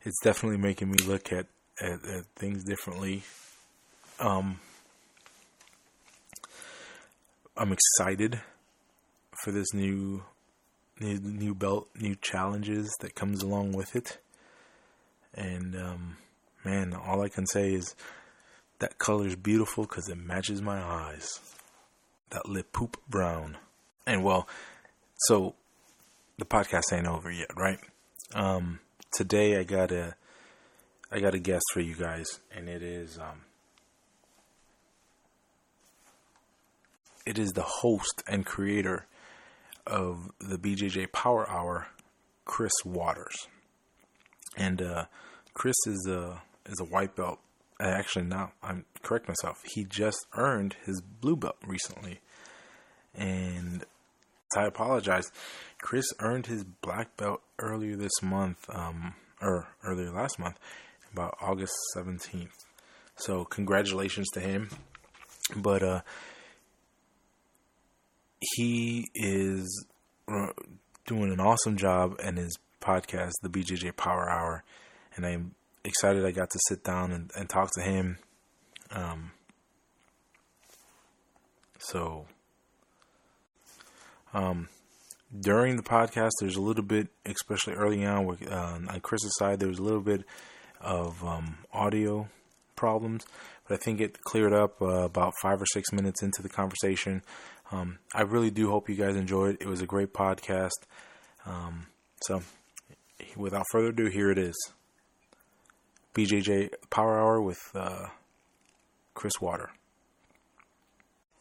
it's 0.03 0.19
definitely 0.23 0.57
making 0.57 0.89
me 0.91 0.97
look 1.05 1.31
at, 1.31 1.47
at, 1.79 2.05
at 2.05 2.25
things 2.35 2.63
differently. 2.63 3.23
Um, 4.19 4.59
I'm 7.55 7.71
excited 7.71 8.41
for 9.43 9.51
this 9.51 9.73
new, 9.75 10.23
new 10.99 11.19
new 11.19 11.53
belt, 11.53 11.87
new 11.95 12.15
challenges 12.15 12.91
that 13.01 13.13
comes 13.13 13.43
along 13.43 13.73
with 13.73 13.95
it. 13.95 14.17
And 15.35 15.75
um, 15.75 16.17
man, 16.65 16.93
all 16.93 17.21
I 17.21 17.29
can 17.29 17.45
say 17.45 17.73
is 17.73 17.95
that 18.79 18.97
color 18.97 19.27
is 19.27 19.35
beautiful 19.35 19.83
because 19.83 20.09
it 20.09 20.17
matches 20.17 20.61
my 20.63 20.81
eyes. 20.81 21.29
That 22.31 22.49
lip 22.49 22.73
poop 22.73 22.97
brown. 23.07 23.57
And 24.07 24.23
well, 24.23 24.47
so 25.27 25.53
the 26.39 26.45
podcast 26.45 26.91
ain't 26.91 27.07
over 27.07 27.31
yet, 27.31 27.51
right? 27.55 27.79
Um, 28.33 28.79
today 29.11 29.59
I 29.59 29.63
got 29.63 29.91
a 29.91 30.15
I 31.11 31.19
got 31.19 31.35
a 31.35 31.39
guest 31.39 31.65
for 31.71 31.81
you 31.81 31.93
guys, 31.93 32.39
and 32.51 32.67
it 32.67 32.81
is 32.81 33.19
um, 33.19 33.41
it 37.25 37.37
is 37.37 37.51
the 37.51 37.61
host 37.61 38.23
and 38.27 38.45
creator 38.45 39.05
of 39.85 40.31
the 40.39 40.57
BJJ 40.57 41.11
Power 41.11 41.49
Hour, 41.49 41.87
Chris 42.45 42.73
Waters, 42.85 43.47
and 44.57 44.81
uh, 44.81 45.05
Chris 45.53 45.75
is 45.87 46.07
a 46.09 46.41
is 46.65 46.79
a 46.79 46.85
white 46.85 47.15
belt. 47.15 47.39
Uh, 47.79 47.87
actually, 47.87 48.25
now 48.25 48.51
I'm 48.61 48.85
correct 49.01 49.27
myself. 49.27 49.61
He 49.73 49.83
just 49.83 50.25
earned 50.33 50.75
his 50.85 51.01
blue 51.01 51.35
belt 51.35 51.57
recently, 51.65 52.21
and 53.15 53.83
I 54.55 54.65
apologize. 54.65 55.31
Chris 55.81 56.05
earned 56.19 56.45
his 56.45 56.63
black 56.63 57.17
belt 57.17 57.41
earlier 57.59 57.95
this 57.95 58.21
month, 58.21 58.65
um, 58.69 59.15
or 59.41 59.67
earlier 59.83 60.11
last 60.11 60.39
month, 60.39 60.57
about 61.11 61.35
August 61.41 61.73
17th. 61.97 62.51
So 63.15 63.45
congratulations 63.45 64.29
to 64.31 64.39
him. 64.39 64.69
But 65.55 65.83
uh, 65.83 66.01
he 68.55 69.09
is 69.15 69.85
uh, 70.27 70.47
doing 71.05 71.31
an 71.31 71.39
awesome 71.39 71.77
job 71.77 72.19
in 72.23 72.37
his 72.37 72.57
podcast, 72.81 73.31
the 73.41 73.49
BJJ 73.49 73.95
Power 73.95 74.29
Hour, 74.29 74.63
and 75.15 75.25
I'm 75.25 75.55
excited 75.83 76.25
I 76.25 76.31
got 76.31 76.49
to 76.49 76.59
sit 76.67 76.83
down 76.83 77.11
and, 77.11 77.31
and 77.35 77.49
talk 77.49 77.71
to 77.73 77.81
him. 77.81 78.17
Um, 78.91 79.31
so, 81.79 82.25
um, 84.33 84.69
during 85.37 85.77
the 85.77 85.83
podcast, 85.83 86.31
there's 86.39 86.55
a 86.55 86.61
little 86.61 86.83
bit, 86.83 87.07
especially 87.25 87.73
early 87.73 88.05
on, 88.05 88.25
with, 88.25 88.49
uh, 88.49 88.79
on 88.87 88.99
Chris's 89.01 89.35
side, 89.37 89.59
there 89.59 89.69
was 89.69 89.79
a 89.79 89.83
little 89.83 90.01
bit 90.01 90.23
of 90.79 91.23
um, 91.23 91.57
audio 91.73 92.27
problems, 92.75 93.25
but 93.67 93.75
I 93.75 93.83
think 93.83 94.01
it 94.01 94.21
cleared 94.21 94.53
up 94.53 94.81
uh, 94.81 94.85
about 94.85 95.33
five 95.41 95.61
or 95.61 95.65
six 95.65 95.91
minutes 95.91 96.21
into 96.21 96.41
the 96.41 96.49
conversation. 96.49 97.23
Um, 97.73 97.97
I 98.13 98.21
really 98.21 98.51
do 98.51 98.69
hope 98.69 98.87
you 98.87 98.95
guys 98.95 99.15
enjoyed. 99.15 99.57
It 99.59 99.67
was 99.67 99.81
a 99.81 99.87
great 99.87 100.13
podcast. 100.13 100.85
Um, 101.45 101.87
so, 102.21 102.41
without 103.35 103.65
further 103.71 103.89
ado, 103.89 104.05
here 104.05 104.29
it 104.29 104.37
is. 104.37 104.55
BJJ 106.13 106.69
Power 106.91 107.19
Hour 107.19 107.41
with 107.41 107.59
uh, 107.73 108.07
Chris 109.15 109.41
Water. 109.41 109.71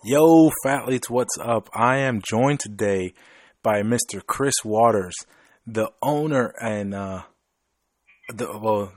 Yo, 0.04 0.50
Fatleets, 0.64 1.10
what's 1.10 1.36
up? 1.38 1.68
I 1.74 1.98
am 1.98 2.22
joined 2.22 2.60
today 2.60 3.12
by 3.62 3.82
Mr. 3.82 4.24
Chris 4.26 4.54
Waters, 4.64 5.14
the 5.66 5.90
owner 6.00 6.54
and 6.60 6.94
uh, 6.94 7.22
the 8.32 8.58
well, 8.58 8.92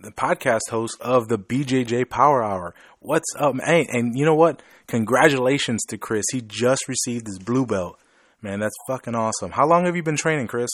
the 0.00 0.12
podcast 0.12 0.70
host 0.70 0.96
of 1.00 1.28
the 1.28 1.38
BJJ 1.38 2.08
Power 2.08 2.42
Hour. 2.42 2.74
What's 3.00 3.26
up, 3.36 3.54
man? 3.54 3.86
And 3.90 4.16
you 4.16 4.24
know 4.24 4.34
what? 4.34 4.62
Congratulations 4.86 5.82
to 5.88 5.98
Chris. 5.98 6.24
He 6.32 6.40
just 6.40 6.88
received 6.88 7.26
his 7.26 7.38
blue 7.38 7.66
belt. 7.66 7.98
Man, 8.40 8.60
that's 8.60 8.76
fucking 8.86 9.14
awesome. 9.16 9.50
How 9.50 9.66
long 9.66 9.84
have 9.86 9.96
you 9.96 10.02
been 10.02 10.16
training, 10.16 10.46
Chris? 10.46 10.70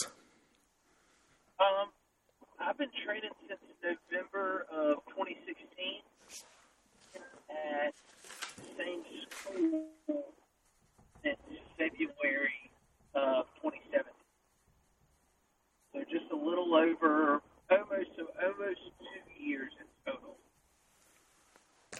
Um, 1.59 1.89
I've 2.59 2.77
been 2.77 2.89
training 3.03 3.31
since 3.47 3.59
November 3.81 4.67
of 4.71 4.97
2016 5.09 5.65
at 7.49 7.93
same 8.77 9.01
school 9.31 9.87
since 11.23 11.39
February 11.77 12.69
of 13.15 13.45
2017. 13.63 14.03
So 15.93 15.99
just 16.11 16.31
a 16.31 16.35
little 16.35 16.75
over, 16.75 17.41
almost 17.71 18.09
almost 18.43 18.81
years 19.45 19.71
in 19.79 19.85
total. 20.13 20.35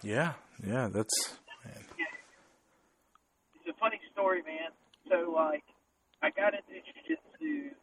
Yeah, 0.02 0.34
yeah, 0.66 0.88
that's 0.92 1.14
It's 3.56 3.70
a 3.70 3.80
funny 3.80 4.00
story, 4.14 4.42
man. 4.44 4.72
So 5.10 5.32
like, 5.32 5.64
I 6.22 6.30
got 6.30 6.54
into 6.54 6.74
jiu-jitsu. 6.74 7.74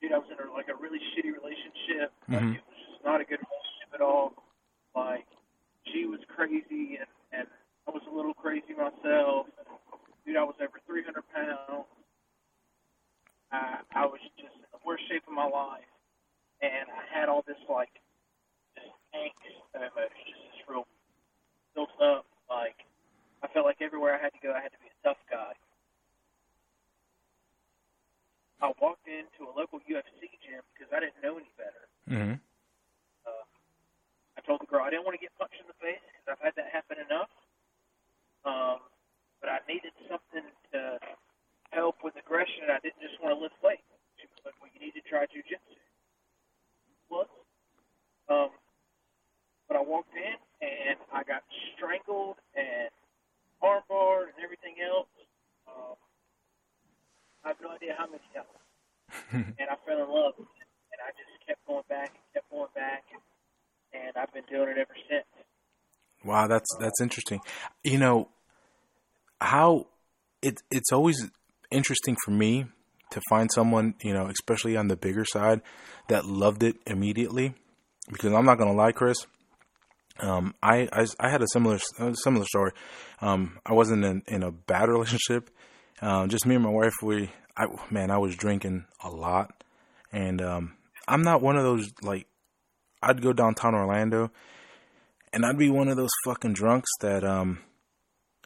Dude, 0.00 0.12
I 0.12 0.18
was 0.18 0.28
in 0.30 0.38
a, 0.38 0.52
like 0.52 0.68
a 0.68 0.76
really 0.76 0.98
shitty 1.14 1.32
relationship. 1.34 2.12
Like, 2.28 2.42
Mhm. 2.42 2.54
it 2.56 2.62
was 2.68 2.78
just 2.90 3.04
not 3.04 3.20
a 3.20 3.24
good 3.24 3.40
relationship 3.42 3.90
at 3.94 4.00
all. 4.00 4.34
Like, 4.94 5.26
she 5.90 6.06
was 6.06 6.20
crazy, 6.28 6.96
and 6.98 7.08
and 7.32 7.48
I 7.88 7.90
was 7.90 8.02
a 8.06 8.10
little 8.14 8.34
crazy 8.34 8.74
myself. 8.74 9.46
Dude, 10.24 10.36
I 10.36 10.44
was 10.44 10.54
over 10.60 10.78
300 10.86 11.22
pounds. 11.32 11.86
I 13.50 13.80
I 13.94 14.06
was 14.06 14.20
just 14.20 14.54
in 14.54 14.62
the 14.72 14.78
worst 14.84 15.02
shape 15.08 15.26
of 15.26 15.32
my 15.34 15.46
life, 15.46 15.86
and 16.62 16.86
I 16.88 17.04
had 17.12 17.28
all 17.28 17.44
this 17.46 17.60
like 17.68 17.92
just 18.76 18.92
angst 19.12 19.56
almost, 19.74 20.14
just 20.24 20.40
this 20.52 20.60
real 20.68 20.86
built 21.74 21.92
up. 22.00 22.24
Like, 22.48 22.78
I 23.42 23.48
felt 23.52 23.66
like 23.66 23.80
everywhere 23.80 24.16
I 24.16 24.20
had 24.22 24.32
to 24.32 24.42
go, 24.42 24.52
I 24.52 24.62
had 24.62 24.72
to 24.72 24.80
be 24.80 24.88
a 24.88 24.98
tough 25.04 25.20
guy. 25.28 25.52
I 28.62 28.72
walked 28.80 29.04
into 29.04 29.44
a 29.44 29.52
local 29.52 29.84
UFC 29.84 30.32
gym 30.40 30.64
because 30.72 30.88
I 30.88 31.04
didn't 31.04 31.20
know 31.20 31.36
any 31.36 31.52
better. 31.60 31.84
mm-hmm. 32.08 32.36
Uh, 33.28 33.44
I 34.36 34.40
told 34.48 34.64
the 34.64 34.70
girl 34.70 34.80
I 34.80 34.88
didn't 34.88 35.04
want 35.04 35.12
to 35.12 35.20
get 35.20 35.36
punched 35.36 35.60
in 35.60 35.68
the 35.68 35.76
face 35.76 36.00
because 36.08 36.26
I've 36.32 36.40
had 36.40 36.56
that 36.56 36.72
happen 36.72 36.96
enough. 36.96 37.28
Um, 38.48 38.80
but 39.44 39.52
I 39.52 39.60
needed 39.68 39.92
something 40.08 40.46
to 40.72 40.96
help 41.76 42.00
with 42.00 42.16
aggression, 42.16 42.64
and 42.64 42.72
I 42.72 42.80
didn't 42.80 43.02
just 43.04 43.20
want 43.20 43.36
to 43.36 43.38
lift 43.38 43.60
weights. 43.60 43.84
She 44.16 44.24
was 44.32 44.40
like, 44.48 44.56
"Well, 44.62 44.72
you 44.72 44.80
need 44.80 44.96
to 44.96 45.04
try 45.04 45.28
jujitsu." 45.28 45.76
What? 47.08 47.28
Um, 48.28 48.50
but 49.68 49.76
I 49.76 49.82
walked 49.82 50.14
in 50.14 50.36
and 50.62 50.98
I 51.12 51.22
got 51.22 51.42
strangled 51.76 52.36
and 52.54 52.90
armbarred 53.62 54.34
and 54.34 54.40
everything 54.42 54.76
else. 54.82 55.10
Um, 55.66 55.96
I 57.44 57.48
have 57.48 57.60
no 57.62 57.70
idea 57.70 57.94
how 57.96 58.06
many 58.06 58.22
times. 58.34 58.50
and 59.58 59.68
I 59.70 59.76
fell 59.86 60.02
in 60.02 60.10
love 60.10 60.34
with 60.38 60.48
it. 60.48 60.68
And 60.92 61.00
I 61.02 61.10
just 61.14 61.30
kept 61.46 61.66
going 61.66 61.86
back 61.88 62.10
and 62.10 62.24
kept 62.34 62.50
going 62.50 62.72
back. 62.74 63.04
And, 63.12 63.22
and 64.02 64.12
I've 64.16 64.32
been 64.32 64.46
doing 64.50 64.70
it 64.70 64.78
ever 64.78 64.96
since. 65.08 65.26
Wow, 66.24 66.48
that's 66.48 66.68
that's 66.80 67.00
interesting. 67.00 67.40
You 67.84 67.98
know 67.98 68.28
how 69.40 69.86
it 70.42 70.62
it's 70.70 70.90
always 70.92 71.30
interesting 71.70 72.16
for 72.24 72.30
me 72.30 72.66
to 73.10 73.20
find 73.28 73.50
someone, 73.52 73.94
you 74.02 74.12
know, 74.12 74.26
especially 74.26 74.76
on 74.76 74.88
the 74.88 74.96
bigger 74.96 75.24
side 75.24 75.60
that 76.08 76.24
loved 76.24 76.62
it 76.62 76.76
immediately 76.86 77.54
because 78.10 78.32
I'm 78.32 78.44
not 78.44 78.58
going 78.58 78.70
to 78.70 78.76
lie, 78.76 78.92
Chris. 78.92 79.18
Um, 80.18 80.54
I, 80.62 80.88
I 80.92 81.06
I 81.20 81.28
had 81.28 81.42
a 81.42 81.46
similar 81.52 81.78
a 81.98 82.14
similar 82.14 82.46
story. 82.46 82.72
Um, 83.20 83.58
I 83.66 83.74
wasn't 83.74 84.04
in, 84.04 84.22
in 84.26 84.42
a 84.42 84.50
bad 84.50 84.88
relationship. 84.88 85.50
Um, 86.00 86.28
just 86.28 86.46
me 86.46 86.54
and 86.54 86.64
my 86.64 86.70
wife. 86.70 86.94
We, 87.02 87.30
I 87.56 87.66
man, 87.90 88.10
I 88.10 88.18
was 88.18 88.34
drinking 88.34 88.86
a 89.04 89.10
lot, 89.10 89.62
and 90.12 90.40
um, 90.40 90.74
I'm 91.06 91.22
not 91.22 91.42
one 91.42 91.56
of 91.56 91.64
those 91.64 91.90
like. 92.02 92.26
I'd 93.02 93.20
go 93.20 93.34
downtown 93.34 93.74
Orlando, 93.74 94.30
and 95.34 95.44
I'd 95.44 95.58
be 95.58 95.68
one 95.68 95.88
of 95.88 95.98
those 95.98 96.10
fucking 96.24 96.54
drunks 96.54 96.90
that 97.02 97.22
um, 97.22 97.58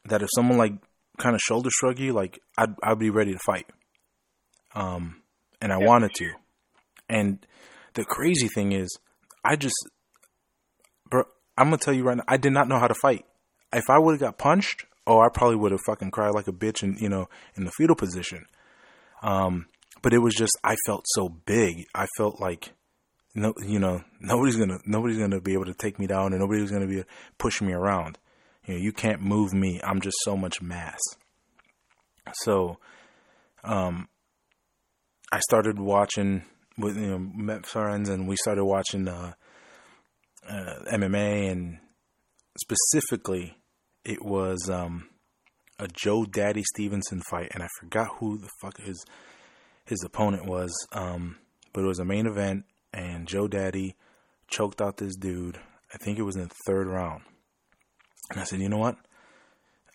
that 0.07 0.23
if 0.23 0.29
someone 0.35 0.59
like 0.59 0.73
kind 1.19 1.37
of 1.37 1.41
shoulder 1.41 1.71
shrug 1.73 2.01
you, 2.01 2.13
like 2.13 2.41
I'd 2.59 2.75
I'd 2.83 2.99
be 2.99 3.11
ready 3.11 3.33
to 3.33 3.39
fight. 3.39 3.67
Um, 4.75 5.23
and 5.61 5.73
I 5.73 5.79
wanted 5.79 6.13
to, 6.17 6.33
and 7.09 7.45
the 7.95 8.05
crazy 8.05 8.49
thing 8.49 8.73
is, 8.73 8.89
I 9.45 9.57
just, 9.57 9.77
bro, 11.11 11.25
I'm 11.59 11.67
gonna 11.67 11.79
tell 11.79 11.95
you 11.95 12.05
right 12.05 12.17
now, 12.17 12.25
I 12.29 12.37
did 12.37 12.53
not 12.53 12.69
know 12.69 12.79
how 12.79 12.87
to 12.87 12.95
fight. 12.95 13.25
If 13.73 13.91
I 13.91 13.99
would 13.99 14.13
have 14.13 14.21
got 14.21 14.39
punched, 14.39 14.85
oh, 15.07 15.21
I 15.21 15.29
probably 15.29 15.57
would 15.57 15.73
have 15.73 15.81
fucking 15.87 16.11
cried 16.11 16.35
like 16.35 16.49
a 16.49 16.53
bitch 16.53 16.83
and 16.83 17.01
you 17.01 17.09
know 17.09 17.29
in 17.57 17.65
the 17.65 17.73
fetal 17.73 17.97
position. 17.97 18.47
Um, 19.23 19.67
but 20.03 20.15
it 20.15 20.19
was 20.19 20.35
just 20.35 20.57
I 20.65 20.77
felt 20.87 21.05
so 21.09 21.29
big. 21.29 21.87
I 21.95 22.07
felt 22.17 22.41
like 22.41 22.73
no, 23.35 23.55
you 23.65 23.79
know, 23.79 24.03
nobody's 24.21 24.57
gonna 24.57 24.79
nobody's 24.85 25.19
gonna 25.19 25.41
be 25.41 25.53
able 25.53 25.67
to 25.67 25.75
take 25.75 25.99
me 25.99 26.07
down, 26.07 26.33
and 26.33 26.41
nobody's 26.41 26.71
gonna 26.71 26.87
be 26.87 27.05
pushing 27.39 27.67
me 27.67 27.73
around. 27.73 28.19
You 28.67 28.75
know, 28.75 28.81
you 28.81 28.93
can't 28.93 29.23
move 29.23 29.53
me. 29.53 29.81
I'm 29.85 30.01
just 30.01 30.17
so 30.23 30.37
much 30.37 30.61
mass. 30.61 31.01
So, 32.33 32.79
um, 33.65 34.09
I 35.33 35.39
started 35.41 35.79
watching 35.79 36.43
with 36.77 36.97
you 36.97 37.07
know 37.07 37.19
met 37.19 37.67
friends, 37.67 38.09
and 38.09 38.27
we 38.27 38.37
started 38.37 38.65
watching 38.65 39.07
uh, 39.07 39.35
uh, 40.49 40.75
MMA, 40.93 41.51
and 41.51 41.79
specifically, 42.61 43.57
it 44.05 44.25
was 44.25 44.69
um, 44.69 45.09
a 45.79 45.87
Joe 45.89 46.25
Daddy 46.25 46.65
Stevenson 46.75 47.23
fight, 47.31 47.51
and 47.55 47.63
I 47.63 47.69
forgot 47.81 48.09
who 48.19 48.39
the 48.39 48.51
fuck 48.61 48.79
his 48.79 49.05
his 49.85 50.03
opponent 50.05 50.47
was, 50.47 50.73
um, 50.93 51.37
but 51.73 51.83
it 51.83 51.87
was 51.87 51.99
a 51.99 52.05
main 52.05 52.27
event, 52.27 52.65
and 52.93 53.29
Joe 53.29 53.47
Daddy 53.49 53.97
choked 54.49 54.81
out 54.81 54.97
this 54.97 55.17
dude. 55.17 55.59
I 55.93 55.99
think 55.99 56.19
it 56.19 56.23
was 56.23 56.37
in 56.37 56.43
the 56.43 56.55
third 56.67 56.87
round, 56.87 57.23
and 58.31 58.41
I 58.41 58.45
said, 58.45 58.61
you 58.61 58.69
know 58.69 58.79
what, 58.79 58.97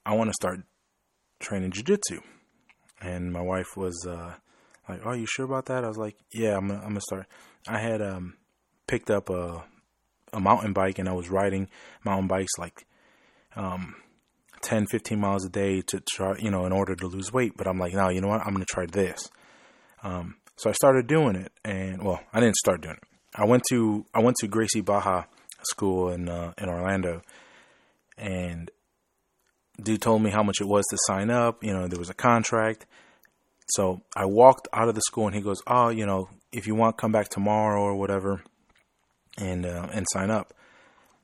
I 0.05 0.13
want 0.13 0.29
to 0.29 0.33
start 0.33 0.61
training 1.39 1.71
jujitsu, 1.71 2.21
and 3.01 3.33
my 3.33 3.41
wife 3.41 3.75
was 3.75 4.05
uh, 4.07 4.35
like, 4.87 5.01
"Oh, 5.05 5.13
you 5.13 5.25
sure 5.25 5.45
about 5.45 5.65
that?" 5.67 5.83
I 5.83 5.87
was 5.87 5.97
like, 5.97 6.15
"Yeah, 6.31 6.57
I'm 6.57 6.67
gonna, 6.67 6.79
I'm 6.79 6.89
gonna 6.89 7.01
start." 7.01 7.27
I 7.67 7.79
had 7.79 8.01
um, 8.01 8.35
picked 8.87 9.09
up 9.09 9.29
a 9.29 9.63
a 10.33 10.39
mountain 10.39 10.73
bike 10.73 10.99
and 10.99 11.07
I 11.07 11.13
was 11.13 11.29
riding 11.29 11.69
mountain 12.03 12.27
bikes 12.27 12.51
like 12.59 12.85
um 13.55 13.95
10 14.61 14.87
15 14.87 15.19
miles 15.19 15.45
a 15.45 15.49
day 15.49 15.81
to 15.81 16.01
try 16.01 16.35
you 16.37 16.51
know 16.51 16.65
in 16.65 16.71
order 16.71 16.95
to 16.95 17.07
lose 17.07 17.31
weight 17.31 17.53
but 17.55 17.67
I'm 17.67 17.79
like 17.79 17.93
no 17.93 18.09
you 18.09 18.21
know 18.21 18.27
what 18.27 18.45
I'm 18.45 18.57
to 18.57 18.65
try 18.65 18.85
this 18.85 19.29
um 20.03 20.35
so 20.57 20.69
I 20.69 20.73
started 20.73 21.07
doing 21.07 21.35
it 21.35 21.51
and 21.63 22.03
well 22.03 22.19
I 22.33 22.39
didn't 22.39 22.57
start 22.57 22.81
doing 22.81 22.95
it 22.95 23.03
I 23.33 23.45
went 23.45 23.63
to 23.69 24.05
I 24.13 24.19
went 24.19 24.37
to 24.37 24.47
Gracie 24.47 24.81
Barra 24.81 25.27
school 25.63 26.09
in 26.09 26.29
uh, 26.29 26.53
in 26.57 26.69
Orlando 26.69 27.21
and 28.17 28.69
dude 29.81 30.01
told 30.01 30.21
me 30.21 30.31
how 30.31 30.43
much 30.43 30.61
it 30.61 30.67
was 30.67 30.85
to 30.89 30.97
sign 31.05 31.29
up 31.29 31.63
you 31.63 31.73
know 31.73 31.87
there 31.87 31.99
was 31.99 32.09
a 32.09 32.13
contract 32.13 32.85
so 33.67 34.01
I 34.15 34.25
walked 34.25 34.67
out 34.73 34.89
of 34.89 34.95
the 34.95 35.01
school 35.01 35.27
and 35.27 35.35
he 35.35 35.41
goes, 35.41 35.61
"Oh, 35.67 35.89
you 35.89 36.05
know, 36.05 36.29
if 36.51 36.67
you 36.67 36.75
want, 36.75 36.97
come 36.97 37.11
back 37.11 37.29
tomorrow 37.29 37.81
or 37.81 37.95
whatever, 37.95 38.43
and 39.37 39.65
uh, 39.65 39.87
and 39.91 40.05
sign 40.13 40.29
up." 40.29 40.53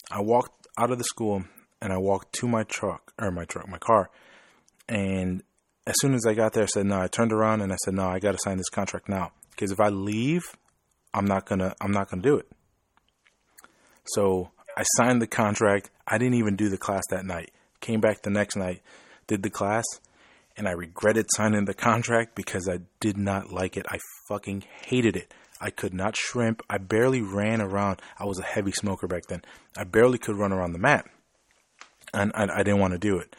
I 0.10 0.21
walked 0.21 0.67
out 0.77 0.91
of 0.91 0.97
the 0.97 1.04
school 1.04 1.43
and 1.82 1.93
I 1.93 1.97
walked 1.97 2.34
to 2.36 2.47
my 2.47 2.63
truck 2.63 3.13
or 3.19 3.32
my 3.32 3.45
truck, 3.45 3.67
my 3.67 3.77
car, 3.77 4.10
and 4.89 5.43
as 5.86 5.95
soon 5.99 6.13
as 6.13 6.25
I 6.25 6.34
got 6.34 6.54
there, 6.54 6.63
I 6.63 6.67
said, 6.67 6.86
"No." 6.86 6.99
I 6.99 7.08
turned 7.08 7.32
around 7.32 7.62
and 7.62 7.71
I 7.71 7.77
said, 7.84 7.93
"No, 7.93 8.08
I 8.08 8.19
got 8.19 8.32
to 8.32 8.39
sign 8.43 8.58
this 8.58 8.69
contract 8.69 9.08
now 9.08 9.32
because 9.51 9.71
if 9.71 9.80
I 9.80 9.89
leave, 9.89 10.43
I'm 11.13 11.25
not 11.25 11.45
gonna 11.45 11.75
I'm 11.80 11.91
not 11.91 12.10
gonna 12.10 12.23
do 12.23 12.38
it." 12.38 12.47
So 14.06 14.51
I 14.75 14.84
signed 14.97 15.21
the 15.21 15.27
contract. 15.27 15.91
I 16.08 16.17
didn't 16.17 16.36
even 16.36 16.56
do 16.56 16.69
the 16.69 16.77
class 16.77 17.04
that 17.12 17.25
night. 17.25 17.51
Came 17.82 18.01
back 18.01 18.23
the 18.23 18.30
next 18.30 18.56
night, 18.56 18.82
did 19.27 19.43
the 19.43 19.49
class, 19.49 19.86
and 20.57 20.67
I 20.67 20.71
regretted 20.71 21.27
signing 21.35 21.65
the 21.65 21.73
contract 21.73 22.35
because 22.35 22.67
I 22.67 22.79
did 22.99 23.17
not 23.17 23.51
like 23.51 23.77
it. 23.77 23.85
I 23.89 23.99
fucking 24.27 24.63
hated 24.85 25.15
it. 25.15 25.33
I 25.59 25.69
could 25.69 25.93
not 25.93 26.15
shrimp. 26.15 26.61
I 26.69 26.79
barely 26.79 27.21
ran 27.21 27.61
around. 27.61 28.01
I 28.17 28.25
was 28.25 28.39
a 28.39 28.43
heavy 28.43 28.71
smoker 28.71 29.07
back 29.07 29.27
then. 29.27 29.43
I 29.77 29.83
barely 29.83 30.17
could 30.17 30.37
run 30.37 30.51
around 30.51 30.73
the 30.73 30.79
mat, 30.79 31.05
and 32.13 32.31
I, 32.33 32.47
I 32.51 32.63
didn't 32.63 32.79
want 32.79 32.93
to 32.93 32.99
do 32.99 33.17
it. 33.17 33.35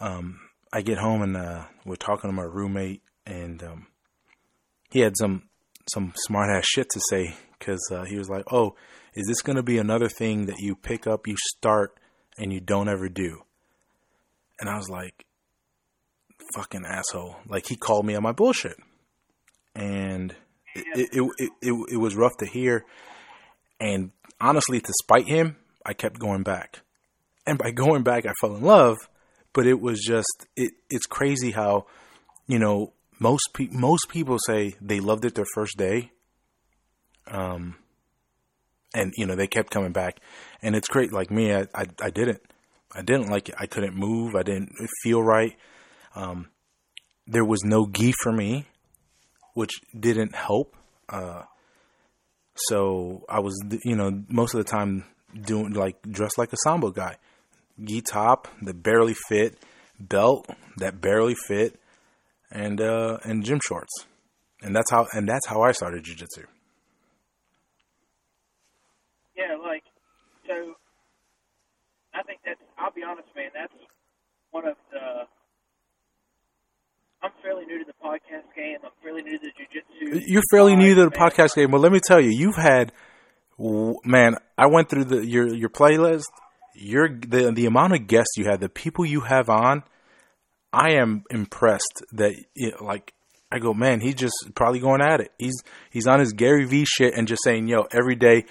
Um, 0.00 0.40
I 0.72 0.82
get 0.82 0.98
home 0.98 1.22
and 1.22 1.36
uh, 1.36 1.64
we're 1.84 1.96
talking 1.96 2.28
to 2.28 2.34
my 2.34 2.42
roommate, 2.42 3.02
and 3.24 3.62
um, 3.62 3.86
he 4.90 5.00
had 5.00 5.16
some 5.16 5.44
some 5.88 6.12
smart 6.16 6.50
ass 6.50 6.66
shit 6.66 6.88
to 6.90 7.00
say 7.08 7.36
because 7.58 7.80
uh, 7.92 8.04
he 8.04 8.16
was 8.18 8.28
like, 8.28 8.44
"Oh, 8.52 8.74
is 9.14 9.26
this 9.28 9.40
going 9.40 9.56
to 9.56 9.62
be 9.62 9.78
another 9.78 10.08
thing 10.08 10.46
that 10.46 10.58
you 10.58 10.74
pick 10.74 11.06
up, 11.06 11.26
you 11.26 11.36
start, 11.56 11.96
and 12.36 12.52
you 12.52 12.60
don't 12.60 12.88
ever 12.88 13.08
do?" 13.08 13.42
And 14.58 14.68
I 14.68 14.76
was 14.76 14.88
like, 14.88 15.25
"Fucking 16.54 16.84
asshole!" 16.84 17.36
Like 17.48 17.66
he 17.66 17.76
called 17.76 18.06
me 18.06 18.14
on 18.14 18.22
my 18.22 18.32
bullshit, 18.32 18.76
and 19.74 20.34
it 20.74 21.10
it, 21.12 21.30
it 21.38 21.50
it 21.62 21.86
it 21.92 21.96
was 21.96 22.14
rough 22.16 22.36
to 22.38 22.46
hear. 22.46 22.84
And 23.78 24.10
honestly, 24.40 24.80
to 24.80 24.92
spite 25.02 25.26
him, 25.26 25.56
I 25.84 25.92
kept 25.92 26.18
going 26.18 26.42
back, 26.42 26.80
and 27.46 27.58
by 27.58 27.70
going 27.70 28.02
back, 28.02 28.26
I 28.26 28.32
fell 28.40 28.56
in 28.56 28.62
love. 28.62 28.96
But 29.52 29.66
it 29.66 29.80
was 29.80 30.00
just 30.00 30.46
it. 30.54 30.72
It's 30.90 31.06
crazy 31.06 31.50
how, 31.50 31.86
you 32.46 32.58
know, 32.58 32.92
most 33.18 33.48
pe- 33.54 33.68
most 33.70 34.08
people 34.10 34.38
say 34.38 34.74
they 34.80 35.00
loved 35.00 35.24
it 35.24 35.34
their 35.34 35.46
first 35.54 35.76
day. 35.76 36.12
Um, 37.28 37.76
and 38.94 39.12
you 39.16 39.26
know 39.26 39.34
they 39.34 39.46
kept 39.46 39.70
coming 39.70 39.92
back, 39.92 40.20
and 40.62 40.74
it's 40.74 40.88
great. 40.88 41.12
Like 41.12 41.30
me, 41.30 41.54
I 41.54 41.66
I, 41.74 41.86
I 42.00 42.10
didn't, 42.10 42.40
I 42.94 43.02
didn't 43.02 43.28
like 43.28 43.48
it. 43.48 43.54
I 43.58 43.66
couldn't 43.66 43.94
move. 43.94 44.34
I 44.34 44.42
didn't 44.42 44.72
feel 45.02 45.22
right. 45.22 45.56
Um, 46.16 46.48
there 47.26 47.44
was 47.44 47.62
no 47.62 47.86
gi 47.86 48.12
for 48.22 48.32
me, 48.32 48.66
which 49.54 49.72
didn't 49.98 50.34
help. 50.34 50.74
Uh, 51.08 51.42
so 52.54 53.24
I 53.28 53.40
was, 53.40 53.54
you 53.84 53.94
know, 53.94 54.24
most 54.28 54.54
of 54.54 54.64
the 54.64 54.70
time 54.70 55.04
doing 55.40 55.72
like 55.72 56.00
dressed 56.02 56.38
like 56.38 56.52
a 56.52 56.56
sambo 56.64 56.90
guy, 56.90 57.16
gi 57.84 58.00
top 58.00 58.48
that 58.62 58.82
barely 58.82 59.14
fit, 59.28 59.58
belt 60.00 60.48
that 60.78 61.00
barely 61.00 61.34
fit, 61.46 61.78
and 62.50 62.80
uh, 62.80 63.18
and 63.24 63.44
gym 63.44 63.60
shorts, 63.66 64.06
and 64.62 64.74
that's 64.74 64.90
how 64.90 65.06
and 65.12 65.28
that's 65.28 65.46
how 65.46 65.62
I 65.62 65.72
started 65.72 66.04
jujitsu. 66.04 66.44
Yeah, 69.36 69.56
like 69.62 69.84
so. 70.46 70.74
I 72.14 72.22
think 72.22 72.40
that's. 72.46 72.60
I'll 72.78 72.92
be 72.92 73.02
honest, 73.02 73.28
man. 73.36 73.50
That's 73.52 73.74
one 74.50 74.66
of 74.66 74.76
the. 74.90 75.26
I'm 77.26 77.32
fairly 77.42 77.66
new 77.66 77.80
to 77.80 77.84
the 77.84 77.92
podcast 78.04 78.54
game. 78.54 78.78
I'm 78.84 78.90
fairly 79.02 79.22
new 79.22 79.36
to 79.36 79.44
the 79.44 79.50
jujitsu. 79.50 80.22
You're 80.26 80.42
fairly 80.50 80.76
new 80.76 80.94
to 80.94 81.04
the 81.06 81.10
podcast 81.10 81.56
game, 81.56 81.72
but 81.72 81.80
let 81.80 81.90
me 81.90 81.98
tell 82.06 82.20
you, 82.20 82.30
you've 82.30 82.56
had, 82.56 82.92
man. 83.58 84.36
I 84.56 84.66
went 84.66 84.88
through 84.88 85.04
the 85.06 85.26
your 85.26 85.52
your 85.52 85.68
playlist. 85.68 86.26
Your 86.74 87.08
the 87.08 87.50
the 87.52 87.66
amount 87.66 87.94
of 87.94 88.06
guests 88.06 88.36
you 88.36 88.44
had, 88.44 88.60
the 88.60 88.68
people 88.68 89.04
you 89.04 89.22
have 89.22 89.48
on. 89.48 89.82
I 90.72 90.92
am 90.92 91.24
impressed 91.30 92.04
that 92.12 92.34
like 92.80 93.12
I 93.50 93.58
go, 93.58 93.74
man. 93.74 94.00
He's 94.00 94.14
just 94.14 94.34
probably 94.54 94.78
going 94.78 95.00
at 95.00 95.20
it. 95.20 95.32
He's 95.38 95.56
he's 95.90 96.06
on 96.06 96.20
his 96.20 96.32
Gary 96.32 96.64
V 96.64 96.84
shit 96.84 97.14
and 97.14 97.26
just 97.26 97.42
saying, 97.42 97.66
yo, 97.66 97.86
every 97.90 98.14
day 98.14 98.44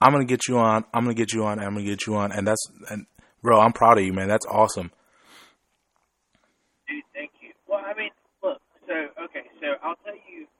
I'm 0.00 0.12
gonna 0.12 0.24
get 0.24 0.48
you 0.48 0.58
on. 0.58 0.84
I'm 0.94 1.04
gonna 1.04 1.14
get 1.14 1.32
you 1.32 1.44
on. 1.44 1.58
I'm 1.58 1.74
gonna 1.74 1.84
get 1.84 2.06
you 2.06 2.14
on. 2.16 2.32
And 2.32 2.46
that's 2.46 2.64
and 2.90 3.06
bro, 3.42 3.60
I'm 3.60 3.72
proud 3.72 3.98
of 3.98 4.04
you, 4.04 4.12
man. 4.12 4.28
That's 4.28 4.46
awesome. 4.46 4.90
Dude, 6.88 7.02
thank 7.14 7.30
you. 7.40 7.50
Well, 7.68 7.80
I 7.84 7.94
mean, 7.96 8.10
look. 8.42 8.60
So 8.88 8.94
okay, 9.24 9.46
so 9.70 9.78
I'll 9.86 9.98
tell 10.02 10.18
you, 10.26 10.50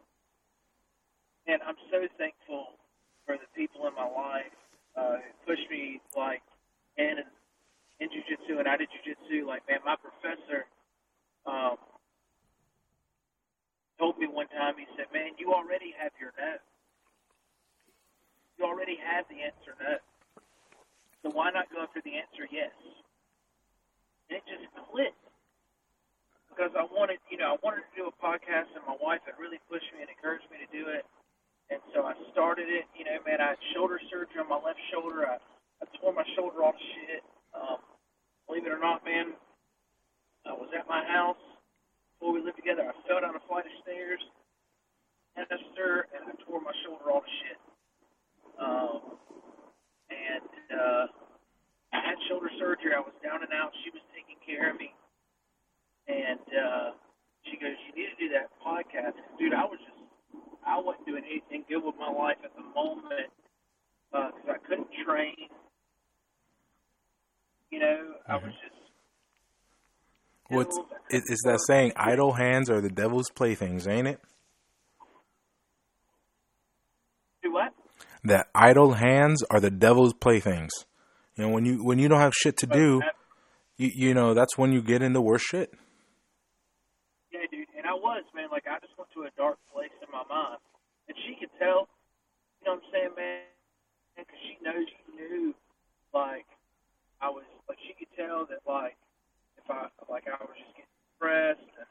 and 1.50 1.58
I'm 1.66 1.74
so 1.90 2.06
thankful 2.14 2.78
for 3.26 3.34
the 3.34 3.50
people 3.58 3.90
in 3.90 3.94
my 3.98 4.06
life 4.06 4.54
uh, 4.94 5.18
who 5.18 5.30
pushed 5.50 5.66
me 5.66 5.98
like 6.14 6.46
in 6.94 7.18
and 7.18 7.30
in 7.98 8.06
jujitsu 8.14 8.62
and 8.62 8.70
out 8.70 8.78
of 8.78 8.86
jujitsu. 8.94 9.42
Like, 9.42 9.66
man, 9.66 9.82
my 9.82 9.98
professor 9.98 10.70
um, 11.42 11.74
told 13.98 14.14
me 14.22 14.30
one 14.30 14.46
time. 14.54 14.78
He 14.78 14.86
said, 14.94 15.10
"Man, 15.10 15.34
you 15.42 15.50
already 15.50 15.90
have 15.98 16.14
your 16.22 16.30
no. 16.38 16.54
You 18.58 18.70
already 18.70 18.94
have 19.02 19.26
the 19.26 19.42
answer 19.42 19.74
no. 19.82 19.98
So 21.26 21.34
why 21.34 21.50
not 21.50 21.66
go 21.74 21.82
after 21.82 21.98
the 21.98 22.14
answer 22.14 22.46
yes?" 22.46 22.70
And 24.30 24.38
it 24.38 24.46
just 24.46 24.70
clicked 24.94 25.29
because 26.50 26.74
I 26.74 26.82
wanted, 26.90 27.22
you 27.30 27.38
know, 27.38 27.54
I 27.54 27.58
wanted 27.62 27.86
to 27.86 27.92
do 27.94 28.10
a 28.10 28.14
podcast, 28.18 28.74
and 28.74 28.82
my 28.84 28.98
wife 28.98 29.22
had 29.24 29.38
really 29.38 29.62
pushed 29.70 29.86
me 29.94 30.02
and 30.02 30.10
encouraged 30.10 30.50
me 30.50 30.58
to 30.58 30.70
do 30.74 30.90
it. 30.90 31.06
And 31.70 31.78
so 31.94 32.02
I 32.02 32.18
started 32.34 32.66
it. 32.66 32.90
You 32.98 33.06
know, 33.06 33.16
man, 33.22 33.38
I 33.38 33.54
had 33.54 33.62
shoulder 33.72 34.02
surgery 34.10 34.42
on 34.42 34.50
my 34.50 34.58
left 34.58 34.82
shoulder. 34.90 35.22
I, 35.30 35.38
I 35.38 35.84
tore 36.02 36.10
my 36.10 36.26
shoulder 36.34 36.66
off 36.66 36.74
shit. 36.74 37.22
Um, 37.54 37.78
believe 38.50 38.66
it 38.66 38.74
or 38.74 38.82
not, 38.82 39.06
man, 39.06 39.38
I 40.42 40.52
was 40.58 40.68
at 40.74 40.90
my 40.90 41.06
house 41.06 41.40
before 42.18 42.34
we 42.34 42.42
lived 42.42 42.58
together. 42.58 42.82
I 42.82 42.92
fell 43.06 43.22
down 43.22 43.38
a 43.38 43.44
flight 43.46 43.70
of 43.70 43.74
stairs, 43.86 44.20
Esther, 45.38 46.10
and 46.10 46.26
I 46.26 46.34
tore 46.42 46.58
my 46.58 46.74
shoulder 46.82 47.06
off 47.14 47.24
shit. 47.46 47.58
Um, 48.58 49.00
and 50.10 50.50
uh, 50.74 51.06
I 51.94 51.98
had 52.02 52.18
shoulder 52.26 52.50
surgery. 52.58 52.98
I 52.98 53.00
was 53.00 53.14
down 53.22 53.46
and 53.46 53.54
out. 53.54 53.70
She 53.86 53.94
was 53.94 54.02
taking 54.10 54.36
care 54.42 54.74
of 54.74 54.76
me 54.76 54.90
and 56.08 56.40
uh, 56.40 56.90
she 57.44 57.56
goes, 57.56 57.76
"You 57.88 58.02
need 58.02 58.10
to 58.10 58.18
do 58.18 58.28
that 58.34 58.50
podcast, 58.64 59.16
dude." 59.38 59.54
I 59.54 59.64
was 59.64 59.78
just, 59.78 60.00
I 60.66 60.78
wasn't 60.78 61.06
doing 61.06 61.24
anything 61.24 61.64
good 61.68 61.84
with 61.84 61.96
my 61.98 62.10
life 62.10 62.38
at 62.44 62.54
the 62.54 62.62
moment 62.74 63.30
because 64.10 64.48
I 64.48 64.58
couldn't 64.68 64.88
train. 65.06 65.48
You 67.70 67.78
know, 67.80 68.14
I 68.28 68.34
was 68.36 68.52
just. 68.62 68.76
What's 70.48 70.76
pills. 70.76 70.88
I 70.90 71.16
is, 71.16 71.22
couldn't 71.22 71.32
is 71.32 71.42
that 71.44 71.60
saying? 71.66 71.92
Idle 71.96 72.32
hands 72.32 72.68
are 72.70 72.80
the 72.80 72.90
devil's 72.90 73.30
playthings, 73.30 73.86
ain't 73.86 74.08
it? 74.08 74.20
Do 77.42 77.52
what? 77.52 77.72
That 78.24 78.48
idle 78.54 78.94
hands 78.94 79.42
are 79.50 79.60
the 79.60 79.70
devil's 79.70 80.12
playthings. 80.12 80.72
You 81.36 81.46
know, 81.46 81.54
when 81.54 81.64
you 81.64 81.84
when 81.84 81.98
you 81.98 82.08
don't 82.08 82.20
have 82.20 82.34
shit 82.34 82.56
to 82.58 82.66
do, 82.66 83.00
you 83.78 83.90
you 83.94 84.14
know 84.14 84.34
that's 84.34 84.58
when 84.58 84.72
you 84.72 84.82
get 84.82 85.02
into 85.02 85.20
worse 85.20 85.42
shit. 85.42 85.72
Yeah, 87.32 87.40
dude, 87.50 87.68
and 87.78 87.86
I 87.86 87.94
was, 87.94 88.24
man. 88.50 88.58
Like 88.58 88.66
I 88.66 88.82
just 88.82 88.98
went 88.98 89.10
to 89.14 89.22
a 89.22 89.32
dark 89.38 89.58
place 89.72 89.94
in 90.02 90.10
my 90.10 90.26
mind, 90.26 90.58
and 91.06 91.16
she 91.26 91.38
could 91.38 91.54
tell. 91.58 91.86
You 92.60 92.68
know 92.68 92.76
what 92.76 92.84
I'm 92.84 92.92
saying, 92.92 93.14
man? 93.16 93.46
Because 94.18 94.42
she 94.44 94.58
knows, 94.60 94.84
she 94.84 95.00
knew, 95.16 95.54
like 96.12 96.44
I 97.22 97.30
was, 97.30 97.46
like 97.70 97.78
she 97.86 97.94
could 97.96 98.10
tell 98.18 98.44
that, 98.52 98.60
like 98.68 98.98
if 99.56 99.64
I, 99.70 99.88
like 100.12 100.28
I 100.28 100.36
was 100.44 100.58
just 100.58 100.76
getting 100.76 100.92
depressed 101.16 101.72
and, 101.78 101.88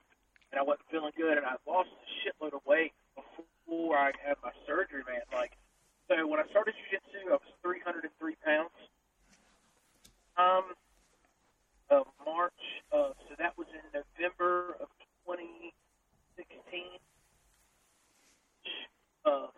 and 0.54 0.58
I 0.60 0.64
wasn't 0.64 0.86
feeling 0.94 1.16
good, 1.18 1.42
and 1.42 1.46
I 1.48 1.58
lost 1.66 1.90
a 1.90 2.06
shitload 2.22 2.54
of 2.54 2.62
weight 2.70 2.94
before 3.18 3.98
I 3.98 4.14
had 4.22 4.38
my 4.46 4.54
surgery, 4.70 5.02
man. 5.10 5.26
Like, 5.34 5.58
so 6.06 6.22
when 6.30 6.38
I 6.38 6.46
started 6.54 6.78
jujitsu, 6.78 7.34
I 7.34 7.42
was 7.42 7.54
303 7.66 8.14
pounds. 8.46 8.78
Um, 10.38 10.78
of 11.90 12.06
March 12.22 12.64
of, 12.94 13.18
so 13.28 13.34
that 13.42 13.58
was 13.58 13.66
in 13.74 13.82
November 13.90 14.78
of 14.78 14.88
2016 16.70 17.02
of 19.26 19.52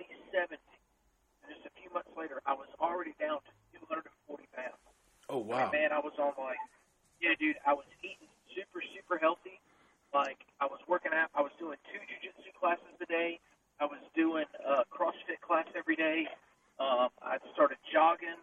2017. 0.00 0.56
And 0.56 1.48
just 1.52 1.64
a 1.68 1.72
few 1.76 1.92
months 1.92 2.10
later, 2.16 2.40
I 2.48 2.54
was 2.56 2.68
already 2.80 3.12
down 3.20 3.44
to 3.44 3.52
240 3.84 4.48
pounds. 4.56 4.80
Oh 5.28 5.38
wow. 5.44 5.68
And 5.68 5.72
man, 5.72 5.90
I 5.92 6.00
was 6.00 6.16
on 6.18 6.32
like, 6.40 6.60
yeah, 7.20 7.36
dude, 7.38 7.60
I 7.68 7.76
was 7.76 7.86
eating 8.00 8.28
super, 8.56 8.80
super 8.96 9.20
healthy. 9.20 9.60
Like, 10.10 10.42
I 10.58 10.66
was 10.66 10.80
working 10.88 11.12
out. 11.14 11.30
I 11.36 11.40
was 11.44 11.52
doing 11.60 11.78
two 11.92 12.02
jujitsu 12.02 12.50
classes 12.58 12.98
a 12.98 13.06
day. 13.06 13.38
I 13.78 13.86
was 13.86 14.02
doing 14.16 14.44
a 14.66 14.82
CrossFit 14.90 15.38
class 15.40 15.66
every 15.78 15.94
day. 15.94 16.26
Um, 16.80 17.14
I 17.22 17.38
started 17.54 17.78
jogging, 17.92 18.40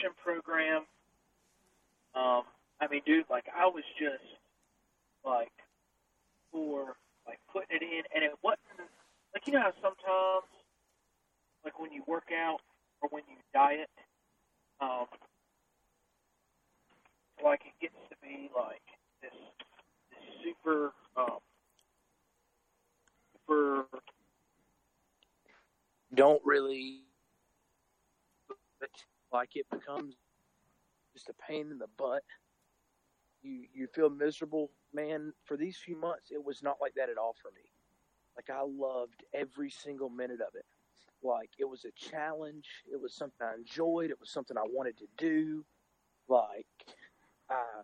gym 0.00 0.12
program. 0.18 0.82
Um, 2.14 2.42
I 2.80 2.88
mean, 2.90 3.02
dude, 3.06 3.28
like 3.30 3.46
I 3.54 3.66
was 3.66 3.84
just 3.96 4.26
like 5.24 5.52
for 6.52 6.96
like 7.26 7.38
putting 7.52 7.76
it 7.76 7.82
in, 7.82 8.02
and 8.14 8.24
it 8.24 8.32
wasn't 8.42 8.88
like 9.34 9.46
you 9.46 9.52
know 9.54 9.60
how 9.60 9.72
sometimes, 9.80 10.50
like 11.64 11.78
when 11.80 11.92
you 11.92 12.02
work 12.06 12.28
out 12.36 12.60
or 13.00 13.08
when 13.10 13.22
you 13.28 13.36
diet, 13.54 13.88
um, 14.80 15.06
like 17.42 17.62
it 17.66 17.72
gets 17.80 17.96
to 18.10 18.16
be 18.22 18.50
like 18.56 18.82
this, 19.22 19.32
this 20.10 20.44
super, 20.44 20.92
um, 21.16 21.38
super. 23.34 23.86
Don't 26.14 26.42
really, 26.44 27.00
like 29.32 29.50
it 29.56 29.66
becomes 29.70 30.14
just 31.14 31.28
a 31.30 31.34
pain 31.48 31.70
in 31.70 31.78
the 31.78 31.88
butt. 31.96 32.22
You 33.42 33.66
you 33.74 33.86
feel 33.88 34.10
miserable, 34.10 34.70
man. 34.92 35.32
For 35.44 35.56
these 35.56 35.76
few 35.76 35.96
months, 35.96 36.30
it 36.30 36.44
was 36.44 36.62
not 36.62 36.78
like 36.80 36.94
that 36.96 37.10
at 37.10 37.18
all 37.18 37.34
for 37.42 37.50
me. 37.52 37.62
Like 38.36 38.50
I 38.50 38.62
loved 38.62 39.24
every 39.34 39.70
single 39.70 40.10
minute 40.10 40.40
of 40.40 40.54
it. 40.54 40.66
Like 41.22 41.50
it 41.58 41.64
was 41.68 41.84
a 41.84 41.92
challenge. 41.92 42.66
It 42.92 43.00
was 43.00 43.14
something 43.14 43.46
I 43.46 43.54
enjoyed. 43.54 44.10
It 44.10 44.20
was 44.20 44.30
something 44.30 44.56
I 44.56 44.64
wanted 44.66 44.98
to 44.98 45.06
do. 45.18 45.64
Like, 46.28 46.66
uh, 47.50 47.82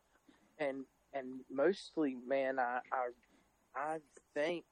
and 0.58 0.84
and 1.14 1.40
mostly, 1.50 2.16
man, 2.26 2.58
I 2.58 2.80
I 2.92 3.08
I 3.76 3.98
thank 4.34 4.64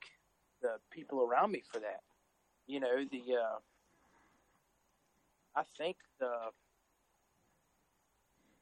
the 0.63 0.77
people 0.91 1.23
around 1.23 1.53
me 1.53 1.63
for 1.73 1.81
that. 1.81 2.03
You 2.67 2.81
know 2.81 3.05
the. 3.11 3.37
Uh, 3.37 3.59
I 5.57 5.65
think 5.79 5.97
the. 6.21 6.51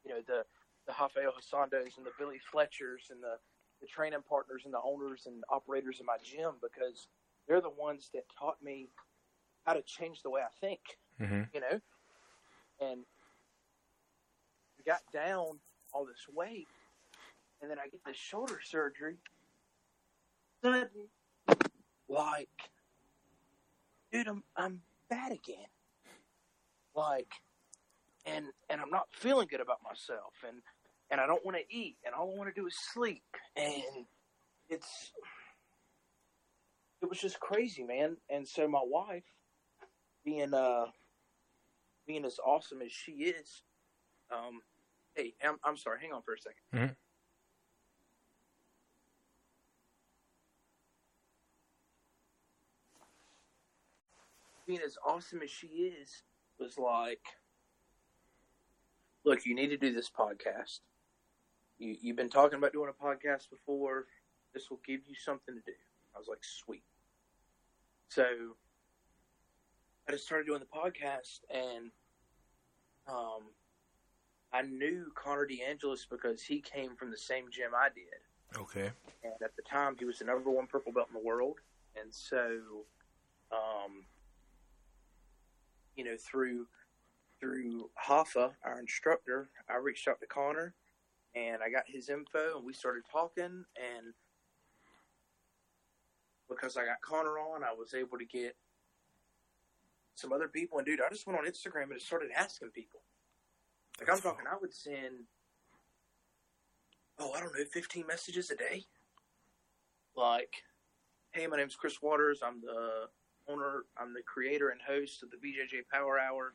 You 0.05 0.11
know 0.15 0.21
the 0.27 0.43
the 0.87 0.93
Rafael 0.99 1.33
Hassandos 1.35 1.97
and 1.97 2.05
the 2.05 2.11
Billy 2.17 2.39
Fletchers 2.51 3.07
and 3.09 3.21
the 3.21 3.37
the 3.81 3.87
training 3.87 4.19
partners 4.27 4.61
and 4.65 4.73
the 4.73 4.79
owners 4.83 5.23
and 5.25 5.43
operators 5.49 5.99
in 5.99 6.05
my 6.05 6.17
gym 6.23 6.53
because 6.61 7.07
they're 7.47 7.61
the 7.61 7.69
ones 7.69 8.09
that 8.13 8.23
taught 8.39 8.61
me 8.63 8.87
how 9.65 9.73
to 9.73 9.81
change 9.81 10.21
the 10.23 10.29
way 10.29 10.41
I 10.41 10.65
think. 10.65 10.79
Mm-hmm. 11.21 11.41
You 11.53 11.61
know, 11.61 11.79
and 12.81 13.01
I 14.79 14.83
got 14.85 15.01
down 15.13 15.59
all 15.93 16.05
this 16.05 16.25
weight, 16.33 16.67
and 17.61 17.69
then 17.69 17.79
I 17.79 17.87
get 17.87 18.03
this 18.05 18.17
shoulder 18.17 18.59
surgery. 18.63 19.15
Sudden, 20.63 20.89
like, 22.09 22.49
dude, 24.11 24.27
I'm 24.27 24.43
I'm 24.57 24.81
bad 25.09 25.31
again. 25.31 25.67
Like, 26.95 27.31
and 28.25 28.45
and 28.69 28.81
I'm 28.81 28.89
not 28.89 29.07
feeling 29.11 29.47
good 29.49 29.61
about 29.61 29.79
myself, 29.83 30.33
and 30.47 30.61
and 31.11 31.21
I 31.21 31.27
don't 31.27 31.45
want 31.45 31.57
to 31.57 31.75
eat, 31.75 31.97
and 32.05 32.13
all 32.15 32.31
I 32.33 32.37
want 32.37 32.53
to 32.53 32.59
do 32.61 32.67
is 32.67 32.75
sleep, 32.93 33.23
and 33.55 34.05
it's 34.69 35.11
it 37.01 37.09
was 37.09 37.19
just 37.19 37.39
crazy, 37.39 37.83
man. 37.83 38.17
And 38.29 38.47
so 38.47 38.67
my 38.67 38.81
wife, 38.83 39.23
being 40.23 40.53
uh 40.53 40.85
being 42.07 42.25
as 42.25 42.37
awesome 42.45 42.81
as 42.81 42.91
she 42.91 43.11
is, 43.11 43.63
um, 44.31 44.61
hey, 45.15 45.33
I'm 45.43 45.57
I'm 45.63 45.77
sorry, 45.77 45.99
hang 46.01 46.13
on 46.13 46.21
for 46.23 46.33
a 46.33 46.37
2nd 46.37 46.89
Mhm. 46.89 46.95
Being 54.67 54.81
as 54.81 54.97
awesome 55.05 55.43
as 55.43 55.51
she 55.51 55.67
is 55.67 56.23
was 56.59 56.77
like, 56.79 57.21
look, 59.23 59.45
you 59.45 59.53
need 59.53 59.67
to 59.67 59.77
do 59.77 59.93
this 59.93 60.09
podcast. 60.09 60.79
You 61.77 61.95
you've 62.01 62.15
been 62.17 62.29
talking 62.29 62.57
about 62.57 62.73
doing 62.73 62.89
a 62.89 63.03
podcast 63.03 63.49
before. 63.49 64.05
This 64.53 64.69
will 64.69 64.79
give 64.85 65.01
you 65.07 65.15
something 65.15 65.55
to 65.55 65.61
do. 65.61 65.73
I 66.15 66.19
was 66.19 66.27
like, 66.29 66.43
sweet. 66.43 66.83
So 68.09 68.23
I 70.07 70.11
just 70.13 70.25
started 70.25 70.47
doing 70.47 70.61
the 70.61 70.65
podcast, 70.65 71.39
and 71.49 71.91
um, 73.07 73.49
I 74.53 74.61
knew 74.61 75.11
Connor 75.15 75.45
DeAngelis 75.47 76.07
because 76.09 76.41
he 76.41 76.61
came 76.61 76.95
from 76.95 77.11
the 77.11 77.17
same 77.17 77.45
gym 77.51 77.71
I 77.75 77.89
did, 77.93 78.59
Okay. 78.61 78.91
and 79.23 79.33
at 79.43 79.55
the 79.57 79.63
time 79.63 79.95
he 79.99 80.05
was 80.05 80.19
the 80.19 80.25
number 80.25 80.49
one 80.51 80.67
purple 80.67 80.93
belt 80.93 81.07
in 81.09 81.19
the 81.19 81.25
world, 81.27 81.57
and 81.99 82.13
so, 82.13 82.85
um, 83.51 84.05
you 85.95 86.05
know, 86.05 86.15
through 86.17 86.67
through 87.41 87.89
Hoffa, 88.07 88.51
our 88.63 88.79
instructor, 88.79 89.49
I 89.69 89.75
reached 89.75 90.07
out 90.07 90.21
to 90.21 90.27
Connor, 90.27 90.73
and 91.35 91.61
I 91.61 91.69
got 91.69 91.83
his 91.87 92.09
info, 92.09 92.57
and 92.57 92.65
we 92.65 92.73
started 92.73 93.03
talking, 93.11 93.43
and 93.75 94.13
because 96.49 96.77
I 96.77 96.85
got 96.85 97.01
Connor 97.01 97.37
on, 97.39 97.63
I 97.63 97.73
was 97.77 97.93
able 97.93 98.17
to 98.17 98.25
get 98.25 98.55
some 100.15 100.31
other 100.31 100.47
people. 100.47 100.77
And 100.77 100.85
dude, 100.85 101.01
I 101.01 101.09
just 101.09 101.27
went 101.27 101.39
on 101.39 101.45
Instagram 101.45 101.83
and 101.83 101.95
just 101.95 102.07
started 102.07 102.29
asking 102.35 102.69
people. 102.69 103.01
Like 103.99 104.09
I'm 104.09 104.21
talking, 104.21 104.45
I 104.49 104.57
would 104.59 104.73
send, 104.73 105.27
oh, 107.19 107.31
I 107.33 107.39
don't 107.39 107.57
know, 107.57 107.65
15 107.65 108.05
messages 108.07 108.49
a 108.51 108.55
day. 108.55 108.85
Like, 110.15 110.53
hey, 111.31 111.47
my 111.47 111.57
name's 111.57 111.75
Chris 111.75 112.01
Waters. 112.01 112.41
I'm 112.45 112.61
the 112.61 113.07
owner, 113.49 113.83
I'm 113.97 114.13
the 114.13 114.23
creator 114.25 114.69
and 114.69 114.81
host 114.81 115.23
of 115.23 115.29
the 115.31 115.37
BJJ 115.37 115.83
Power 115.91 116.19
Hour. 116.19 116.53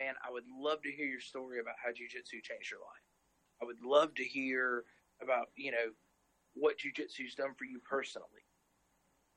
Man, 0.00 0.14
I 0.26 0.32
would 0.32 0.44
love 0.58 0.82
to 0.82 0.90
hear 0.90 1.06
your 1.06 1.20
story 1.20 1.60
about 1.60 1.74
how 1.82 1.90
jujitsu 1.90 2.42
changed 2.42 2.70
your 2.70 2.80
life. 2.80 3.11
I 3.62 3.64
would 3.64 3.82
love 3.84 4.14
to 4.16 4.24
hear 4.24 4.84
about, 5.22 5.48
you 5.56 5.70
know, 5.70 5.94
what 6.54 6.76
jujitsu's 6.78 7.34
done 7.36 7.54
for 7.56 7.64
you 7.64 7.80
personally. 7.88 8.42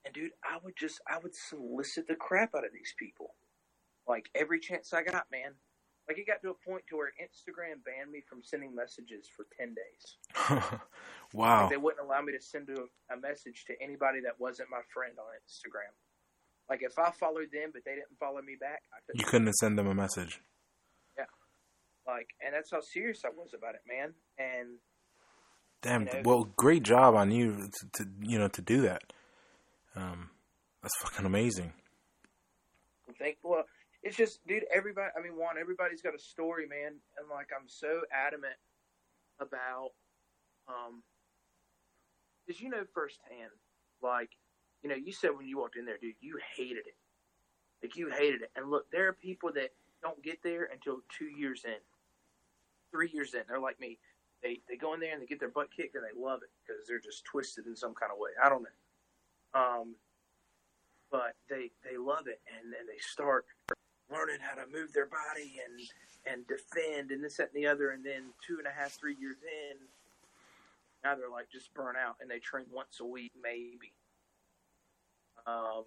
And 0.04 0.14
dude, 0.14 0.32
I 0.44 0.58
would 0.64 0.76
just 0.78 1.00
I 1.08 1.18
would 1.22 1.36
solicit 1.36 2.08
the 2.08 2.16
crap 2.16 2.56
out 2.56 2.66
of 2.66 2.74
these 2.74 2.94
people. 2.98 3.36
Like 4.08 4.30
every 4.36 4.60
chance 4.60 4.94
I 4.94 5.04
got, 5.04 5.26
man. 5.32 5.54
Like 6.08 6.20
it 6.20 6.28
got 6.28 6.44
to 6.44 6.52
a 6.54 6.70
point 6.70 6.84
to 6.90 6.98
where 6.98 7.10
Instagram 7.18 7.82
banned 7.82 8.12
me 8.12 8.22
from 8.30 8.44
sending 8.44 8.76
messages 8.76 9.26
for 9.36 9.48
ten 9.58 9.74
days. 9.74 10.70
wow. 11.34 11.62
Like 11.62 11.72
they 11.72 11.78
wouldn't 11.78 12.06
allow 12.06 12.22
me 12.22 12.34
to 12.34 12.42
send 12.42 12.70
a, 12.70 12.86
a 13.12 13.18
message 13.18 13.66
to 13.66 13.74
anybody 13.82 14.22
that 14.22 14.40
wasn't 14.40 14.70
my 14.70 14.82
friend 14.94 15.14
on 15.18 15.26
Instagram. 15.42 15.94
Like 16.70 16.82
if 16.84 17.00
I 17.00 17.10
followed 17.10 17.50
them 17.52 17.72
but 17.74 17.82
they 17.86 17.96
didn't 17.96 18.20
follow 18.20 18.42
me 18.42 18.56
back, 18.60 18.84
I 18.94 19.02
couldn't. 19.06 19.20
You 19.20 19.26
couldn't 19.26 19.54
send 19.54 19.80
them 19.80 19.88
a 19.88 19.96
message. 19.96 20.42
Like, 22.08 22.30
and 22.46 22.54
that's 22.54 22.72
how 22.72 22.82
serious 22.82 23.24
I 23.26 23.30
was 23.30 23.54
about 23.54 23.76
it, 23.76 23.82
man. 23.88 24.14
And 24.38 24.78
Damn. 25.82 26.08
You 26.08 26.14
know- 26.14 26.22
Well, 26.24 26.44
great 26.56 26.84
job 26.84 27.16
on 27.16 27.32
you 27.32 27.70
to, 27.72 28.04
to 28.04 28.10
you 28.22 28.40
know 28.40 28.48
to 28.50 28.62
do 28.62 28.82
that. 28.82 29.04
Um, 29.96 30.30
that's 30.82 30.96
fucking 30.98 31.26
amazing. 31.26 31.74
Thank 33.20 33.38
well 33.44 33.64
it's 34.04 34.18
just 34.18 34.46
dude 34.46 34.66
everybody 34.74 35.08
i 35.18 35.22
mean 35.22 35.38
one 35.38 35.58
everybody's 35.60 36.02
got 36.02 36.14
a 36.14 36.20
story 36.20 36.68
man 36.68 36.88
and 37.18 37.30
like 37.32 37.48
i'm 37.58 37.68
so 37.68 38.02
adamant 38.12 38.56
about 39.40 39.92
um 40.68 41.02
because 42.46 42.62
you 42.62 42.70
know 42.70 42.84
firsthand 42.94 43.52
like 44.02 44.30
you 44.84 44.90
know 44.90 44.96
you 44.96 45.14
said 45.14 45.30
when 45.36 45.48
you 45.48 45.58
walked 45.58 45.78
in 45.78 45.86
there 45.86 45.98
dude 45.98 46.16
you 46.20 46.38
hated 46.58 46.86
it 46.86 46.96
like 47.82 47.96
you 47.96 48.10
hated 48.10 48.42
it 48.42 48.52
and 48.56 48.70
look 48.70 48.90
there 48.92 49.08
are 49.08 49.14
people 49.14 49.52
that 49.54 49.70
don't 50.04 50.22
get 50.22 50.44
there 50.44 50.68
until 50.74 50.98
two 51.18 51.26
years 51.26 51.62
in 51.66 51.78
three 52.92 53.10
years 53.14 53.34
in. 53.34 53.42
They're 53.48 53.60
like 53.60 53.80
me. 53.80 53.98
They 54.44 54.60
they 54.70 54.76
go 54.76 54.94
in 54.94 55.00
there 55.00 55.14
and 55.14 55.22
they 55.22 55.26
get 55.26 55.40
their 55.40 55.50
butt 55.50 55.70
kicked 55.76 55.96
and 55.96 56.04
they 56.04 56.20
love 56.20 56.42
it 56.44 56.50
because 56.66 56.88
they're 56.88 57.00
just 57.00 57.26
twisted 57.26 57.66
in 57.66 57.76
some 57.76 57.94
kind 57.94 58.12
of 58.12 58.20
way. 58.20 58.32
I 58.44 58.50
don't 58.50 58.64
know. 58.64 59.60
Um 59.60 59.96
but 61.12 61.36
they 61.50 61.72
they 61.84 61.98
love 61.98 62.28
it 62.28 62.42
and 62.48 62.72
then 62.72 62.86
they 62.88 63.00
start 63.00 63.46
learning 64.12 64.38
how 64.42 64.56
to 64.56 64.70
move 64.72 64.94
their 64.94 65.08
body 65.08 65.60
and 65.66 65.80
and 66.28 66.48
defend 66.48 67.12
and 67.12 67.24
this 67.24 67.38
that 67.38 67.52
and 67.54 67.64
the 67.64 67.68
other. 67.68 67.92
And 67.92 68.04
then 68.06 68.34
two 68.46 68.58
and 68.58 68.68
a 68.68 68.72
half 68.72 68.92
three 68.94 69.16
years 69.20 69.38
in 69.42 69.78
now 71.04 71.16
they're 71.16 71.30
like 71.30 71.50
just 71.52 71.74
burnt 71.74 71.98
out 71.98 72.16
and 72.22 72.30
they 72.30 72.40
train 72.40 72.66
once 72.72 73.00
a 73.00 73.06
week 73.06 73.32
maybe 73.42 73.94
um 75.46 75.84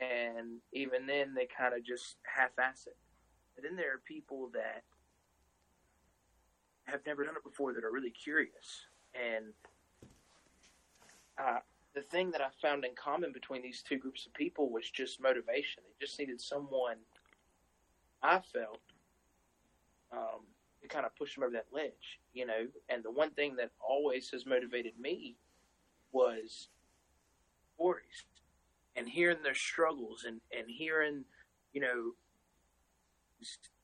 and 0.00 0.60
even 0.72 1.06
then 1.06 1.34
they 1.34 1.46
kind 1.46 1.74
of 1.74 1.84
just 1.84 2.16
half-ass 2.24 2.86
it. 2.86 2.96
And 3.56 3.64
then 3.64 3.76
there 3.76 3.94
are 3.94 4.02
people 4.06 4.50
that 4.52 4.82
have 6.86 7.00
never 7.06 7.24
done 7.24 7.36
it 7.36 7.44
before 7.44 7.72
that 7.72 7.84
are 7.84 7.92
really 7.92 8.10
curious 8.10 8.86
and 9.14 9.52
uh, 11.38 11.58
the 11.94 12.02
thing 12.02 12.30
that 12.30 12.40
I 12.40 12.48
found 12.60 12.84
in 12.84 12.92
common 12.94 13.32
between 13.32 13.62
these 13.62 13.82
two 13.82 13.96
groups 13.96 14.26
of 14.26 14.34
people 14.34 14.70
was 14.70 14.88
just 14.90 15.20
motivation. 15.20 15.82
They 15.82 16.06
just 16.06 16.18
needed 16.18 16.40
someone, 16.40 16.96
I 18.22 18.40
felt, 18.52 18.80
um, 20.12 20.44
to 20.82 20.88
kind 20.88 21.06
of 21.06 21.16
push 21.16 21.34
them 21.34 21.44
over 21.44 21.54
that 21.54 21.66
ledge, 21.72 22.20
you 22.34 22.46
know. 22.46 22.66
And 22.90 23.02
the 23.02 23.10
one 23.10 23.30
thing 23.30 23.56
that 23.56 23.70
always 23.80 24.28
has 24.30 24.44
motivated 24.44 24.92
me 25.00 25.36
was 26.12 26.68
stories 27.74 28.24
and 28.94 29.08
hearing 29.08 29.42
their 29.42 29.54
struggles 29.54 30.24
and, 30.26 30.40
and 30.56 30.68
hearing, 30.68 31.24
you 31.72 31.80
know, 31.80 32.12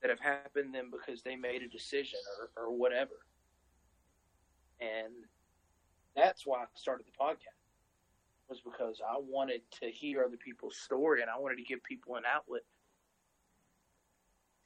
that 0.01 0.11
have 0.11 0.21
happened 0.21 0.73
to 0.73 0.79
them 0.79 0.91
because 0.91 1.23
they 1.23 1.37
made 1.37 1.63
a 1.63 1.69
decision 1.69 2.19
or, 2.57 2.65
or 2.65 2.77
whatever. 2.77 3.27
And 4.81 5.13
that's 6.17 6.47
why 6.47 6.63
I 6.63 6.67
started 6.75 7.07
the 7.07 7.25
podcast 7.25 7.63
was 8.49 8.61
because 8.61 9.01
I 9.01 9.17
wanted 9.19 9.63
to 9.81 9.91
hear 9.91 10.25
other 10.25 10.37
people's 10.37 10.77
story 10.77 11.23
and 11.23 11.31
I 11.31 11.39
wanted 11.39 11.57
to 11.57 11.63
give 11.63 11.83
people 11.85 12.17
an 12.17 12.25
outlet, 12.31 12.63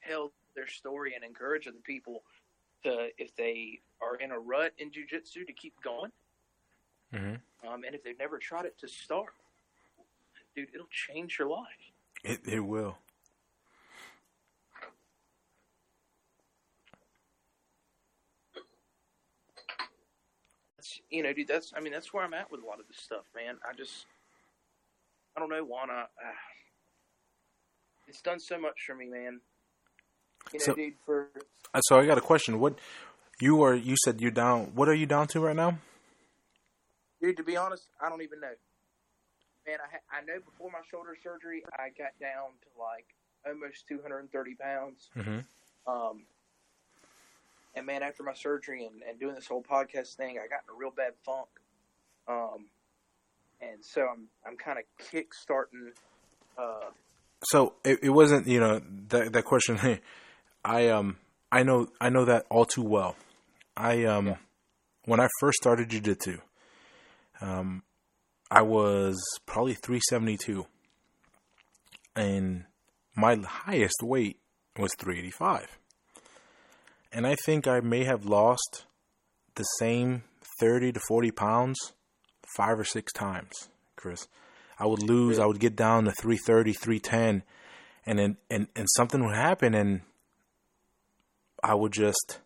tell 0.05 0.33
their 0.55 0.67
story, 0.67 1.13
and 1.15 1.23
encourage 1.23 1.67
other 1.67 1.77
people 1.83 2.23
to, 2.83 3.09
if 3.17 3.35
they 3.35 3.79
are 4.01 4.15
in 4.15 4.31
a 4.31 4.39
rut 4.39 4.73
in 4.77 4.89
jujitsu, 4.89 5.45
to 5.45 5.53
keep 5.53 5.73
going. 5.83 6.11
Mm-hmm. 7.13 7.67
Um, 7.67 7.83
and 7.85 7.95
if 7.95 8.03
they've 8.03 8.19
never 8.19 8.37
tried 8.37 8.65
it, 8.65 8.77
to 8.79 8.87
start. 8.87 9.33
Dude, 10.55 10.69
it'll 10.73 10.87
change 10.89 11.37
your 11.39 11.49
life. 11.49 11.65
It 12.23 12.39
it 12.45 12.59
will. 12.59 12.97
That's, 20.75 20.96
you 21.09 21.23
know, 21.23 21.33
dude, 21.33 21.47
that's, 21.47 21.71
I 21.75 21.79
mean, 21.79 21.93
that's 21.93 22.13
where 22.13 22.23
I'm 22.23 22.33
at 22.33 22.51
with 22.51 22.61
a 22.63 22.65
lot 22.65 22.79
of 22.79 22.87
this 22.87 22.97
stuff, 22.97 23.25
man. 23.35 23.57
I 23.67 23.73
just, 23.75 24.05
I 25.35 25.39
don't 25.39 25.49
know, 25.49 25.63
Juana. 25.63 26.07
Uh, 26.23 26.31
it's 28.07 28.21
done 28.21 28.39
so 28.39 28.59
much 28.59 28.75
for 28.85 28.95
me, 28.95 29.07
man. 29.07 29.39
You 30.53 30.59
know, 30.59 30.65
So- 30.65 30.75
dude, 30.75 30.93
for 31.05 31.29
So 31.87 31.99
I 31.99 32.05
got 32.05 32.17
a 32.17 32.21
question. 32.21 32.59
What 32.59 32.79
you 33.39 33.61
are? 33.63 33.75
You 33.75 33.95
said 34.03 34.21
you're 34.21 34.31
down. 34.31 34.71
What 34.75 34.89
are 34.89 34.93
you 34.93 35.05
down 35.05 35.27
to 35.27 35.39
right 35.39 35.55
now? 35.55 35.77
Dude, 37.21 37.37
to 37.37 37.43
be 37.43 37.57
honest, 37.57 37.89
I 38.01 38.09
don't 38.09 38.21
even 38.21 38.39
know. 38.39 38.53
Man, 39.67 39.77
I 39.83 39.91
ha- 39.91 40.17
I 40.17 40.21
know 40.21 40.39
before 40.39 40.71
my 40.71 40.79
shoulder 40.89 41.15
surgery, 41.21 41.63
I 41.77 41.89
got 41.89 42.17
down 42.21 42.51
to 42.61 42.67
like 42.81 43.05
almost 43.45 43.85
230 43.89 44.55
pounds. 44.55 45.09
Mm-hmm. 45.17 45.39
Um, 45.91 46.23
and 47.77 47.85
man, 47.85 48.03
after 48.03 48.23
my 48.23 48.33
surgery 48.33 48.85
and, 48.85 49.01
and 49.07 49.19
doing 49.19 49.35
this 49.35 49.47
whole 49.47 49.63
podcast 49.63 50.15
thing, 50.15 50.37
I 50.37 50.47
got 50.47 50.61
in 50.67 50.75
a 50.75 50.77
real 50.77 50.91
bad 50.91 51.13
funk. 51.25 51.47
Um, 52.27 52.65
and 53.61 53.83
so 53.83 54.01
I'm 54.01 54.27
I'm 54.45 54.57
kind 54.57 54.77
of 54.79 54.85
kick 55.11 55.33
starting. 55.33 55.91
Uh, 56.57 56.89
So 57.51 57.75
it, 57.83 57.99
it 58.03 58.09
wasn't. 58.09 58.47
You 58.47 58.59
know 58.59 58.81
that 59.09 59.33
that 59.33 59.45
question. 59.45 59.99
I 60.65 60.89
um 60.89 61.17
I 61.51 61.63
know 61.63 61.87
I 62.01 62.09
know 62.09 62.25
that 62.25 62.45
all 62.49 62.65
too 62.65 62.83
well. 62.83 63.15
I 63.75 64.03
um 64.05 64.35
when 65.05 65.19
I 65.19 65.27
first 65.39 65.57
started 65.57 65.89
jujitsu, 65.89 66.41
um 67.41 67.83
I 68.49 68.61
was 68.61 69.21
probably 69.45 69.73
372 69.73 70.65
and 72.15 72.63
my 73.15 73.35
highest 73.35 74.01
weight 74.01 74.39
was 74.77 74.91
385. 74.97 75.77
And 77.11 77.25
I 77.25 77.35
think 77.45 77.67
I 77.67 77.79
may 77.79 78.03
have 78.03 78.25
lost 78.25 78.85
the 79.55 79.63
same 79.79 80.23
30 80.59 80.93
to 80.93 80.99
40 81.07 81.31
pounds 81.31 81.93
five 82.55 82.79
or 82.79 82.83
six 82.83 83.11
times, 83.13 83.69
Chris. 83.95 84.27
I 84.79 84.85
would 84.85 85.01
lose, 85.01 85.39
I 85.39 85.45
would 85.45 85.59
get 85.59 85.75
down 85.75 86.05
to 86.05 86.11
330, 86.11 86.73
310 86.73 87.43
and 88.07 88.17
then 88.17 88.37
and, 88.49 88.67
and 88.75 88.87
something 88.95 89.23
would 89.23 89.35
happen 89.35 89.75
and 89.75 90.01
I 91.61 91.75
would 91.75 91.91
just 91.91 92.39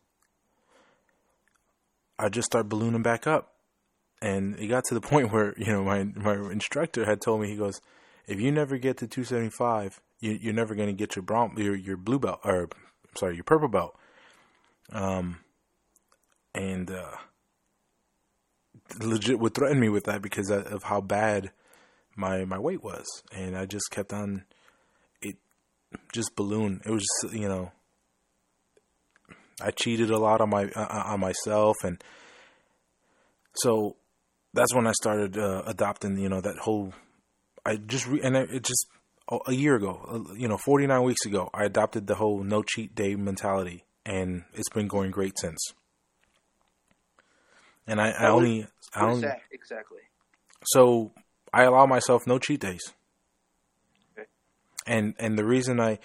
I 2.17 2.29
just 2.29 2.47
start 2.47 2.67
ballooning 2.67 3.03
back 3.03 3.25
up. 3.25 3.53
And 4.21 4.59
it 4.59 4.67
got 4.67 4.83
to 4.85 4.93
the 4.93 5.01
point 5.11 5.31
where, 5.31 5.53
you 5.57 5.71
know, 5.71 5.83
my 5.83 6.03
my 6.03 6.33
instructor 6.51 7.05
had 7.05 7.21
told 7.21 7.41
me 7.41 7.47
he 7.47 7.55
goes, 7.55 7.79
if 8.27 8.41
you 8.41 8.51
never 8.51 8.77
get 8.77 8.97
to 8.97 9.07
275, 9.07 10.01
you, 10.19 10.31
you're 10.31 10.53
never 10.53 10.75
going 10.75 10.87
to 10.87 10.93
get 10.93 11.15
your 11.15 11.23
brown 11.23 11.53
your 11.57 11.75
your 11.75 11.97
blue 11.97 12.19
belt 12.19 12.39
or 12.43 12.63
I'm 12.63 13.15
sorry, 13.15 13.35
your 13.35 13.43
purple 13.43 13.67
belt. 13.67 13.95
Um 14.91 15.39
and 16.53 16.91
uh 16.91 17.15
legit 18.99 19.39
would 19.39 19.53
threaten 19.53 19.79
me 19.79 19.89
with 19.89 20.03
that 20.05 20.21
because 20.21 20.49
of 20.49 20.83
how 20.83 21.01
bad 21.01 21.51
my 22.15 22.43
my 22.45 22.59
weight 22.59 22.83
was 22.83 23.05
and 23.31 23.57
I 23.57 23.65
just 23.65 23.89
kept 23.89 24.11
on 24.11 24.43
it 25.21 25.37
just 26.13 26.35
balloon. 26.35 26.81
It 26.85 26.91
was 26.91 27.05
just, 27.23 27.33
you 27.33 27.47
know 27.47 27.71
I 29.61 29.71
cheated 29.71 30.09
a 30.09 30.17
lot 30.17 30.41
on 30.41 30.49
my 30.49 30.65
uh, 30.75 31.03
on 31.05 31.19
myself, 31.19 31.77
and 31.83 32.03
so 33.55 33.95
that's 34.53 34.73
when 34.73 34.87
I 34.87 34.91
started 34.93 35.37
uh, 35.37 35.63
adopting. 35.65 36.17
You 36.17 36.29
know 36.29 36.41
that 36.41 36.57
whole. 36.57 36.93
I 37.65 37.75
just 37.75 38.07
re- 38.07 38.21
and 38.23 38.35
it 38.35 38.63
just 38.63 38.87
a 39.45 39.53
year 39.53 39.75
ago, 39.75 40.25
uh, 40.31 40.33
you 40.33 40.47
know, 40.47 40.57
forty 40.57 40.87
nine 40.87 41.03
weeks 41.03 41.25
ago, 41.25 41.49
I 41.53 41.65
adopted 41.65 42.07
the 42.07 42.15
whole 42.15 42.43
no 42.43 42.63
cheat 42.63 42.95
day 42.95 43.15
mentality, 43.15 43.83
and 44.05 44.43
it's 44.53 44.69
been 44.69 44.87
going 44.87 45.11
great 45.11 45.37
since. 45.39 45.59
And 47.87 47.99
I, 47.99 48.11
I 48.11 48.27
only, 48.29 48.67
I 48.93 49.05
only, 49.05 49.27
exactly? 49.51 49.99
so 50.65 51.11
I 51.53 51.63
allow 51.63 51.85
myself 51.85 52.27
no 52.27 52.39
cheat 52.39 52.61
days. 52.61 52.81
Okay. 54.13 54.27
And 54.87 55.15
and 55.19 55.37
the 55.37 55.45
reason 55.45 55.79
I 55.79 55.99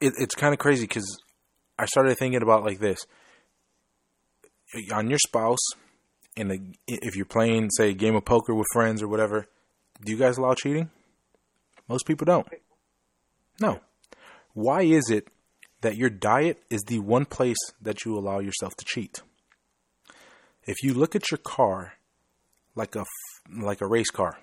it, 0.00 0.12
it's 0.18 0.34
kind 0.34 0.52
of 0.52 0.58
crazy 0.58 0.86
cuz 0.86 1.04
I 1.78 1.86
started 1.86 2.16
thinking 2.18 2.42
about 2.42 2.64
like 2.64 2.78
this. 2.78 3.06
On 4.92 5.08
your 5.08 5.18
spouse 5.18 5.64
in 6.36 6.50
a 6.50 6.58
if 6.86 7.16
you're 7.16 7.24
playing 7.24 7.70
say 7.70 7.90
a 7.90 7.94
game 7.94 8.14
of 8.14 8.24
poker 8.24 8.54
with 8.54 8.66
friends 8.72 9.02
or 9.02 9.08
whatever, 9.08 9.46
do 10.04 10.12
you 10.12 10.18
guys 10.18 10.36
allow 10.36 10.54
cheating? 10.54 10.90
Most 11.88 12.06
people 12.06 12.24
don't. 12.24 12.46
No. 13.60 13.80
Why 14.52 14.82
is 14.82 15.10
it 15.10 15.28
that 15.84 15.96
your 15.96 16.10
diet 16.10 16.62
is 16.70 16.82
the 16.82 16.98
one 16.98 17.24
place 17.24 17.56
that 17.80 18.04
you 18.04 18.18
allow 18.18 18.40
yourself 18.40 18.74
to 18.76 18.84
cheat? 18.84 19.22
If 20.64 20.82
you 20.82 20.94
look 20.94 21.14
at 21.14 21.30
your 21.30 21.38
car 21.38 21.92
like 22.74 22.96
a 22.96 23.04
like 23.52 23.80
a 23.80 23.86
race 23.86 24.10
car. 24.10 24.38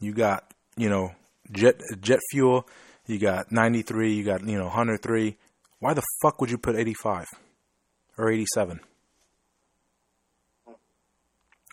You 0.00 0.12
got 0.12 0.52
you 0.76 0.88
know 0.88 1.12
jet 1.50 1.80
jet 2.00 2.20
fuel. 2.30 2.68
You 3.06 3.18
got 3.18 3.50
93. 3.50 4.12
You 4.12 4.24
got 4.24 4.46
you 4.46 4.58
know 4.58 4.66
103. 4.66 5.36
Why 5.80 5.94
the 5.94 6.02
fuck 6.22 6.40
would 6.40 6.50
you 6.50 6.58
put 6.58 6.76
85 6.76 7.26
or 8.18 8.30
87? 8.30 8.80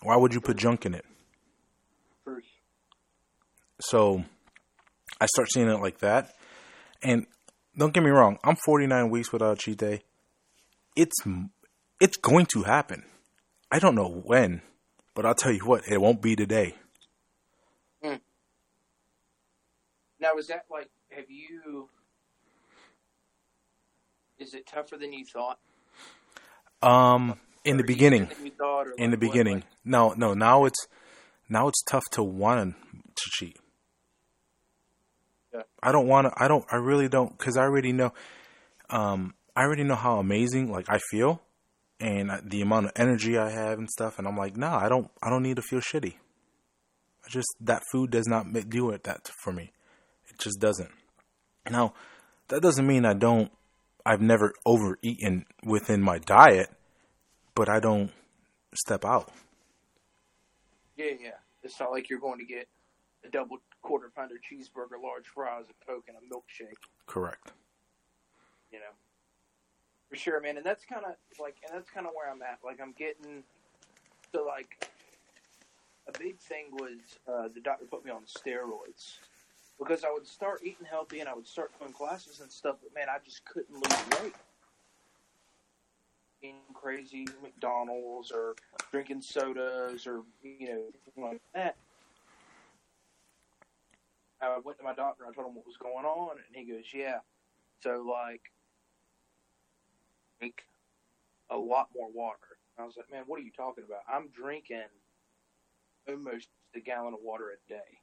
Why 0.02 0.16
would 0.16 0.32
you 0.32 0.40
put 0.40 0.56
junk 0.56 0.86
in 0.86 0.94
it? 0.94 1.04
So 3.80 4.24
I 5.20 5.26
start 5.26 5.48
seeing 5.52 5.68
it 5.68 5.80
like 5.80 5.98
that. 5.98 6.34
And 7.02 7.26
don't 7.76 7.92
get 7.92 8.02
me 8.02 8.10
wrong, 8.10 8.38
I'm 8.44 8.56
49 8.56 9.10
weeks 9.10 9.32
without 9.32 9.52
a 9.52 9.56
cheat 9.56 9.78
day. 9.78 10.02
It's 10.96 11.16
it's 12.00 12.16
going 12.16 12.46
to 12.46 12.62
happen. 12.62 13.04
I 13.70 13.78
don't 13.78 13.94
know 13.94 14.08
when, 14.08 14.62
but 15.14 15.26
I'll 15.26 15.34
tell 15.34 15.52
you 15.52 15.66
what, 15.66 15.82
it 15.88 16.00
won't 16.00 16.22
be 16.22 16.36
today. 16.36 16.74
Now, 20.18 20.36
is 20.38 20.46
that 20.46 20.64
like, 20.70 20.88
have 21.10 21.30
you? 21.30 21.88
Is 24.38 24.54
it 24.54 24.66
tougher 24.66 24.96
than 24.96 25.12
you 25.12 25.24
thought? 25.24 25.58
Um, 26.82 27.38
in 27.64 27.76
the 27.76 27.84
beginning, 27.84 28.24
easier 28.24 28.34
than 28.36 28.46
you 28.46 28.52
thought, 28.52 28.86
or 28.86 28.92
in 28.92 29.10
the 29.10 29.16
what, 29.16 29.20
beginning, 29.20 29.54
like- 29.56 29.64
no, 29.84 30.14
no. 30.16 30.34
Now 30.34 30.64
it's 30.64 30.86
now 31.48 31.68
it's 31.68 31.82
tough 31.82 32.04
to 32.12 32.22
want 32.22 32.74
to 33.14 33.30
cheat. 33.32 33.58
I 35.82 35.92
don't 35.92 36.06
want 36.06 36.26
to. 36.26 36.42
I 36.42 36.48
don't. 36.48 36.64
I 36.70 36.76
really 36.76 37.08
don't 37.08 37.36
because 37.36 37.56
I 37.56 37.62
already 37.62 37.92
know. 37.92 38.12
Um, 38.90 39.34
I 39.54 39.62
already 39.62 39.84
know 39.84 39.94
how 39.94 40.18
amazing 40.18 40.70
like 40.70 40.86
I 40.88 40.98
feel, 41.10 41.42
and 42.00 42.30
the 42.44 42.62
amount 42.62 42.86
of 42.86 42.92
energy 42.96 43.38
I 43.38 43.50
have 43.50 43.78
and 43.78 43.88
stuff. 43.90 44.18
And 44.18 44.26
I'm 44.26 44.36
like, 44.36 44.56
no, 44.56 44.68
I 44.68 44.88
don't. 44.88 45.10
I 45.22 45.30
don't 45.30 45.42
need 45.42 45.56
to 45.56 45.62
feel 45.62 45.80
shitty. 45.80 46.14
I 47.24 47.28
just 47.28 47.48
that 47.60 47.82
food 47.90 48.10
does 48.10 48.26
not 48.26 48.46
do 48.68 48.90
it 48.90 49.04
that 49.04 49.28
for 49.42 49.52
me. 49.52 49.72
It 50.28 50.38
just 50.38 50.60
doesn't. 50.60 50.90
Now, 51.70 51.94
that 52.48 52.62
doesn't 52.62 52.86
mean 52.86 53.04
I 53.04 53.14
don't. 53.14 53.50
I've 54.04 54.20
never 54.20 54.52
overeaten 54.64 55.46
within 55.64 56.00
my 56.00 56.18
diet, 56.18 56.70
but 57.54 57.68
I 57.68 57.80
don't 57.80 58.12
step 58.74 59.04
out. 59.04 59.32
Yeah, 60.96 61.12
yeah. 61.20 61.30
It's 61.62 61.80
not 61.80 61.90
like 61.90 62.08
you're 62.08 62.20
going 62.20 62.38
to 62.38 62.44
get 62.44 62.68
a 63.26 63.30
double 63.30 63.58
quarter 63.82 64.10
pounder 64.14 64.36
cheeseburger, 64.36 65.02
large 65.02 65.26
fries, 65.26 65.64
a 65.70 65.84
coke, 65.84 66.04
and 66.08 66.16
a 66.16 66.34
milkshake. 66.34 66.74
Correct. 67.06 67.52
You 68.70 68.78
know, 68.78 68.94
for 70.08 70.16
sure, 70.16 70.40
man. 70.40 70.56
And 70.56 70.66
that's 70.66 70.84
kind 70.84 71.04
of 71.04 71.14
like, 71.40 71.56
and 71.66 71.76
that's 71.76 71.90
kind 71.90 72.06
of 72.06 72.12
where 72.14 72.30
I'm 72.30 72.42
at. 72.42 72.58
Like, 72.64 72.80
I'm 72.80 72.92
getting 72.92 73.42
so 74.32 74.44
like 74.44 74.88
a 76.08 76.18
big 76.18 76.38
thing 76.38 76.66
was 76.72 77.18
uh, 77.28 77.48
the 77.54 77.60
doctor 77.60 77.86
put 77.86 78.04
me 78.04 78.10
on 78.10 78.22
steroids 78.24 79.18
because 79.78 80.04
I 80.04 80.12
would 80.12 80.26
start 80.26 80.60
eating 80.62 80.86
healthy 80.88 81.20
and 81.20 81.28
I 81.28 81.34
would 81.34 81.46
start 81.46 81.70
doing 81.78 81.92
classes 81.92 82.40
and 82.40 82.50
stuff, 82.50 82.76
but 82.82 82.94
man, 82.94 83.08
I 83.10 83.18
just 83.24 83.44
couldn't 83.44 83.74
lose 83.74 84.22
weight. 84.22 84.34
Eating 86.42 86.60
crazy 86.74 87.26
McDonald's 87.42 88.30
or 88.30 88.54
drinking 88.90 89.22
sodas 89.22 90.06
or 90.06 90.22
you 90.42 90.68
know 91.16 91.22
like 91.22 91.40
that. 91.54 91.76
I 94.40 94.58
went 94.64 94.78
to 94.78 94.84
my 94.84 94.94
doctor. 94.94 95.24
I 95.24 95.32
told 95.32 95.48
him 95.48 95.54
what 95.54 95.66
was 95.66 95.78
going 95.78 96.04
on, 96.04 96.36
and 96.36 96.54
he 96.54 96.70
goes, 96.70 96.84
"Yeah." 96.92 97.20
So 97.80 98.02
like, 98.02 98.42
drink 100.38 100.62
a 101.50 101.56
lot 101.56 101.88
more 101.94 102.10
water. 102.10 102.58
I 102.78 102.84
was 102.84 102.96
like, 102.96 103.10
"Man, 103.10 103.24
what 103.26 103.38
are 103.38 103.42
you 103.42 103.52
talking 103.52 103.84
about? 103.84 104.02
I'm 104.08 104.28
drinking 104.28 104.88
almost 106.08 106.48
a 106.74 106.80
gallon 106.80 107.14
of 107.14 107.20
water 107.22 107.50
a 107.50 107.68
day. 107.68 108.00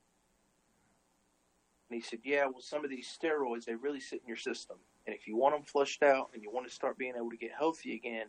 And 1.90 2.02
he 2.02 2.02
said, 2.02 2.20
Yeah, 2.24 2.46
well, 2.46 2.62
some 2.62 2.84
of 2.84 2.90
these 2.90 3.08
steroids, 3.08 3.66
they 3.66 3.76
really 3.76 4.00
sit 4.00 4.22
in 4.22 4.28
your 4.28 4.38
system. 4.38 4.78
And 5.06 5.16
if 5.16 5.28
you 5.28 5.36
want 5.36 5.56
them 5.56 5.64
flushed 5.64 6.04
out 6.04 6.30
and 6.34 6.42
you 6.42 6.52
want 6.52 6.68
to 6.68 6.74
start 6.74 6.98
being 6.98 7.14
able 7.16 7.30
to 7.30 7.38
get 7.38 7.52
healthy 7.58 7.96
again, 7.96 8.28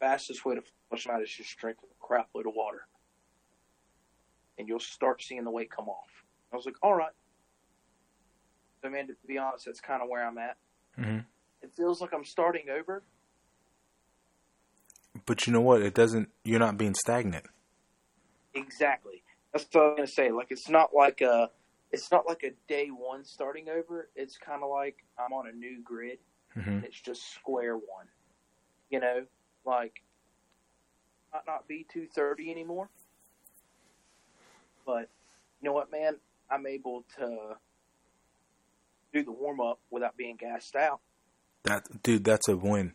fastest 0.00 0.44
way 0.44 0.54
to 0.54 0.62
flush 0.88 1.04
them 1.04 1.14
out 1.14 1.22
is 1.22 1.30
just 1.30 1.56
drink 1.58 1.78
a 1.82 2.04
crap 2.04 2.28
load 2.34 2.46
of 2.46 2.54
water. 2.54 2.86
And 4.58 4.66
you'll 4.68 4.80
start 4.80 5.22
seeing 5.22 5.44
the 5.44 5.50
weight 5.50 5.70
come 5.70 5.88
off. 5.88 6.24
I 6.52 6.56
was 6.56 6.66
like, 6.66 6.76
All 6.82 6.94
right. 6.94 7.12
So, 8.82 8.90
man, 8.90 9.06
to 9.08 9.14
be 9.26 9.38
honest, 9.38 9.64
that's 9.66 9.80
kind 9.80 10.02
of 10.02 10.08
where 10.08 10.26
I'm 10.26 10.38
at. 10.38 10.56
hmm 10.96 11.18
It 11.62 11.72
feels 11.76 12.00
like 12.00 12.12
I'm 12.12 12.24
starting 12.24 12.68
over. 12.70 13.02
But 15.24 15.46
you 15.46 15.52
know 15.52 15.60
what? 15.62 15.82
It 15.82 15.94
doesn't. 15.94 16.28
You're 16.44 16.60
not 16.60 16.76
being 16.76 16.94
stagnant. 16.94 17.46
Exactly. 18.54 19.22
That's 19.52 19.66
what 19.72 19.82
I'm 19.82 19.96
gonna 19.96 20.06
say. 20.06 20.30
Like 20.30 20.48
it's 20.50 20.68
not 20.68 20.94
like 20.94 21.20
a 21.20 21.50
it's 21.90 22.10
not 22.10 22.26
like 22.26 22.42
a 22.42 22.50
day 22.68 22.88
one 22.88 23.24
starting 23.24 23.68
over. 23.68 24.08
It's 24.14 24.36
kind 24.36 24.62
of 24.62 24.70
like 24.70 25.04
I'm 25.18 25.32
on 25.32 25.48
a 25.48 25.52
new 25.52 25.80
grid. 25.82 26.18
hmm 26.54 26.60
and 26.68 26.84
It's 26.84 27.00
just 27.00 27.32
square 27.34 27.74
one. 27.76 28.06
You 28.90 29.00
know, 29.00 29.24
like 29.64 30.02
might 31.32 31.46
not 31.46 31.66
be 31.66 31.86
two 31.90 32.06
thirty 32.06 32.50
anymore. 32.50 32.88
But 34.84 35.08
you 35.60 35.68
know 35.68 35.72
what, 35.72 35.90
man? 35.90 36.16
I'm 36.50 36.66
able 36.66 37.04
to 37.18 37.56
do 39.12 39.22
the 39.24 39.32
warm 39.32 39.60
up 39.60 39.78
without 39.90 40.16
being 40.16 40.36
gassed 40.36 40.76
out. 40.76 41.00
That 41.64 42.02
dude, 42.02 42.24
that's 42.24 42.48
a 42.48 42.56
win. 42.56 42.94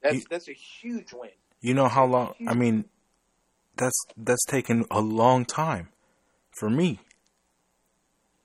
That's 0.00 0.14
You- 0.14 0.24
that's 0.30 0.48
a 0.48 0.52
huge 0.52 1.12
win. 1.12 1.30
You 1.60 1.74
know 1.74 1.88
how 1.88 2.06
long? 2.06 2.34
I 2.46 2.54
mean, 2.54 2.84
that's 3.76 3.98
that's 4.16 4.44
taken 4.46 4.84
a 4.90 5.00
long 5.00 5.44
time 5.44 5.88
for 6.52 6.70
me. 6.70 7.00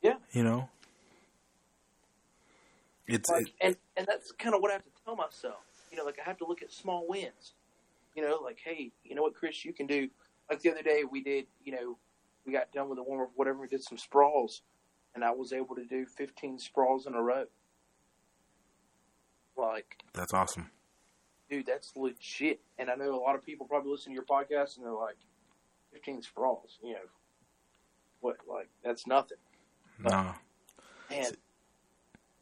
Yeah. 0.02 0.18
You 0.32 0.44
know, 0.44 0.70
it's 3.08 3.30
like, 3.30 3.48
it, 3.48 3.54
and 3.62 3.78
and 3.98 4.08
that's 4.08 4.32
kind 4.32 4.56
of 4.56 4.62
what 4.62 4.72
I 4.72 4.76
have 4.76 4.84
to 4.84 4.92
tell 5.06 5.16
myself. 5.16 5.60
You 5.92 5.98
know, 5.98 6.06
like 6.06 6.18
I 6.20 6.24
have 6.24 6.38
to 6.40 6.46
look 6.48 6.62
at 6.64 6.72
small 6.72 7.06
wins. 7.08 7.54
You 8.16 8.24
know, 8.24 8.40
like 8.44 8.60
hey, 8.64 8.92
you 9.04 9.14
know 9.16 9.22
what, 9.22 9.36
Chris, 9.36 9.64
you 9.64 9.74
can 9.74 9.86
do. 9.88 10.10
Like 10.50 10.62
the 10.62 10.72
other 10.72 10.82
day, 10.82 11.04
we 11.10 11.22
did. 11.22 11.46
You 11.64 11.74
know, 11.74 11.98
we 12.46 12.52
got 12.54 12.72
done 12.72 12.90
with 12.90 12.98
the 12.98 13.04
warm 13.04 13.22
up, 13.22 13.32
whatever. 13.36 13.60
We 13.60 13.68
did 13.68 13.84
some 13.84 13.98
sprawls, 13.98 14.62
and 15.16 15.24
I 15.24 15.32
was 15.32 15.54
able 15.54 15.76
to 15.76 15.86
do 15.86 16.06
15 16.06 16.60
sprawls 16.60 17.06
in 17.06 17.14
a 17.14 17.22
row. 17.22 17.46
Like, 19.58 19.98
that's 20.14 20.34
awesome. 20.34 20.72
dude, 21.50 21.68
that's 21.68 21.96
legit. 21.96 22.60
And 22.80 22.90
I 22.90 22.96
know 22.96 23.14
a 23.16 23.22
lot 23.22 23.36
of 23.36 23.46
people 23.46 23.68
probably 23.68 23.92
listen 23.92 24.12
to 24.12 24.16
your 24.16 24.26
podcast 24.26 24.78
and 24.78 24.86
they're 24.86 24.94
like, 24.94 25.18
15 25.92 26.24
sprawls. 26.24 26.80
You 26.84 26.94
know, 26.94 27.00
what? 28.20 28.38
Like 28.50 28.70
that's 28.84 29.06
nothing. 29.06 29.38
Nah, 30.00 30.34
Man, 31.10 31.32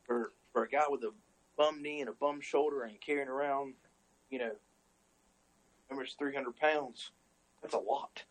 for 0.06 0.32
for 0.54 0.64
a 0.64 0.70
guy 0.70 0.86
with 0.90 1.04
a 1.04 1.12
bum 1.58 1.82
knee 1.84 2.00
and 2.00 2.10
a 2.10 2.14
bum 2.14 2.40
shoulder 2.40 2.84
and 2.84 3.00
carrying 3.02 3.28
around, 3.28 3.74
you 4.30 4.40
know, 4.40 4.54
almost 5.92 6.18
three 6.18 6.34
hundred 6.34 6.56
pounds, 6.56 7.12
that's 7.62 7.74
a 7.74 7.80
lot. 7.80 8.24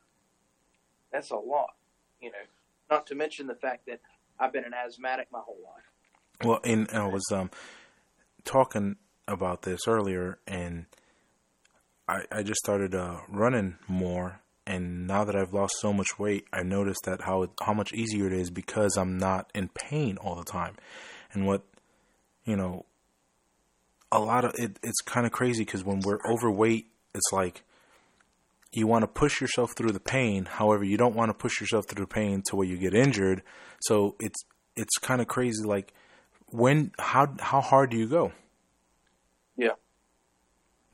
That's 1.13 1.31
a 1.31 1.37
lot, 1.37 1.75
you 2.21 2.31
know. 2.31 2.39
Not 2.91 3.07
to 3.09 3.15
mention 3.15 3.47
the 3.47 3.55
fact 3.55 3.87
that 3.87 4.01
I've 4.39 4.53
been 4.53 4.65
an 4.65 4.75
asthmatic 4.75 5.29
my 5.31 5.41
whole 5.41 5.59
life. 5.63 5.85
Well, 6.45 6.61
and 6.65 6.89
I 6.93 7.07
was 7.07 7.25
um 7.31 7.51
talking 8.45 8.97
about 9.29 9.63
this 9.63 9.87
earlier, 9.87 10.39
and 10.47 10.87
I 12.09 12.25
I 12.33 12.43
just 12.43 12.59
started 12.59 12.95
uh, 12.95 13.21
running 13.29 13.77
more, 13.87 14.41
and 14.67 15.07
now 15.07 15.25
that 15.25 15.37
I've 15.37 15.53
lost 15.53 15.75
so 15.81 15.93
much 15.93 16.19
weight, 16.19 16.47
I 16.53 16.63
noticed 16.63 17.03
that 17.05 17.23
how 17.23 17.49
how 17.63 17.75
much 17.75 17.93
easier 17.93 18.27
it 18.27 18.33
is 18.33 18.51
because 18.51 18.97
I'm 18.97 19.19
not 19.19 19.51
in 19.55 19.69
pain 19.69 20.17
all 20.17 20.35
the 20.35 20.45
time, 20.45 20.77
and 21.33 21.47
what 21.47 21.63
you 22.45 22.57
know, 22.57 22.85
a 24.11 24.19
lot 24.19 24.45
of 24.45 24.55
it. 24.57 24.79
It's 24.83 25.01
kind 25.03 25.27
of 25.27 25.33
crazy 25.33 25.65
because 25.65 25.85
when 25.85 26.01
we're 26.01 26.21
overweight, 26.29 26.87
it's 27.15 27.33
like 27.33 27.63
you 28.73 28.87
want 28.87 29.03
to 29.03 29.09
push 29.09 29.41
yourself 29.41 29.73
through 29.77 29.93
the 29.93 30.01
pain. 30.01 30.45
However, 30.45 30.85
you 30.85 30.97
don't 30.97 31.15
want 31.15 31.31
to 31.31 31.35
push 31.35 31.61
yourself 31.61 31.87
through 31.89 32.05
the 32.05 32.09
pain 32.09 32.43
to 32.47 32.57
where 32.57 32.67
you 32.67 32.77
get 32.77 32.95
injured. 32.95 33.43
So 33.83 34.15
it's 34.21 34.39
it's 34.77 34.97
kind 34.99 35.21
of 35.21 35.27
crazy. 35.29 35.65
Like 35.65 35.93
when 36.47 36.93
how 36.99 37.35
how 37.41 37.61
hard 37.61 37.91
do 37.91 37.97
you 37.97 38.07
go? 38.09 38.33
Yeah. 39.57 39.73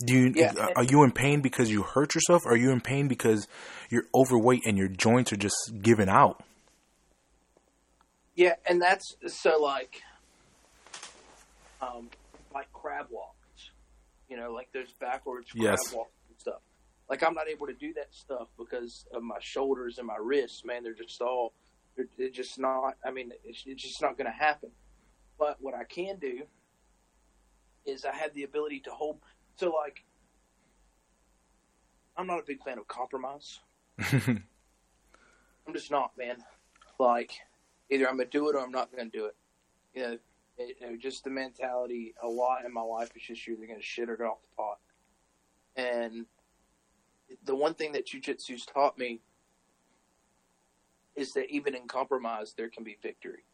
Do 0.05 0.14
you 0.14 0.33
Yeah. 0.35 0.68
are 0.74 0.85
you 0.85 1.03
in 1.05 1.12
pain 1.12 1.41
because 1.41 1.70
you 1.70 1.83
hurt 1.83 2.14
yourself? 2.14 2.43
Or 2.47 2.53
are 2.53 2.57
you 2.57 2.70
in 2.70 2.81
pain 2.81 3.09
because 3.09 3.47
you're 3.91 4.05
overweight 4.14 4.62
and 4.66 4.77
your 4.79 4.89
joints 4.89 5.33
are 5.33 5.37
just 5.37 5.57
giving 5.83 6.09
out? 6.09 6.43
Yeah, 8.35 8.55
and 8.68 8.81
that's 8.83 9.16
so 9.29 9.59
like, 9.62 10.03
um, 11.81 12.11
like 12.53 12.70
crab 12.72 13.07
walks, 13.11 13.70
you 14.29 14.37
know, 14.37 14.53
like 14.53 14.70
those 14.72 14.93
backwards 15.01 15.51
crab 15.53 15.62
Yes. 15.62 15.95
walks 15.95 16.11
and 16.29 16.39
stuff. 16.39 16.61
Like 17.09 17.23
I'm 17.23 17.35
not 17.35 17.49
able 17.49 17.67
to 17.67 17.75
do 17.75 17.93
that 17.95 18.13
stuff 18.13 18.49
because 18.59 19.07
of 19.15 19.23
my 19.23 19.39
shoulders 19.41 19.99
and 19.99 20.07
my 20.07 20.17
wrists. 20.21 20.65
Man, 20.65 20.83
they're 20.83 20.95
just 20.95 21.23
all, 21.23 21.53
they're, 21.97 22.09
they're 22.19 22.31
just 22.31 22.59
not. 22.59 22.97
I 23.05 23.11
mean, 23.11 23.33
it's, 23.45 23.63
it's 23.67 23.83
just 23.83 24.03
not 24.03 24.19
going 24.19 24.31
to 24.31 24.37
happen. 24.37 24.71
But 25.39 25.59
what 25.61 25.75
I 25.75 25.85
can 25.85 26.19
do 26.19 26.43
is 27.85 28.05
I 28.05 28.13
have 28.13 28.35
the 28.35 28.43
ability 28.43 28.81
to 28.81 28.91
hold. 28.91 29.19
So 29.57 29.71
like, 29.71 30.05
I'm 32.17 32.27
not 32.27 32.41
a 32.41 32.45
big 32.47 32.63
fan 32.63 32.79
of 32.79 32.89
compromise. 32.89 33.61
I'm 33.99 34.43
just 35.73 35.91
not, 35.91 36.13
man. 36.17 36.37
Like, 36.99 37.33
either 37.91 38.09
I'm 38.09 38.17
gonna 38.17 38.29
do 38.29 38.49
it 38.49 38.57
or 38.57 38.61
I'm 38.61 38.71
not 38.71 38.91
gonna 38.91 39.11
do 39.11 39.27
it. 39.27 39.37
You 39.95 40.03
know, 40.03 40.19
it, 40.59 40.77
you 40.81 40.91
know, 40.91 40.97
just 40.97 41.25
the 41.25 41.31
mentality. 41.31 42.15
A 42.23 42.29
lot 42.29 42.65
in 42.65 42.73
my 42.73 42.83
life 42.83 43.11
is 43.15 43.23
just 43.23 43.47
you're 43.47 43.57
either 43.57 43.67
gonna 43.67 43.83
shit 43.83 44.09
or 44.09 44.17
get 44.17 44.27
off 44.27 44.43
the 44.43 44.49
pot. 44.57 44.79
And 45.77 46.27
the 47.45 47.55
one 47.55 47.74
thing 47.74 47.93
that 47.93 48.07
jujitsu's 48.07 48.66
taught 48.66 48.99
me 48.99 49.20
is 51.14 51.33
that 51.33 51.51
even 51.51 51.74
in 51.74 51.89
compromise, 51.89 52.55
there 52.57 52.68
can 52.68 52.85
be 52.85 52.99
victory. 53.03 53.45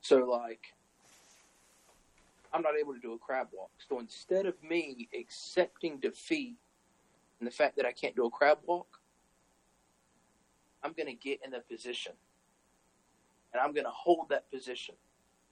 So, 0.00 0.18
like, 0.24 0.60
I'm 2.52 2.62
not 2.62 2.72
able 2.80 2.94
to 2.94 3.00
do 3.00 3.12
a 3.12 3.18
crab 3.18 3.48
walk. 3.52 3.70
So 3.88 4.00
instead 4.00 4.46
of 4.46 4.54
me 4.62 5.08
accepting 5.18 5.98
defeat 5.98 6.56
and 7.40 7.46
the 7.46 7.52
fact 7.52 7.76
that 7.76 7.86
I 7.86 7.92
can't 7.92 8.16
do 8.16 8.26
a 8.26 8.30
crab 8.30 8.58
walk, 8.64 9.00
I'm 10.82 10.92
going 10.92 11.06
to 11.08 11.14
get 11.14 11.40
in 11.44 11.54
a 11.54 11.60
position 11.60 12.12
and 13.52 13.60
I'm 13.60 13.72
going 13.72 13.84
to 13.84 13.90
hold 13.90 14.28
that 14.30 14.50
position 14.50 14.94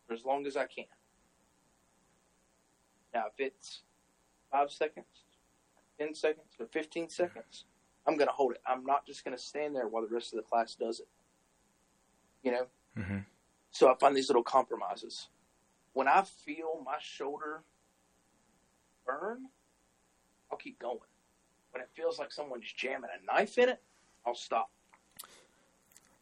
for 0.07 0.15
as 0.15 0.25
long 0.25 0.47
as 0.47 0.57
I 0.57 0.67
can. 0.67 0.85
Now, 3.15 3.25
if 3.27 3.35
it's 3.39 3.83
five 4.51 4.71
seconds, 4.71 5.07
10 5.99 6.15
seconds, 6.15 6.47
or 6.59 6.67
15 6.67 7.09
seconds, 7.11 7.65
I'm 8.07 8.17
going 8.17 8.29
to 8.29 8.33
hold 8.35 8.53
it. 8.53 8.61
I'm 8.67 8.85
not 8.85 9.07
just 9.07 9.25
going 9.25 9.37
to 9.37 9.43
stand 9.43 9.75
there 9.75 9.89
while 9.89 10.03
the 10.03 10.13
rest 10.15 10.33
of 10.33 10.37
the 10.37 10.43
class 10.43 10.75
does 10.75 11.01
it. 11.01 11.09
You 12.43 12.53
know? 12.53 12.67
hmm 12.97 13.19
So 13.73 13.91
I 13.91 13.95
find 13.99 14.17
these 14.17 14.29
little 14.29 14.43
compromises. 14.43 15.29
When 15.93 16.09
I 16.09 16.23
feel 16.45 16.83
my 16.85 16.97
shoulder 17.01 17.63
burn, 19.07 19.47
I'll 20.51 20.59
keep 20.59 20.79
going. 20.79 20.99
When 21.73 21.83
it 21.83 21.89
feels 21.95 22.19
like 22.19 22.33
someone's 22.33 22.73
jamming 22.77 23.11
a 23.11 23.25
knife 23.35 23.59
in 23.59 23.69
it, 23.71 23.83
I'll 24.27 24.35
stop. 24.35 24.71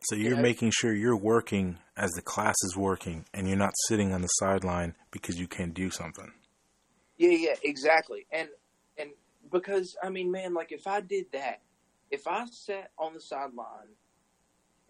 So 0.05 0.17
you're 0.17 0.37
Yeah. 0.37 0.43
making 0.43 0.71
sure 0.71 0.93
you're 0.93 1.17
working 1.17 1.79
as 1.97 2.11
the 2.13 2.23
class 2.23 2.55
is 2.65 2.77
working, 2.77 3.25
and 3.33 3.49
you're 3.49 3.57
not 3.57 3.73
sitting 3.89 4.13
on 4.13 4.21
the 4.21 4.29
sideline 4.29 4.95
because 5.11 5.39
you 5.41 5.49
can't 5.49 5.73
do 5.73 5.91
something. 5.91 6.33
Yeah, 7.17 7.31
yeah, 7.31 7.55
exactly. 7.63 8.27
And 8.31 8.49
and 8.99 9.11
because 9.51 9.97
I 10.03 10.11
mean, 10.11 10.31
man, 10.31 10.55
like 10.55 10.73
if 10.73 10.87
I 10.87 11.01
did 11.01 11.27
that, 11.33 11.63
if 12.11 12.27
I 12.27 12.47
sat 12.47 12.91
on 12.99 13.15
the 13.15 13.21
sideline 13.21 13.95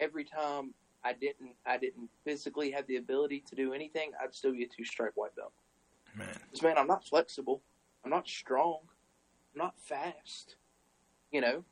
every 0.00 0.24
time 0.24 0.74
I 1.04 1.12
didn't 1.12 1.54
I 1.66 1.78
didn't 1.78 2.10
physically 2.24 2.70
have 2.70 2.86
the 2.86 2.96
ability 2.96 3.44
to 3.48 3.54
do 3.54 3.72
anything, 3.72 4.12
I'd 4.22 4.34
still 4.34 4.52
be 4.52 4.64
a 4.64 4.68
two 4.68 4.84
stripe 4.84 5.12
white 5.14 5.34
belt. 5.36 5.52
Man, 6.16 6.28
Because 6.44 6.62
man, 6.62 6.78
I'm 6.78 6.86
not 6.86 7.04
flexible. 7.04 7.62
I'm 8.04 8.10
not 8.10 8.28
strong. 8.28 8.78
I'm 9.54 9.58
not 9.58 9.74
fast. 9.78 10.56
You 11.30 11.40
know. 11.40 11.64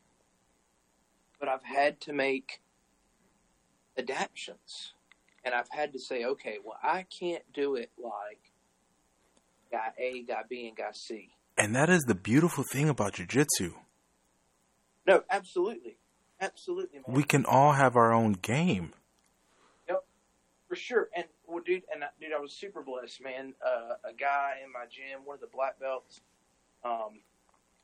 But 1.38 1.48
I've 1.48 1.64
had 1.64 2.00
to 2.02 2.12
make 2.12 2.60
adaptions. 3.98 4.94
And 5.44 5.54
I've 5.54 5.68
had 5.70 5.92
to 5.92 5.98
say, 5.98 6.24
okay, 6.24 6.58
well 6.64 6.78
I 6.82 7.04
can't 7.04 7.42
do 7.52 7.74
it 7.74 7.90
like 8.02 8.52
guy 9.70 9.92
A, 9.98 10.22
guy 10.22 10.42
B, 10.48 10.68
and 10.68 10.76
guy 10.76 10.92
C. 10.92 11.30
and 11.62 11.74
that 11.76 11.88
is 11.88 12.02
the 12.02 12.14
beautiful 12.14 12.64
thing 12.64 12.88
about 12.88 13.14
jujitsu. 13.14 13.74
No, 15.06 15.22
absolutely. 15.30 15.96
Absolutely, 16.40 16.98
man. 16.98 17.04
We 17.16 17.22
can 17.22 17.44
all 17.46 17.72
have 17.72 17.96
our 17.96 18.12
own 18.12 18.32
game. 18.32 18.92
Yep, 19.88 20.04
for 20.68 20.76
sure. 20.76 21.08
And 21.14 21.26
well, 21.46 21.62
dude, 21.64 21.84
and 21.92 22.02
I- 22.04 22.08
dude, 22.20 22.32
I 22.32 22.40
was 22.40 22.52
super 22.52 22.82
blessed, 22.82 23.22
man. 23.22 23.54
Uh, 23.64 23.94
a 24.04 24.12
guy 24.12 24.58
in 24.64 24.72
my 24.72 24.86
gym, 24.90 25.24
one 25.24 25.34
of 25.34 25.40
the 25.40 25.46
black 25.46 25.78
belts, 25.78 26.20
um, 26.84 27.20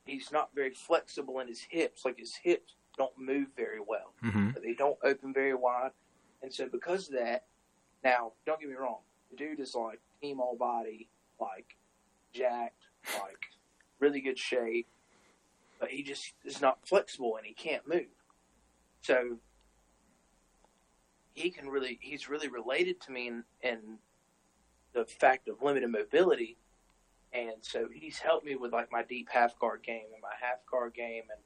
he's 0.04 0.32
not 0.32 0.50
very 0.54 0.70
flexible 0.74 1.38
in 1.40 1.46
his 1.48 1.60
hips. 1.60 2.04
Like 2.04 2.18
his 2.18 2.34
hips, 2.34 2.74
don't 2.96 3.16
move 3.16 3.48
very 3.56 3.78
well. 3.80 4.12
Mhm. 4.24 4.60
They 4.60 4.74
don't 4.74 4.98
open 5.04 5.32
very 5.32 5.54
wide, 5.54 5.92
and 6.42 6.52
so 6.52 6.68
because 6.68 7.08
of 7.08 7.14
that, 7.14 7.46
now 8.02 8.32
don't 8.44 8.58
get 8.60 8.68
me 8.68 8.74
wrong, 8.74 9.02
the 9.30 9.36
dude 9.36 9.60
is 9.60 9.74
like 9.76 10.00
team 10.20 10.40
all 10.40 10.56
body, 10.56 11.08
like 11.40 11.76
jacked, 12.32 12.82
like 13.14 13.50
really 14.00 14.20
good 14.20 14.38
shape, 14.38 14.86
but 15.80 15.90
he 15.90 16.02
just 16.02 16.34
is 16.44 16.60
not 16.60 16.86
flexible 16.86 17.36
and 17.36 17.46
he 17.46 17.52
can't 17.52 17.86
move. 17.88 18.06
So 19.02 19.38
he 21.34 21.50
can 21.50 21.68
really 21.68 21.98
he's 22.02 22.28
really 22.28 22.48
related 22.48 23.00
to 23.02 23.12
me 23.12 23.28
in, 23.28 23.44
in 23.62 23.98
the 24.92 25.04
fact 25.04 25.48
of 25.48 25.62
limited 25.62 25.90
mobility. 25.90 26.56
And 27.32 27.56
so 27.60 27.88
he's 27.92 28.18
helped 28.18 28.46
me 28.46 28.56
with 28.56 28.72
like 28.72 28.90
my 28.90 29.02
deep 29.02 29.28
half 29.30 29.58
guard 29.58 29.82
game 29.82 30.06
and 30.12 30.22
my 30.22 30.34
half 30.40 30.64
guard 30.70 30.94
game 30.94 31.24
and 31.30 31.40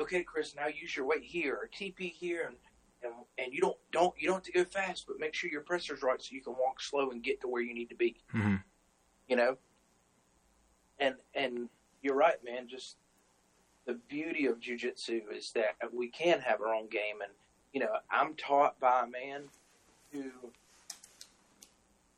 okay 0.00 0.22
chris 0.22 0.54
now 0.56 0.66
use 0.66 0.96
your 0.96 1.04
weight 1.04 1.24
here 1.24 1.54
or 1.54 1.68
tp 1.68 2.10
here 2.12 2.44
and 2.46 2.56
and, 3.02 3.12
and 3.38 3.52
you 3.52 3.60
don't 3.60 3.76
don't 3.92 4.14
you 4.16 4.28
don't 4.28 4.36
have 4.36 4.42
to 4.44 4.52
go 4.52 4.64
fast 4.64 5.04
but 5.06 5.18
make 5.18 5.34
sure 5.34 5.50
your 5.50 5.60
pressure's 5.60 6.02
right 6.02 6.22
so 6.22 6.28
you 6.32 6.40
can 6.40 6.54
walk 6.54 6.80
slow 6.80 7.10
and 7.10 7.22
get 7.22 7.40
to 7.40 7.48
where 7.48 7.60
you 7.60 7.74
need 7.74 7.88
to 7.90 7.96
be. 7.96 8.16
Hmm 8.30 8.56
you 9.30 9.36
know 9.36 9.56
and 11.00 11.14
and 11.34 11.68
you're 12.02 12.14
right 12.14 12.42
man 12.44 12.68
just 12.68 12.96
the 13.86 13.94
beauty 14.08 14.46
of 14.46 14.60
jujitsu 14.60 15.22
is 15.34 15.50
that 15.52 15.74
we 15.92 16.08
can 16.08 16.38
have 16.40 16.60
our 16.60 16.74
own 16.74 16.86
game. 16.88 17.20
And 17.22 17.32
you 17.72 17.80
know 17.80 17.88
i'm 18.10 18.34
taught 18.34 18.78
by 18.80 19.02
a 19.04 19.06
man 19.06 19.42
who 20.12 20.30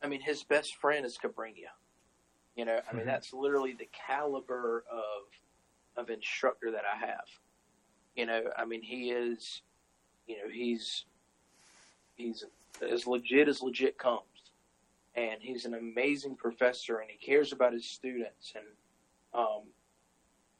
i 0.03 0.07
mean 0.07 0.21
his 0.21 0.43
best 0.43 0.75
friend 0.75 1.05
is 1.05 1.17
cabrinha. 1.17 1.71
You 2.55 2.65
know 2.65 2.79
i 2.89 2.93
mean 2.93 3.03
Mhm. 3.03 3.07
that's 3.07 3.33
literally 3.33 3.73
the 3.73 3.89
caliber 4.07 4.83
of 4.91 5.23
of 5.95 6.09
instructor 6.09 6.71
that 6.71 6.83
i 6.91 6.97
have. 6.97 7.25
You 8.15 8.25
know 8.25 8.43
i 8.57 8.65
mean 8.65 8.81
he 8.81 9.11
is 9.11 9.61
you 10.27 10.37
know 10.37 10.49
he's 10.51 11.05
he's 12.15 12.43
as 12.91 13.07
legit 13.07 13.47
as 13.47 13.61
legit 13.61 13.97
comes 13.97 14.21
and 15.15 15.41
he's 15.41 15.65
an 15.65 15.73
amazing 15.75 16.35
professor 16.35 16.97
and 16.99 17.09
he 17.09 17.17
cares 17.17 17.51
about 17.51 17.73
his 17.73 17.85
students 17.85 18.53
and 18.55 18.65
um, 19.33 19.63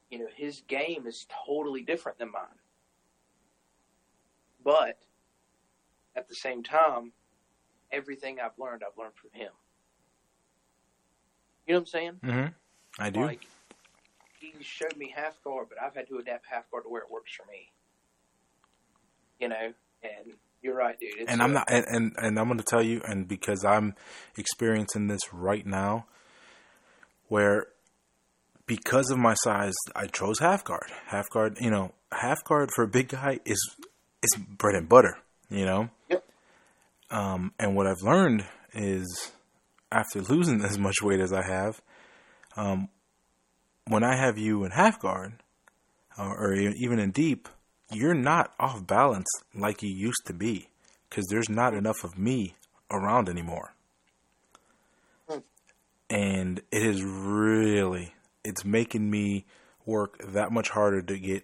you 0.09 0.19
know 0.19 0.27
his 0.35 0.61
game 0.67 1.05
is 1.07 1.25
totally 1.45 1.81
different 1.81 2.17
than 2.19 2.31
mine 2.31 2.59
but 4.63 4.99
at 6.15 6.27
the 6.27 6.35
same 6.35 6.61
time 6.63 7.11
everything 7.91 8.39
i've 8.39 8.57
learned 8.57 8.83
i've 8.83 8.97
learned 8.97 9.15
from 9.15 9.29
him 9.33 9.51
you 11.67 11.73
know 11.73 11.79
what 11.79 11.81
i'm 11.81 11.85
saying 11.85 12.13
Mm-hmm. 12.23 12.47
I 12.99 13.09
do. 13.09 13.21
like 13.21 13.41
he 14.39 14.53
showed 14.61 14.95
me 14.97 15.11
half 15.15 15.41
guard 15.43 15.67
but 15.69 15.81
i've 15.81 15.95
had 15.95 16.07
to 16.09 16.17
adapt 16.17 16.45
half 16.47 16.69
guard 16.69 16.83
to 16.83 16.89
where 16.89 17.01
it 17.01 17.09
works 17.11 17.31
for 17.33 17.45
me 17.51 17.71
you 19.39 19.47
know 19.49 19.73
and 20.03 20.33
you're 20.63 20.75
right 20.75 20.99
dude 20.99 21.11
it's 21.17 21.31
and 21.31 21.41
I'm 21.41 21.53
not, 21.53 21.65
and, 21.69 21.85
and, 21.87 22.15
and 22.17 22.39
I'm 22.39 22.47
going 22.47 22.57
to 22.57 22.63
tell 22.63 22.81
you, 22.81 23.01
and 23.05 23.27
because 23.27 23.63
I'm 23.65 23.95
experiencing 24.37 25.07
this 25.07 25.21
right 25.31 25.65
now, 25.65 26.05
where 27.27 27.67
because 28.65 29.09
of 29.11 29.17
my 29.17 29.33
size, 29.35 29.73
I 29.95 30.07
chose 30.07 30.39
half 30.39 30.63
guard. 30.63 30.89
Half 31.07 31.29
guard, 31.29 31.57
you 31.59 31.69
know, 31.69 31.93
half 32.11 32.43
guard 32.43 32.69
for 32.75 32.83
a 32.83 32.87
big 32.87 33.09
guy 33.09 33.39
is 33.45 33.75
is 34.21 34.39
bread 34.39 34.75
and 34.75 34.87
butter, 34.87 35.17
you 35.49 35.65
know. 35.65 35.89
Yep. 36.09 36.23
Um, 37.11 37.53
and 37.59 37.75
what 37.75 37.87
I've 37.87 38.01
learned 38.01 38.45
is 38.73 39.31
after 39.91 40.21
losing 40.21 40.63
as 40.63 40.79
much 40.79 41.01
weight 41.01 41.19
as 41.19 41.33
I 41.33 41.45
have, 41.45 41.81
um, 42.55 42.89
when 43.87 44.03
I 44.03 44.15
have 44.15 44.37
you 44.37 44.63
in 44.63 44.71
half 44.71 44.99
guard, 44.99 45.33
uh, 46.17 46.29
or 46.29 46.53
e- 46.53 46.75
even 46.77 46.99
in 46.99 47.11
deep, 47.11 47.49
you're 47.93 48.13
not 48.13 48.53
off 48.59 48.85
balance 48.85 49.27
like 49.55 49.83
you 49.83 49.89
used 49.89 50.25
to 50.25 50.33
be 50.33 50.69
because 51.09 51.25
there's 51.29 51.49
not 51.49 51.73
enough 51.73 52.03
of 52.03 52.17
me 52.17 52.55
around 52.91 53.29
anymore. 53.29 53.73
And 56.09 56.59
it 56.71 56.83
is 56.83 57.03
really, 57.03 58.13
it's 58.43 58.63
making 58.63 59.09
me 59.09 59.45
work 59.85 60.17
that 60.23 60.51
much 60.51 60.69
harder 60.69 61.01
to 61.01 61.17
get 61.17 61.43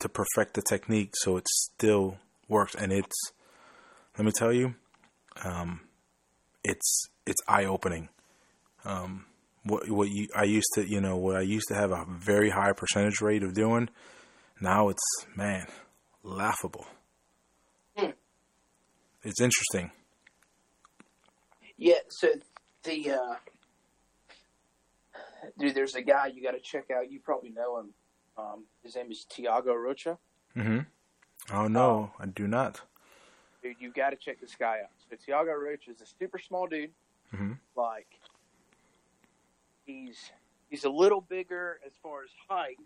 to 0.00 0.08
perfect 0.08 0.54
the 0.54 0.62
technique 0.62 1.10
so 1.14 1.36
it 1.36 1.46
still 1.48 2.18
works. 2.48 2.74
And 2.74 2.92
it's, 2.92 3.32
let 4.16 4.24
me 4.24 4.32
tell 4.34 4.52
you, 4.52 4.74
um, 5.44 5.80
it's 6.64 7.08
it's 7.26 7.40
eye 7.48 7.64
opening. 7.64 8.08
Um, 8.84 9.26
what 9.64 9.88
what 9.90 10.08
you 10.10 10.28
I 10.34 10.44
used 10.44 10.68
to 10.74 10.88
you 10.88 11.00
know 11.00 11.16
what 11.16 11.36
I 11.36 11.42
used 11.42 11.68
to 11.68 11.74
have 11.74 11.92
a 11.92 12.04
very 12.08 12.50
high 12.50 12.72
percentage 12.72 13.20
rate 13.20 13.42
of 13.42 13.54
doing, 13.54 13.88
now 14.62 14.88
it's 14.88 15.02
man 15.36 15.66
laughable. 16.22 16.86
Hmm. 17.96 18.10
It's 19.24 19.40
interesting. 19.40 19.90
Yeah, 21.76 21.94
so 22.08 22.28
the 22.84 23.10
uh, 23.10 23.34
dude, 25.58 25.74
there's 25.74 25.96
a 25.96 26.02
guy 26.02 26.28
you 26.28 26.42
got 26.42 26.52
to 26.52 26.60
check 26.60 26.90
out. 26.90 27.10
You 27.10 27.18
probably 27.20 27.50
know 27.50 27.80
him. 27.80 27.88
Um, 28.38 28.64
his 28.82 28.94
name 28.96 29.10
is 29.10 29.26
Tiago 29.28 29.74
Rocha. 29.74 30.16
Mm-hmm. 30.56 30.78
Oh 31.54 31.66
no, 31.66 32.12
I 32.20 32.26
do 32.26 32.46
not. 32.46 32.80
Dude, 33.62 33.76
you 33.80 33.92
got 33.92 34.10
to 34.10 34.16
check 34.16 34.40
this 34.40 34.54
guy 34.54 34.78
out. 34.82 34.90
So 35.10 35.16
Tiago 35.24 35.52
Rocha 35.52 35.90
is 35.90 36.00
a 36.00 36.06
super 36.18 36.38
small 36.38 36.66
dude. 36.66 36.90
Mhm. 37.34 37.58
Like 37.76 38.06
he's 39.84 40.18
he's 40.70 40.84
a 40.84 40.90
little 40.90 41.20
bigger 41.20 41.80
as 41.84 41.92
far 42.02 42.22
as 42.22 42.30
height. 42.48 42.78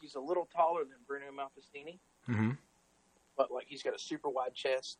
He's 0.00 0.14
a 0.14 0.20
little 0.20 0.48
taller 0.54 0.84
than 0.84 0.98
Bruno 1.06 1.26
Malfacine, 1.32 1.98
hmm 2.26 2.52
but 3.36 3.52
like 3.52 3.66
he's 3.68 3.82
got 3.82 3.94
a 3.94 3.98
super 3.98 4.28
wide 4.28 4.54
chest. 4.54 4.98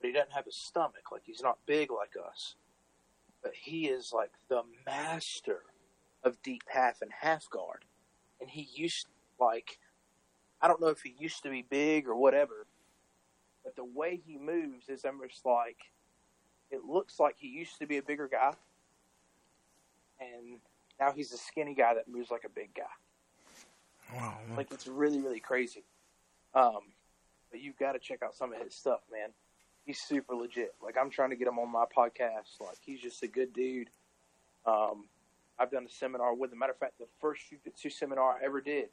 But 0.00 0.08
he 0.08 0.12
doesn't 0.14 0.32
have 0.32 0.46
a 0.46 0.52
stomach. 0.52 1.12
Like 1.12 1.22
he's 1.24 1.42
not 1.42 1.58
big 1.66 1.90
like 1.90 2.12
us. 2.16 2.56
But 3.42 3.52
he 3.54 3.86
is 3.86 4.12
like 4.12 4.32
the 4.48 4.62
master 4.86 5.60
of 6.22 6.42
deep 6.42 6.62
half 6.68 7.02
and 7.02 7.10
half 7.20 7.48
guard. 7.50 7.84
And 8.40 8.48
he 8.50 8.68
used 8.74 9.06
like 9.38 9.78
I 10.60 10.68
don't 10.68 10.80
know 10.80 10.88
if 10.88 11.02
he 11.02 11.14
used 11.18 11.42
to 11.42 11.50
be 11.50 11.62
big 11.62 12.08
or 12.08 12.16
whatever, 12.16 12.66
but 13.62 13.76
the 13.76 13.84
way 13.84 14.20
he 14.24 14.38
moves 14.38 14.88
is 14.88 15.04
almost 15.04 15.44
like 15.44 15.78
it 16.70 16.84
looks 16.84 17.20
like 17.20 17.36
he 17.38 17.48
used 17.48 17.78
to 17.78 17.86
be 17.86 17.98
a 17.98 18.02
bigger 18.02 18.28
guy, 18.28 18.54
and 20.18 20.60
now 20.98 21.12
he's 21.12 21.32
a 21.32 21.36
skinny 21.36 21.74
guy 21.74 21.94
that 21.94 22.08
moves 22.08 22.30
like 22.30 22.44
a 22.44 22.48
big 22.48 22.74
guy. 22.74 22.82
Wow. 24.12 24.38
Like 24.56 24.70
it's 24.72 24.86
really 24.86 25.20
really 25.20 25.40
crazy. 25.40 25.84
Um, 26.54 26.80
but 27.50 27.60
you've 27.60 27.78
got 27.78 27.92
to 27.92 27.98
check 27.98 28.22
out 28.22 28.34
some 28.34 28.52
of 28.52 28.60
his 28.60 28.74
stuff, 28.74 29.00
man. 29.12 29.30
He's 29.84 30.00
super 30.00 30.34
legit. 30.34 30.74
Like 30.82 30.96
I'm 31.00 31.10
trying 31.10 31.30
to 31.30 31.36
get 31.36 31.48
him 31.48 31.58
on 31.58 31.70
my 31.70 31.84
podcast. 31.96 32.60
Like 32.60 32.78
he's 32.80 33.00
just 33.00 33.22
a 33.22 33.28
good 33.28 33.52
dude. 33.52 33.88
Um, 34.66 35.04
I've 35.58 35.70
done 35.70 35.84
a 35.86 35.90
seminar 35.90 36.34
with 36.34 36.52
him. 36.52 36.58
Matter 36.58 36.72
of 36.72 36.78
fact, 36.78 36.98
the 36.98 37.06
first 37.20 37.42
jiu-jitsu 37.48 37.90
seminar 37.90 38.38
I 38.40 38.44
ever 38.44 38.60
did 38.60 38.88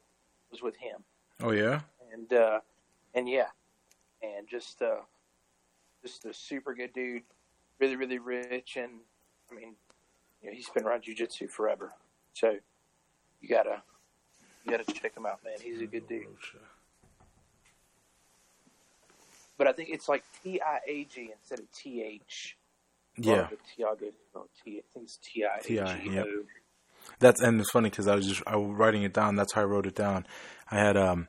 was 0.50 0.62
with 0.62 0.76
him 0.76 1.02
Oh 1.42 1.50
yeah. 1.50 1.80
and 2.12 2.32
uh, 2.32 2.60
and 3.14 3.28
yeah, 3.28 3.46
and 4.22 4.46
just 4.46 4.82
uh, 4.82 5.00
just 6.02 6.24
a 6.24 6.32
super 6.34 6.74
good 6.74 6.92
dude, 6.92 7.22
really 7.80 7.96
really 7.96 8.18
rich, 8.18 8.76
and 8.76 8.92
I 9.50 9.54
mean, 9.54 9.74
you 10.42 10.50
know, 10.50 10.54
he's 10.54 10.68
been 10.68 10.84
around 10.84 11.02
jujitsu 11.04 11.48
forever, 11.50 11.92
so 12.34 12.56
you 13.40 13.48
gotta 13.48 13.82
you 14.64 14.70
gotta 14.70 14.92
check 14.92 15.16
him 15.16 15.26
out, 15.26 15.40
man. 15.44 15.54
He's 15.62 15.80
a 15.80 15.86
good 15.86 16.08
dude. 16.08 16.26
But 19.58 19.66
I 19.68 19.72
think 19.72 19.90
it's 19.90 20.08
like 20.08 20.24
T 20.42 20.60
I 20.60 20.78
A 20.88 21.04
G 21.04 21.30
instead 21.32 21.60
of 21.60 21.66
T 21.72 22.02
H. 22.02 22.56
Yeah. 23.16 23.48
Tiago. 23.76 24.06
No, 24.34 24.46
T. 24.64 24.78
I 24.78 24.82
think 24.92 25.04
it's 25.04 25.18
T 25.18 25.44
I 25.44 25.60
G 25.60 25.74
yep. 26.10 26.26
O. 26.26 26.42
That's 27.18 27.40
and 27.40 27.60
it's 27.60 27.70
funny 27.70 27.90
because 27.90 28.08
I 28.08 28.14
was 28.14 28.26
just 28.26 28.42
I 28.46 28.56
was 28.56 28.74
writing 28.76 29.02
it 29.02 29.12
down. 29.12 29.36
That's 29.36 29.52
how 29.52 29.62
I 29.62 29.64
wrote 29.64 29.86
it 29.86 29.94
down. 29.94 30.26
I 30.70 30.78
had 30.78 30.96
um 30.96 31.28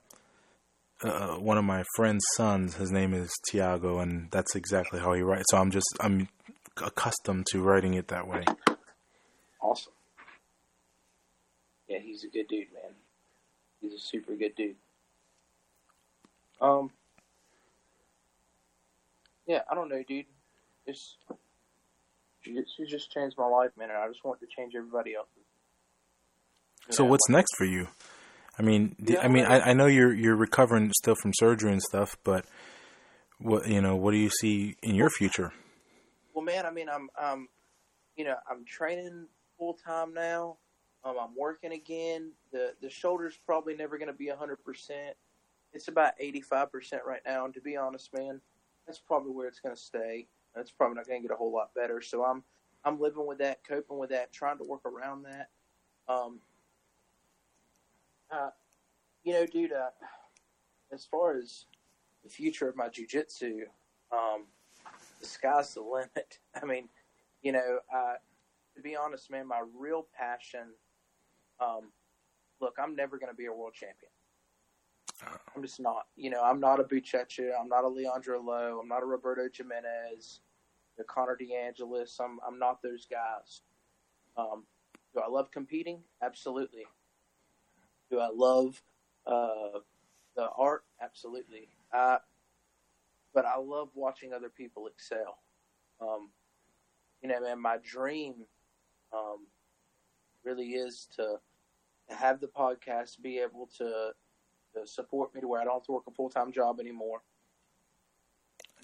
uh, 1.04 1.36
one 1.36 1.58
of 1.58 1.66
my 1.66 1.84
friend's 1.96 2.24
sons. 2.36 2.76
His 2.76 2.92
name 2.92 3.14
is 3.14 3.32
Tiago, 3.50 4.00
and 4.00 4.32
that's 4.32 4.56
exactly 4.56 5.00
how 5.00 5.14
he 5.14 5.22
writes. 5.22 5.46
So 5.50 5.58
I'm 5.58 5.72
just 5.72 5.88
I'm 6.00 6.30
accustomed 6.82 7.48
to 7.48 7.62
writing 7.62 7.94
it 7.96 8.08
that 8.08 8.28
way. 8.28 8.46
Awesome. 9.62 9.94
Yeah, 11.88 12.00
he's 12.00 12.24
a 12.24 12.28
good 12.28 12.48
dude, 12.48 12.68
man. 12.74 12.83
He's 13.84 13.94
a 13.94 14.00
super 14.00 14.34
good 14.36 14.56
dude. 14.56 14.78
Um. 16.60 16.90
Yeah, 19.46 19.60
I 19.70 19.76
don't 19.76 19.90
know, 19.90 20.02
dude. 20.08 20.26
Just 20.88 21.18
jiu-jitsu 22.44 22.86
just 22.88 23.12
changed 23.12 23.38
my 23.38 23.46
life, 23.46 23.72
man, 23.78 23.90
and 23.90 23.98
I 23.98 24.08
just 24.08 24.24
want 24.24 24.40
to 24.40 24.46
change 24.48 24.74
everybody 24.76 25.16
else. 25.16 25.28
So 26.90 27.04
know, 27.04 27.10
what's 27.12 27.28
next 27.30 27.56
for 27.58 27.66
you? 27.66 27.90
I 28.58 28.62
mean, 28.62 28.96
Yeah, 29.00 29.20
I 29.22 29.28
mean, 29.28 29.46
I- 29.46 29.60
I, 29.60 29.70
I 29.70 29.74
know 29.74 29.88
you're 29.88 30.14
you're 30.14 30.36
recovering 30.38 30.92
still 30.98 31.16
from 31.16 31.32
surgery 31.36 31.74
and 31.74 31.82
stuff, 31.82 32.16
but 32.24 32.46
what 33.40 33.68
you 33.68 33.82
know, 33.82 33.98
what 33.98 34.12
do 34.12 34.18
you 34.18 34.30
see 34.30 34.76
in 34.82 34.96
your 34.96 35.10
future? 35.10 35.52
Well, 36.34 36.46
man, 36.46 36.66
I 36.66 36.72
mean, 36.72 36.88
I'm, 36.90 37.10
I'm, 37.20 37.48
you 38.16 38.24
know, 38.26 38.36
I'm 38.50 38.64
training 38.66 39.28
full 39.58 39.74
time 39.74 40.14
now. 40.14 40.58
Um, 41.06 41.16
I'm 41.20 41.36
working 41.38 41.74
again. 41.74 42.32
The 42.52 42.74
the 42.82 42.90
shoulder's 42.90 43.38
probably 43.46 43.76
never 43.76 43.98
going 43.98 44.08
to 44.08 44.14
be 44.14 44.28
100%. 44.28 44.56
It's 45.74 45.88
about 45.88 46.14
85% 46.22 47.04
right 47.06 47.22
now. 47.26 47.46
And 47.46 47.54
to 47.56 47.62
be 47.62 47.76
honest, 47.76 48.14
man, 48.14 48.40
that's 48.86 49.00
probably 49.00 49.32
where 49.32 49.48
it's 49.48 49.60
going 49.60 49.76
to 49.76 49.82
stay. 49.82 50.28
It's 50.56 50.72
probably 50.72 50.96
not 50.96 51.08
going 51.08 51.22
to 51.22 51.28
get 51.28 51.34
a 51.34 51.38
whole 51.38 51.52
lot 51.52 51.74
better. 51.74 52.00
So 52.00 52.24
I'm 52.24 52.44
I'm 52.86 53.00
living 53.00 53.26
with 53.26 53.38
that, 53.40 53.66
coping 53.68 53.98
with 53.98 54.10
that, 54.10 54.32
trying 54.32 54.58
to 54.58 54.64
work 54.64 54.86
around 54.86 55.24
that. 55.24 55.50
Um, 56.08 56.40
uh, 58.32 58.50
you 59.24 59.34
know, 59.34 59.46
dude, 59.46 59.72
uh, 59.72 59.90
as 60.92 61.06
far 61.06 61.38
as 61.38 61.66
the 62.24 62.30
future 62.30 62.68
of 62.68 62.76
my 62.76 62.90
jujitsu, 62.90 63.62
um, 64.12 64.46
the 65.20 65.26
sky's 65.26 65.74
the 65.74 65.82
limit. 65.82 66.40
I 66.62 66.66
mean, 66.66 66.90
you 67.42 67.52
know, 67.52 67.80
uh, 67.94 68.16
to 68.76 68.82
be 68.82 68.96
honest, 68.96 69.32
man, 69.32 69.48
my 69.48 69.64
real 69.78 70.08
passion. 70.18 70.74
Um, 71.64 71.92
look, 72.60 72.76
I'm 72.82 72.96
never 72.96 73.18
going 73.18 73.32
to 73.32 73.36
be 73.38 73.46
a 73.46 73.54
world 73.54 73.74
champion. 73.74 74.12
I'm 75.56 75.62
just 75.62 75.80
not. 75.80 76.08
You 76.16 76.30
know, 76.30 76.42
I'm 76.44 76.60
not 76.60 76.80
a 76.80 76.84
Buchecha. 76.84 77.52
I'm 77.60 77.70
not 77.70 77.84
a 77.84 77.88
Leandro 77.88 78.42
Lo. 78.42 78.80
I'm 78.82 78.88
not 78.88 79.04
a 79.04 79.06
Roberto 79.06 79.48
Jimenez, 79.56 80.42
a 81.00 81.04
Connor 81.04 81.38
DeAngelis. 81.40 82.20
I'm 82.20 82.40
I'm 82.46 82.60
not 82.60 82.82
those 82.82 83.08
guys. 83.10 83.62
Um, 84.36 84.64
do 85.14 85.22
I 85.22 85.30
love 85.30 85.52
competing? 85.52 86.00
Absolutely. 86.22 86.86
Do 88.10 88.20
I 88.20 88.30
love 88.34 88.82
uh, 89.26 89.80
the 90.36 90.50
art? 90.58 90.84
Absolutely. 91.02 91.70
Uh, 91.94 92.18
but 93.34 93.46
I 93.46 93.58
love 93.58 93.90
watching 93.94 94.34
other 94.34 94.50
people 94.50 94.88
excel. 94.88 95.38
Um, 96.02 96.30
you 97.22 97.30
know, 97.30 97.40
man, 97.42 97.62
my 97.62 97.78
dream 97.84 98.34
um, 99.14 99.48
really 100.44 100.72
is 100.72 101.08
to, 101.16 101.36
to 102.14 102.20
have 102.20 102.40
the 102.40 102.48
podcast 102.48 103.22
be 103.22 103.40
able 103.40 103.70
to, 103.78 104.12
to 104.76 104.86
support 104.88 105.34
me 105.34 105.42
to 105.42 105.48
where 105.48 105.62
I 105.62 105.64
don't 105.66 105.74
have 105.76 105.84
to 105.86 105.92
work 105.92 106.04
a 106.08 106.12
full 106.12 106.30
time 106.30 106.52
job 106.52 106.80
anymore. 106.80 107.22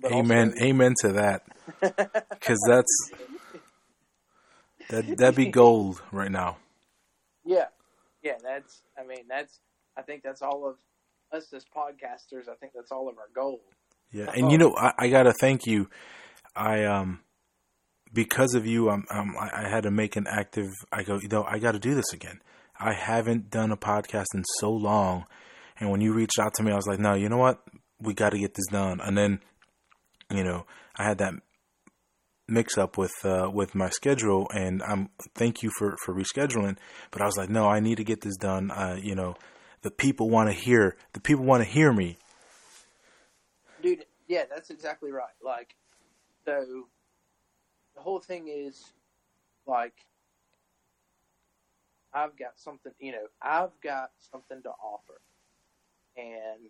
But 0.02 0.12
amen, 0.14 0.50
also- 0.50 0.64
amen 0.66 0.94
to 1.02 1.12
that. 1.14 1.44
Because 1.82 2.60
that's 2.68 3.12
that 4.90 5.18
that'd 5.18 5.36
be 5.36 5.48
gold 5.48 6.02
right 6.12 6.32
now. 6.32 6.58
Yeah, 7.46 7.66
yeah. 8.24 8.38
That's. 8.44 8.82
I 8.98 9.06
mean, 9.06 9.26
that's. 9.30 9.60
I 9.98 10.02
think 10.02 10.24
that's 10.24 10.42
all 10.42 10.68
of 10.68 10.78
us 11.32 11.52
as 11.54 11.66
podcasters. 11.66 12.48
I 12.50 12.56
think 12.60 12.74
that's 12.74 12.92
all 12.92 13.10
of 13.10 13.18
our 13.18 13.30
goal. 13.36 13.62
Yeah, 14.12 14.32
and 14.36 14.52
you 14.52 14.58
know, 14.58 14.76
I, 14.76 14.94
I 14.98 15.10
gotta 15.10 15.34
thank 15.34 15.68
you. 15.68 15.90
I 16.56 16.86
um, 16.86 17.20
because 18.12 18.56
of 18.56 18.66
you, 18.66 18.90
I'm, 18.90 19.06
um, 19.12 19.36
I, 19.40 19.66
I 19.66 19.70
had 19.70 19.84
to 19.84 19.92
make 19.92 20.16
an 20.16 20.26
active. 20.28 20.72
I 20.92 21.04
go, 21.04 21.20
you 21.22 21.28
know, 21.28 21.44
I 21.44 21.60
got 21.60 21.74
to 21.74 21.80
do 21.80 21.94
this 21.94 22.14
again. 22.14 22.42
I 22.80 22.94
haven't 22.94 23.50
done 23.50 23.72
a 23.72 23.78
podcast 23.78 24.28
in 24.34 24.44
so 24.60 24.72
long, 24.72 25.26
and 25.80 25.92
when 25.92 26.02
you 26.02 26.14
reached 26.14 26.40
out 26.40 26.54
to 26.56 26.64
me, 26.64 26.72
I 26.72 26.76
was 26.76 26.88
like, 26.88 27.00
no, 27.00 27.14
you 27.14 27.30
know 27.30 27.38
what, 27.38 27.62
we 28.00 28.14
got 28.14 28.30
to 28.32 28.40
get 28.40 28.54
this 28.54 28.68
done. 28.68 29.00
And 29.02 29.18
then, 29.18 29.40
you 30.32 30.44
know, 30.44 30.66
I 30.98 31.04
had 31.04 31.18
that 31.20 31.34
mix 32.48 32.78
up 32.78 32.98
with 32.98 33.14
uh, 33.24 33.50
with 33.54 33.76
my 33.76 33.90
schedule, 33.90 34.48
and 34.54 34.82
I'm 34.84 35.10
thank 35.36 35.62
you 35.64 35.70
for 35.78 35.96
for 36.04 36.14
rescheduling. 36.14 36.78
But 37.12 37.22
I 37.22 37.26
was 37.26 37.38
like, 37.38 37.50
no, 37.50 37.68
I 37.68 37.80
need 37.80 37.98
to 37.98 38.04
get 38.04 38.22
this 38.22 38.38
done. 38.38 38.72
Uh, 38.72 38.98
you 39.02 39.16
know, 39.16 39.36
the 39.82 39.92
people 39.92 40.30
want 40.30 40.50
to 40.50 40.56
hear. 40.56 40.96
The 41.14 41.20
people 41.22 41.46
want 41.46 41.64
to 41.64 41.70
hear 41.70 41.92
me. 41.94 42.18
dude 43.82 44.06
yeah 44.28 44.44
that's 44.50 44.70
exactly 44.70 45.12
right 45.12 45.36
like 45.44 45.76
so 46.46 46.86
the 47.96 48.02
whole 48.02 48.20
thing 48.20 48.48
is 48.48 48.92
like 49.66 49.94
i've 52.14 52.38
got 52.38 52.58
something 52.58 52.92
you 53.00 53.12
know 53.12 53.26
i've 53.42 53.72
got 53.82 54.12
something 54.32 54.62
to 54.64 54.70
offer. 54.70 55.22
And 56.18 56.70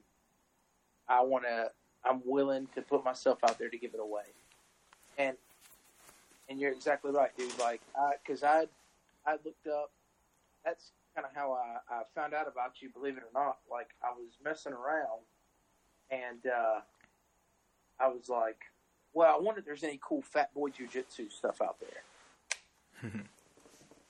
i 1.08 1.22
want 1.22 1.46
to 1.46 1.72
i'm 2.06 2.22
willing 2.26 2.68
to 2.76 2.82
put 2.82 3.04
myself 3.04 3.40
out 3.44 3.58
there 3.58 3.70
to 3.70 3.78
give 3.78 3.94
it 3.94 4.00
away. 4.00 4.24
And 5.18 5.38
and 6.50 6.60
you're 6.60 6.72
exactly 6.72 7.12
right 7.12 7.36
dude. 7.38 7.58
Like 7.60 7.82
i 7.98 8.12
because 8.24 8.44
i 8.44 8.66
i 9.26 9.34
looked 9.46 9.68
up 9.68 9.92
that's 10.66 10.92
kind 11.16 11.26
of 11.26 11.36
how 11.36 11.54
I, 11.54 11.94
I 11.94 12.02
found 12.14 12.34
out 12.34 12.48
about 12.48 12.82
you 12.82 12.90
believe 12.90 13.18
it 13.18 13.24
or 13.24 13.34
not. 13.34 13.58
Like 13.72 13.90
i 14.04 14.12
was 14.12 14.30
messing 14.44 14.74
around 14.74 15.22
and 16.12 16.46
uh 16.46 16.82
I 18.00 18.08
was 18.08 18.30
like, 18.30 18.62
well, 19.14 19.36
I 19.36 19.40
wonder 19.40 19.60
if 19.60 19.66
there's 19.66 19.84
any 19.84 20.00
cool 20.02 20.22
fat 20.22 20.54
boy 20.54 20.70
jujitsu 20.70 21.32
stuff 21.32 21.62
out 21.62 21.78
there. 21.80 23.12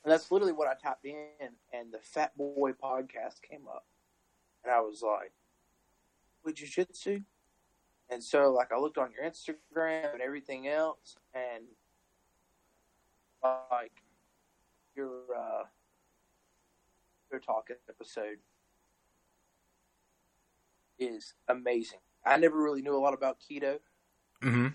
and 0.04 0.12
that's 0.12 0.32
literally 0.32 0.54
what 0.54 0.68
I 0.68 0.74
typed 0.74 1.06
in, 1.06 1.50
and 1.74 1.92
the 1.92 2.00
Fat 2.00 2.38
Boy 2.38 2.72
podcast 2.72 3.42
came 3.48 3.68
up. 3.68 3.86
And 4.64 4.74
I 4.74 4.80
was 4.82 5.02
like, 5.02 5.32
with 6.44 6.56
jujitsu? 6.56 7.24
And 8.10 8.24
so, 8.24 8.52
like, 8.52 8.72
I 8.72 8.80
looked 8.80 8.98
on 8.98 9.12
your 9.12 9.30
Instagram 9.30 10.14
and 10.14 10.22
everything 10.22 10.68
else, 10.68 11.16
and 11.34 11.66
like, 13.44 14.04
your, 14.96 15.22
uh, 15.38 15.64
your 17.32 17.40
talk 17.40 17.70
episode 17.88 18.38
is 20.98 21.34
amazing. 21.48 22.00
I 22.26 22.38
never 22.38 22.62
really 22.62 22.82
knew 22.82 22.96
a 22.96 23.00
lot 23.00 23.14
about 23.14 23.38
keto. 23.40 23.80
hmm 24.42 24.68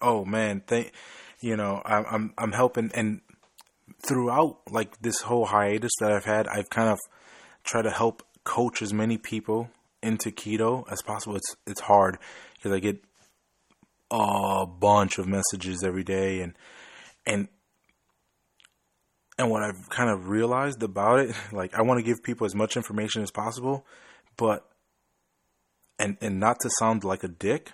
Oh 0.00 0.24
man, 0.24 0.62
thank 0.66 0.92
you 1.40 1.56
know 1.56 1.80
I'm 1.84 2.04
I'm 2.10 2.34
I'm 2.36 2.52
helping 2.52 2.90
and 2.94 3.20
throughout 4.06 4.58
like 4.70 5.00
this 5.00 5.20
whole 5.22 5.46
hiatus 5.46 5.92
that 6.00 6.12
I've 6.12 6.24
had, 6.24 6.46
I've 6.48 6.70
kind 6.70 6.88
of 6.88 6.98
tried 7.64 7.82
to 7.82 7.90
help 7.90 8.22
coach 8.44 8.82
as 8.82 8.92
many 8.92 9.18
people 9.18 9.70
into 10.02 10.30
keto 10.30 10.84
as 10.90 11.02
possible. 11.02 11.36
It's 11.36 11.56
it's 11.66 11.80
hard 11.80 12.18
because 12.54 12.72
I 12.72 12.78
get 12.78 13.02
a 14.10 14.66
bunch 14.66 15.18
of 15.18 15.26
messages 15.26 15.82
every 15.82 16.04
day 16.04 16.40
and 16.40 16.54
and 17.26 17.48
and 19.38 19.50
what 19.50 19.62
I've 19.62 19.88
kind 19.90 20.10
of 20.10 20.28
realized 20.28 20.82
about 20.82 21.20
it, 21.20 21.34
like 21.52 21.74
I 21.74 21.82
want 21.82 21.98
to 21.98 22.04
give 22.04 22.22
people 22.22 22.46
as 22.46 22.54
much 22.54 22.76
information 22.76 23.22
as 23.22 23.30
possible, 23.30 23.86
but 24.36 24.68
and 25.98 26.16
and 26.20 26.38
not 26.38 26.60
to 26.60 26.70
sound 26.78 27.04
like 27.04 27.24
a 27.24 27.28
dick, 27.28 27.72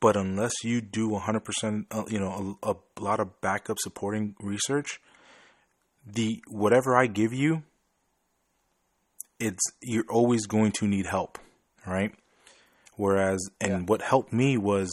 but 0.00 0.16
unless 0.16 0.64
you 0.64 0.80
do 0.80 1.10
100%, 1.10 1.84
uh, 1.90 2.04
you 2.08 2.18
know, 2.18 2.58
a, 2.62 2.70
a 2.72 2.76
lot 3.02 3.20
of 3.20 3.40
backup 3.40 3.78
supporting 3.78 4.34
research, 4.40 4.98
the 6.06 6.42
whatever 6.48 6.96
I 6.96 7.06
give 7.06 7.32
you, 7.34 7.62
it's 9.38 9.62
you're 9.82 10.10
always 10.10 10.46
going 10.46 10.72
to 10.72 10.86
need 10.86 11.06
help, 11.06 11.38
right? 11.86 12.12
Whereas, 12.96 13.38
and 13.60 13.88
what 13.88 14.02
helped 14.02 14.32
me 14.32 14.56
was, 14.56 14.90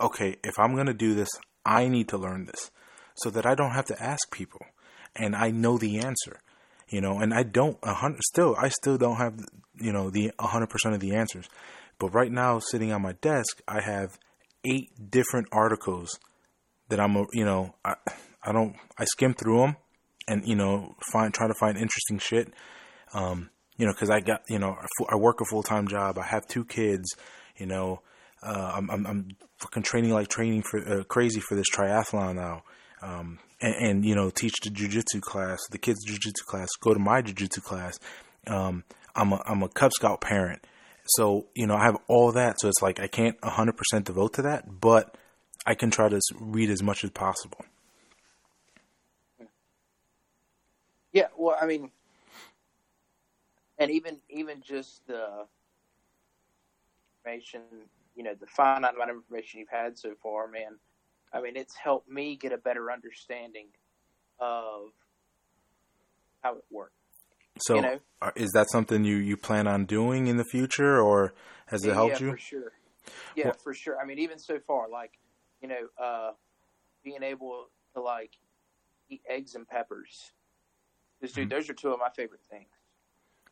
okay, 0.00 0.36
if 0.44 0.58
I'm 0.58 0.74
gonna 0.74 0.94
do 0.94 1.14
this, 1.14 1.28
I 1.64 1.88
need 1.88 2.08
to 2.08 2.18
learn 2.18 2.46
this, 2.46 2.70
so 3.14 3.30
that 3.30 3.46
I 3.46 3.54
don't 3.54 3.72
have 3.72 3.86
to 3.86 4.02
ask 4.02 4.30
people, 4.30 4.64
and 5.14 5.36
I 5.36 5.50
know 5.50 5.76
the 5.76 5.98
answer, 5.98 6.40
you 6.88 7.00
know. 7.00 7.18
And 7.18 7.34
I 7.34 7.42
don't 7.42 7.78
a 7.82 7.94
hundred 7.94 8.22
still, 8.22 8.56
I 8.58 8.68
still 8.68 8.96
don't 8.96 9.16
have, 9.16 9.34
you 9.78 9.92
know, 9.92 10.08
the 10.08 10.32
hundred 10.40 10.68
percent 10.68 10.94
of 10.94 11.00
the 11.00 11.14
answers. 11.14 11.48
But 12.00 12.14
right 12.14 12.32
now, 12.32 12.58
sitting 12.58 12.92
on 12.92 13.02
my 13.02 13.12
desk, 13.12 13.60
I 13.68 13.82
have 13.82 14.18
eight 14.64 15.10
different 15.10 15.48
articles 15.52 16.18
that 16.88 16.98
I'm, 16.98 17.16
uh, 17.16 17.24
you 17.32 17.44
know, 17.44 17.74
I, 17.84 17.94
I 18.42 18.52
don't, 18.52 18.74
I 18.98 19.04
skim 19.04 19.34
through 19.34 19.60
them 19.60 19.76
and, 20.26 20.48
you 20.48 20.56
know, 20.56 20.96
find, 21.12 21.32
try 21.32 21.46
to 21.46 21.54
find 21.54 21.76
interesting 21.76 22.18
shit. 22.18 22.52
Um, 23.12 23.50
you 23.76 23.86
know, 23.86 23.92
cause 23.92 24.10
I 24.10 24.20
got, 24.20 24.42
you 24.48 24.58
know, 24.58 24.76
I 25.10 25.16
work 25.16 25.40
a 25.40 25.44
full 25.44 25.62
time 25.62 25.88
job. 25.88 26.18
I 26.18 26.24
have 26.24 26.48
two 26.48 26.64
kids, 26.64 27.14
you 27.56 27.66
know, 27.66 28.00
uh, 28.42 28.72
I'm, 28.76 28.90
I'm, 28.90 29.06
I'm 29.06 29.28
fucking 29.58 29.82
training 29.82 30.12
like 30.12 30.28
training 30.28 30.62
for, 30.62 30.80
uh, 30.80 31.04
crazy 31.04 31.40
for 31.40 31.54
this 31.54 31.66
triathlon 31.70 32.36
now. 32.36 32.62
Um, 33.02 33.38
and, 33.60 33.74
and, 33.74 34.04
you 34.04 34.14
know, 34.14 34.30
teach 34.30 34.54
the 34.62 34.70
jujitsu 34.70 35.20
class, 35.20 35.58
the 35.70 35.78
kids' 35.78 36.06
jujitsu 36.06 36.46
class, 36.46 36.68
go 36.80 36.94
to 36.94 37.00
my 37.00 37.20
jujitsu 37.20 37.62
class. 37.62 37.98
Um, 38.46 38.84
I'm 39.14 39.32
a, 39.32 39.42
I'm 39.44 39.62
a 39.62 39.68
Cub 39.68 39.92
Scout 39.92 40.22
parent. 40.22 40.66
So, 41.16 41.46
you 41.54 41.66
know, 41.66 41.74
I 41.74 41.84
have 41.84 41.98
all 42.08 42.32
that. 42.32 42.60
So 42.60 42.68
it's 42.68 42.82
like 42.82 43.00
I 43.00 43.06
can't 43.06 43.40
100% 43.40 44.04
devote 44.04 44.34
to 44.34 44.42
that, 44.42 44.80
but 44.80 45.16
I 45.66 45.74
can 45.74 45.90
try 45.90 46.08
to 46.08 46.20
read 46.38 46.70
as 46.70 46.82
much 46.82 47.04
as 47.04 47.10
possible. 47.10 47.64
Yeah, 51.12 51.26
well, 51.36 51.56
I 51.60 51.66
mean, 51.66 51.90
and 53.78 53.90
even 53.90 54.18
even 54.28 54.62
just 54.62 55.06
the 55.08 55.46
information, 57.18 57.62
you 58.14 58.22
know, 58.22 58.34
the 58.34 58.46
finite 58.46 58.94
amount 58.94 59.10
of 59.10 59.16
information 59.16 59.58
you've 59.58 59.68
had 59.68 59.98
so 59.98 60.14
far, 60.22 60.46
man. 60.46 60.78
I 61.32 61.40
mean, 61.40 61.56
it's 61.56 61.74
helped 61.74 62.08
me 62.08 62.36
get 62.36 62.52
a 62.52 62.58
better 62.58 62.92
understanding 62.92 63.66
of 64.38 64.90
how 66.42 66.54
it 66.56 66.64
works. 66.70 66.99
So 67.60 67.76
You 67.76 67.82
know? 67.82 68.00
are- 68.22 68.32
is 68.36 68.50
that 68.52 68.70
something 68.70 69.04
you, 69.04 69.16
you 69.16 69.36
plan 69.36 69.66
on 69.66 69.84
doing 69.84 70.26
in 70.26 70.36
the 70.36 70.44
future 70.44 71.00
or 71.00 71.34
has 71.66 71.84
it 71.84 71.94
helped 71.94 72.20
yeah, 72.20 72.26
you? 72.26 72.32
for 72.32 72.38
sure. 72.38 72.72
Yeah, 73.36 73.44
Well- 73.46 73.54
for 73.54 73.74
sure. 73.74 73.98
I 74.00 74.04
mean, 74.04 74.18
even 74.18 74.38
so 74.38 74.58
far, 74.60 74.88
like 74.88 75.18
you 75.60 75.68
know, 75.68 75.88
uh, 75.98 76.32
being 77.04 77.22
able 77.22 77.68
to 77.94 78.00
like 78.00 78.32
eat 79.08 79.22
eggs 79.28 79.54
and 79.54 79.66
peppers 79.68 80.32
Because, 81.20 81.34
dude, 81.34 81.50
those 81.50 81.68
are 81.68 81.74
two 81.74 81.92
of 81.92 81.98
my 81.98 82.08
favorite 82.08 82.40
things. 82.50 82.68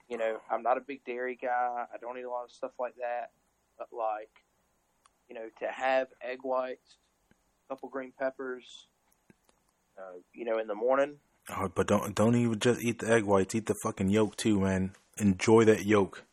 You 0.09 0.16
know, 0.16 0.40
I'm 0.50 0.62
not 0.62 0.78
a 0.78 0.80
big 0.80 1.04
dairy 1.04 1.36
guy. 1.40 1.84
I 1.92 1.98
don't 2.00 2.16
eat 2.16 2.22
a 2.22 2.30
lot 2.30 2.44
of 2.44 2.50
stuff 2.50 2.72
like 2.78 2.94
that. 2.96 3.30
But, 3.76 3.88
like, 3.92 4.30
you 5.28 5.34
know, 5.34 5.50
to 5.61 5.66
have 5.66 6.09
egg 6.22 6.38
whites, 6.44 6.96
a 7.30 7.68
couple 7.74 7.90
green 7.90 8.12
peppers, 8.18 8.88
uh, 9.98 10.16
you 10.32 10.46
know, 10.46 10.59
in 10.59 10.66
the 10.66 10.74
morning. 10.74 11.16
Oh, 11.57 11.68
but 11.74 11.86
don't 11.86 12.14
don't 12.14 12.36
even 12.36 12.59
just 12.59 12.82
eat 12.82 12.99
the 12.99 13.11
egg 13.11 13.24
whites. 13.24 13.55
Eat 13.55 13.66
the 13.66 13.74
fucking 13.82 14.09
yolk 14.11 14.36
too, 14.36 14.61
man. 14.61 14.92
Enjoy 15.18 15.64
that 15.64 15.84
yolk. 15.84 16.24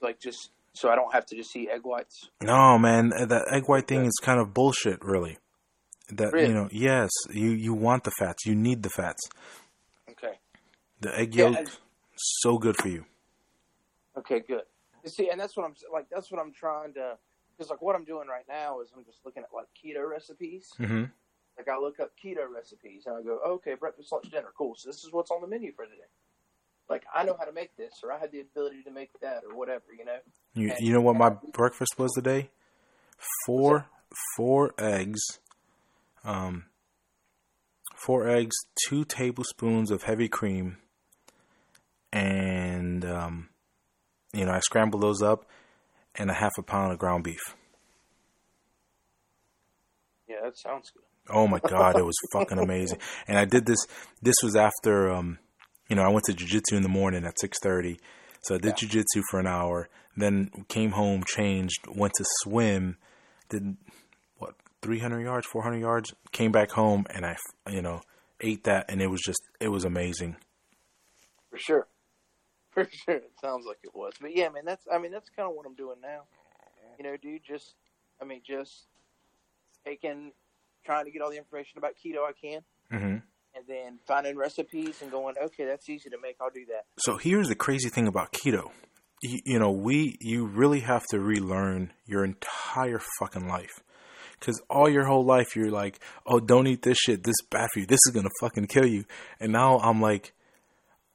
Like, 0.00 0.20
just 0.20 0.50
so 0.74 0.90
I 0.90 0.94
don't 0.94 1.12
have 1.14 1.24
to 1.26 1.36
just 1.36 1.54
eat 1.56 1.68
egg 1.70 1.82
whites. 1.84 2.28
No, 2.42 2.78
man, 2.78 3.08
that 3.10 3.46
egg 3.50 3.68
white 3.68 3.86
thing 3.88 4.04
is 4.04 4.18
kind 4.20 4.38
of 4.40 4.52
bullshit, 4.52 5.02
really. 5.04 5.38
That 6.10 6.32
Really? 6.32 6.48
you 6.48 6.54
know, 6.54 6.68
yes, 6.70 7.10
you 7.30 7.50
you 7.50 7.74
want 7.74 8.04
the 8.04 8.12
fats, 8.18 8.44
you 8.46 8.54
need 8.54 8.82
the 8.82 8.90
fats. 8.90 9.28
Okay. 10.10 10.38
The 11.00 11.18
egg 11.18 11.34
Yeah, 11.34 11.46
yolk, 11.46 11.56
I- 11.58 11.64
so 12.16 12.58
good 12.58 12.76
for 12.76 12.88
you. 12.88 13.04
Okay, 14.16 14.40
good. 14.40 14.62
You 15.04 15.10
see, 15.10 15.28
and 15.30 15.38
that's 15.40 15.56
what 15.56 15.64
I'm 15.66 15.74
like. 15.92 16.06
That's 16.10 16.30
what 16.32 16.40
I'm 16.40 16.52
trying 16.52 16.94
to. 16.94 17.18
Because 17.56 17.70
like 17.70 17.80
what 17.82 17.94
I'm 17.96 18.04
doing 18.04 18.28
right 18.28 18.44
now 18.48 18.80
is 18.80 18.90
I'm 18.96 19.04
just 19.04 19.18
looking 19.24 19.42
at 19.42 19.48
like 19.54 19.66
keto 19.76 20.08
recipes. 20.08 20.68
hmm 20.78 21.04
Like 21.58 21.68
I 21.68 21.78
look 21.78 22.00
up 22.00 22.10
keto 22.22 22.46
recipes 22.54 23.04
and 23.06 23.16
I 23.16 23.22
go, 23.22 23.38
okay, 23.54 23.74
breakfast, 23.74 24.12
lunch, 24.12 24.30
dinner, 24.30 24.52
cool. 24.56 24.74
So 24.76 24.88
this 24.90 24.96
is 25.04 25.08
what's 25.12 25.30
on 25.30 25.40
the 25.40 25.46
menu 25.46 25.72
for 25.72 25.84
today. 25.86 25.96
Like 26.88 27.04
I 27.14 27.24
know 27.24 27.34
how 27.38 27.44
to 27.46 27.52
make 27.52 27.74
this, 27.76 27.92
or 28.04 28.12
I 28.12 28.18
had 28.18 28.30
the 28.30 28.40
ability 28.40 28.82
to 28.84 28.90
make 28.90 29.10
that, 29.20 29.42
or 29.48 29.56
whatever. 29.56 29.84
You 29.98 30.04
know. 30.04 30.18
You 30.54 30.70
And- 30.70 30.80
you 30.80 30.92
know 30.92 31.00
what 31.00 31.16
my 31.16 31.28
I- 31.28 31.50
breakfast 31.52 31.98
was 31.98 32.12
today? 32.12 32.50
Four 33.46 33.86
four 34.36 34.72
eggs, 34.78 35.20
um, 36.24 36.66
four 37.96 38.28
eggs, 38.28 38.54
two 38.88 39.04
tablespoons 39.04 39.90
of 39.90 40.02
heavy 40.04 40.28
cream, 40.28 40.76
and 42.12 43.04
um, 43.04 43.48
you 44.32 44.44
know 44.44 44.52
I 44.52 44.60
scrambled 44.60 45.02
those 45.02 45.22
up, 45.22 45.46
and 46.14 46.30
a 46.30 46.34
half 46.34 46.52
a 46.58 46.62
pound 46.62 46.92
of 46.92 46.98
ground 46.98 47.24
beef. 47.24 47.56
Yeah, 50.28 50.36
that 50.44 50.58
sounds 50.58 50.90
good. 50.90 51.02
Oh 51.30 51.46
my 51.46 51.58
god, 51.68 51.98
it 51.98 52.04
was 52.04 52.16
fucking 52.32 52.58
amazing. 52.58 52.98
And 53.26 53.38
I 53.38 53.44
did 53.44 53.66
this. 53.66 53.86
This 54.22 54.36
was 54.42 54.56
after, 54.56 55.10
um, 55.10 55.38
you 55.88 55.96
know, 55.96 56.02
I 56.02 56.08
went 56.08 56.24
to 56.24 56.32
jujitsu 56.32 56.72
in 56.76 56.82
the 56.82 56.88
morning 56.88 57.24
at 57.24 57.38
six 57.38 57.58
thirty. 57.62 57.98
So 58.42 58.54
I 58.54 58.58
did 58.58 58.76
jujitsu 58.76 59.22
for 59.30 59.40
an 59.40 59.46
hour. 59.46 59.88
Then 60.16 60.50
came 60.68 60.92
home, 60.92 61.24
changed, 61.26 61.86
went 61.88 62.14
to 62.14 62.24
swim, 62.42 62.96
did 63.48 63.76
what 64.38 64.54
three 64.82 64.98
hundred 64.98 65.22
yards, 65.22 65.46
four 65.46 65.62
hundred 65.62 65.80
yards. 65.80 66.14
Came 66.32 66.52
back 66.52 66.70
home 66.70 67.06
and 67.10 67.26
I, 67.26 67.36
you 67.70 67.82
know, 67.82 68.00
ate 68.40 68.64
that, 68.64 68.86
and 68.88 69.02
it 69.02 69.08
was 69.08 69.20
just, 69.20 69.40
it 69.60 69.68
was 69.68 69.84
amazing. 69.84 70.36
For 71.50 71.58
sure. 71.58 71.88
For 72.76 72.88
sure. 72.90 73.16
It 73.16 73.32
sounds 73.40 73.64
like 73.66 73.78
it 73.82 73.94
was. 73.94 74.12
But 74.20 74.36
yeah, 74.36 74.50
man, 74.50 74.64
that's 74.66 74.84
I 74.92 74.98
mean 74.98 75.10
that's 75.10 75.30
kind 75.30 75.48
of 75.48 75.54
what 75.56 75.64
I'm 75.66 75.74
doing 75.74 75.96
now. 76.02 76.24
You 76.98 77.04
know, 77.04 77.16
dude, 77.16 77.42
just 77.42 77.74
I 78.20 78.26
mean 78.26 78.42
just 78.46 78.84
taking 79.84 80.32
trying 80.86 81.04
to 81.04 81.10
get 81.10 81.20
all 81.20 81.30
the 81.30 81.36
information 81.36 81.78
about 81.78 81.92
keto 82.02 82.24
I 82.26 82.32
can 82.32 82.62
hmm 82.90 83.16
and 83.56 83.64
then 83.66 83.98
finding 84.06 84.36
recipes 84.36 85.00
and 85.02 85.10
going, 85.10 85.34
okay, 85.42 85.64
that's 85.64 85.88
easy 85.88 86.10
to 86.10 86.18
make, 86.20 86.36
I'll 86.40 86.50
do 86.50 86.66
that. 86.66 86.84
So 86.98 87.16
here's 87.16 87.48
the 87.48 87.54
crazy 87.54 87.88
thing 87.88 88.06
about 88.06 88.32
keto. 88.32 88.70
You, 89.22 89.40
you 89.44 89.58
know, 89.58 89.70
we 89.70 90.18
you 90.20 90.44
really 90.44 90.80
have 90.80 91.04
to 91.10 91.20
relearn 91.20 91.92
your 92.04 92.24
entire 92.24 93.00
fucking 93.18 93.48
life. 93.48 93.80
Cause 94.40 94.60
all 94.68 94.90
your 94.90 95.06
whole 95.06 95.24
life 95.24 95.56
you're 95.56 95.70
like, 95.70 95.98
oh, 96.26 96.38
don't 96.40 96.66
eat 96.66 96.82
this 96.82 96.98
shit. 96.98 97.24
This 97.24 97.32
is 97.40 97.46
bad 97.50 97.70
for 97.72 97.80
you. 97.80 97.86
This 97.86 98.00
is 98.06 98.12
gonna 98.14 98.28
fucking 98.40 98.66
kill 98.66 98.86
you. 98.86 99.04
And 99.40 99.52
now 99.52 99.78
I'm 99.78 100.02
like, 100.02 100.34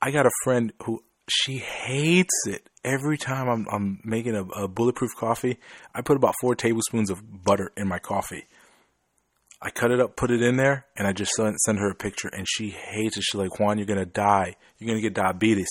I 0.02 0.10
got 0.10 0.26
a 0.26 0.32
friend 0.44 0.74
who 0.84 1.04
she 1.30 1.60
hates 1.60 2.48
it. 2.48 2.68
Every 2.84 3.20
time 3.20 3.48
I'm 3.48 3.68
I'm 3.72 4.02
making 4.04 4.36
a, 4.36 4.44
a 4.44 4.68
bulletproof 4.68 5.12
coffee, 5.16 5.60
I 5.94 6.02
put 6.02 6.18
about 6.18 6.34
four 6.42 6.56
tablespoons 6.56 7.12
of 7.12 7.44
butter 7.44 7.72
in 7.78 7.88
my 7.88 8.00
coffee. 8.00 8.48
I 9.62 9.70
cut 9.70 9.92
it 9.92 10.00
up, 10.00 10.16
put 10.16 10.32
it 10.32 10.42
in 10.42 10.58
there, 10.58 10.88
and 10.98 11.08
I 11.08 11.14
just 11.14 11.34
send, 11.34 11.56
send 11.60 11.78
her 11.78 11.92
a 11.92 11.96
picture, 11.96 12.28
and 12.28 12.48
she 12.50 12.72
hates 12.72 13.18
it. 13.18 13.24
She's 13.24 13.40
like, 13.40 13.60
Juan, 13.60 13.78
you're 13.78 13.86
gonna 13.86 14.06
die. 14.06 14.56
You're 14.80 14.88
gonna 14.88 15.02
get 15.02 15.14
diabetes. 15.14 15.70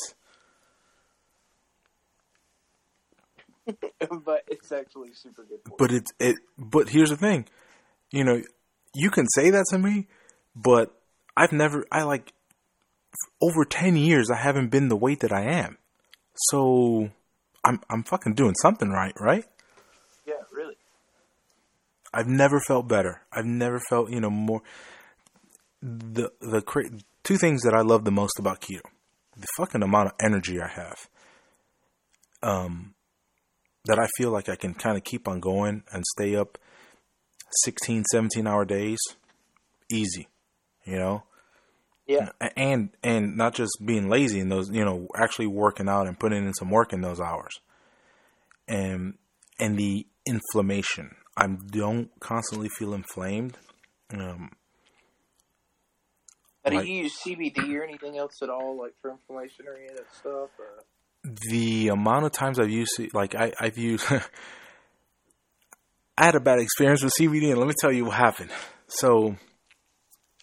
but 4.24 4.44
it's 4.48 4.72
actually 4.72 5.12
super 5.12 5.44
good 5.44 5.58
But 5.78 5.90
it's 5.92 6.12
it. 6.18 6.36
But 6.56 6.88
here's 6.88 7.10
the 7.10 7.16
thing, 7.16 7.46
you 8.10 8.24
know, 8.24 8.42
you 8.94 9.10
can 9.10 9.26
say 9.34 9.50
that 9.50 9.66
to 9.70 9.78
me, 9.78 10.06
but 10.54 10.94
I've 11.36 11.52
never. 11.52 11.84
I 11.90 12.02
like 12.04 12.32
over 13.42 13.64
ten 13.64 13.96
years. 13.96 14.30
I 14.30 14.36
haven't 14.36 14.70
been 14.70 14.88
the 14.88 14.96
weight 14.96 15.20
that 15.20 15.32
I 15.32 15.42
am, 15.42 15.78
so 16.34 17.10
I'm 17.64 17.80
I'm 17.90 18.04
fucking 18.04 18.34
doing 18.34 18.54
something 18.62 18.90
right, 18.90 19.14
right? 19.18 19.44
You. 22.16 22.20
Yeah, 22.20 22.26
really. 22.26 22.36
I've 22.38 22.38
never 22.38 22.60
felt 22.66 22.88
better. 22.88 23.22
I've 23.32 23.46
never 23.46 23.80
felt 23.88 24.10
you 24.10 24.20
know 24.20 24.30
more. 24.30 24.62
The 25.82 26.32
the 26.40 26.62
two 27.24 27.36
things 27.38 27.62
that 27.62 27.74
I 27.74 27.82
love 27.82 28.04
the 28.04 28.10
most 28.10 28.38
about 28.38 28.60
keto, 28.60 28.82
the 29.36 29.46
fucking 29.56 29.82
amount 29.82 30.08
of 30.08 30.14
energy 30.20 30.60
I 30.60 30.68
have. 30.68 31.08
Um, 32.42 32.94
that 33.86 33.98
I 33.98 34.08
feel 34.16 34.30
like 34.30 34.48
I 34.48 34.56
can 34.56 34.74
kind 34.74 34.96
of 34.96 35.04
keep 35.04 35.28
on 35.28 35.40
going 35.40 35.84
and 35.92 36.04
stay 36.18 36.36
up 36.36 36.58
16, 37.64 38.04
17 38.10 38.46
hour 38.46 38.64
days, 38.64 38.98
easy, 39.90 40.28
you 40.84 40.96
know. 40.96 41.24
Yeah. 42.06 42.30
And 42.56 42.90
and 43.02 43.36
not 43.36 43.54
just 43.54 43.72
being 43.84 44.08
lazy 44.08 44.40
in 44.40 44.48
those, 44.48 44.70
you 44.70 44.84
know, 44.84 45.08
actually 45.16 45.46
working 45.46 45.88
out 45.88 46.08
and 46.08 46.18
putting 46.18 46.44
in 46.44 46.54
some 46.54 46.70
work 46.70 46.92
in 46.92 47.02
those 47.02 47.20
hours. 47.20 47.60
And 48.68 49.18
and 49.58 49.78
the 49.78 50.06
inflammation. 50.26 51.16
I 51.40 51.46
don't 51.48 52.10
constantly 52.20 52.68
feel 52.68 52.92
inflamed. 52.94 53.56
Um, 54.12 54.50
do 56.66 56.74
Like- 56.76 56.86
you 56.86 57.04
use 57.04 57.16
CBD 57.24 57.74
or 57.76 57.82
anything 57.82 58.18
else 58.18 58.42
at 58.42 58.50
all, 58.50 58.76
like 58.76 58.92
for 59.00 59.10
inflammation 59.10 59.66
or 59.66 59.74
any 59.76 59.86
of 59.88 59.96
that 59.96 60.14
stuff? 60.14 60.50
Or? 60.58 60.84
the 61.22 61.88
amount 61.88 62.24
of 62.24 62.32
times 62.32 62.58
I've 62.58 62.70
used 62.70 62.98
it, 62.98 63.12
like 63.14 63.34
I, 63.34 63.52
I've 63.60 63.76
used, 63.76 64.06
I 66.16 66.24
had 66.24 66.34
a 66.34 66.40
bad 66.40 66.58
experience 66.58 67.02
with 67.02 67.12
CBD, 67.18 67.50
and 67.50 67.58
let 67.58 67.68
me 67.68 67.74
tell 67.78 67.92
you 67.92 68.06
what 68.06 68.16
happened. 68.16 68.50
So, 68.88 69.36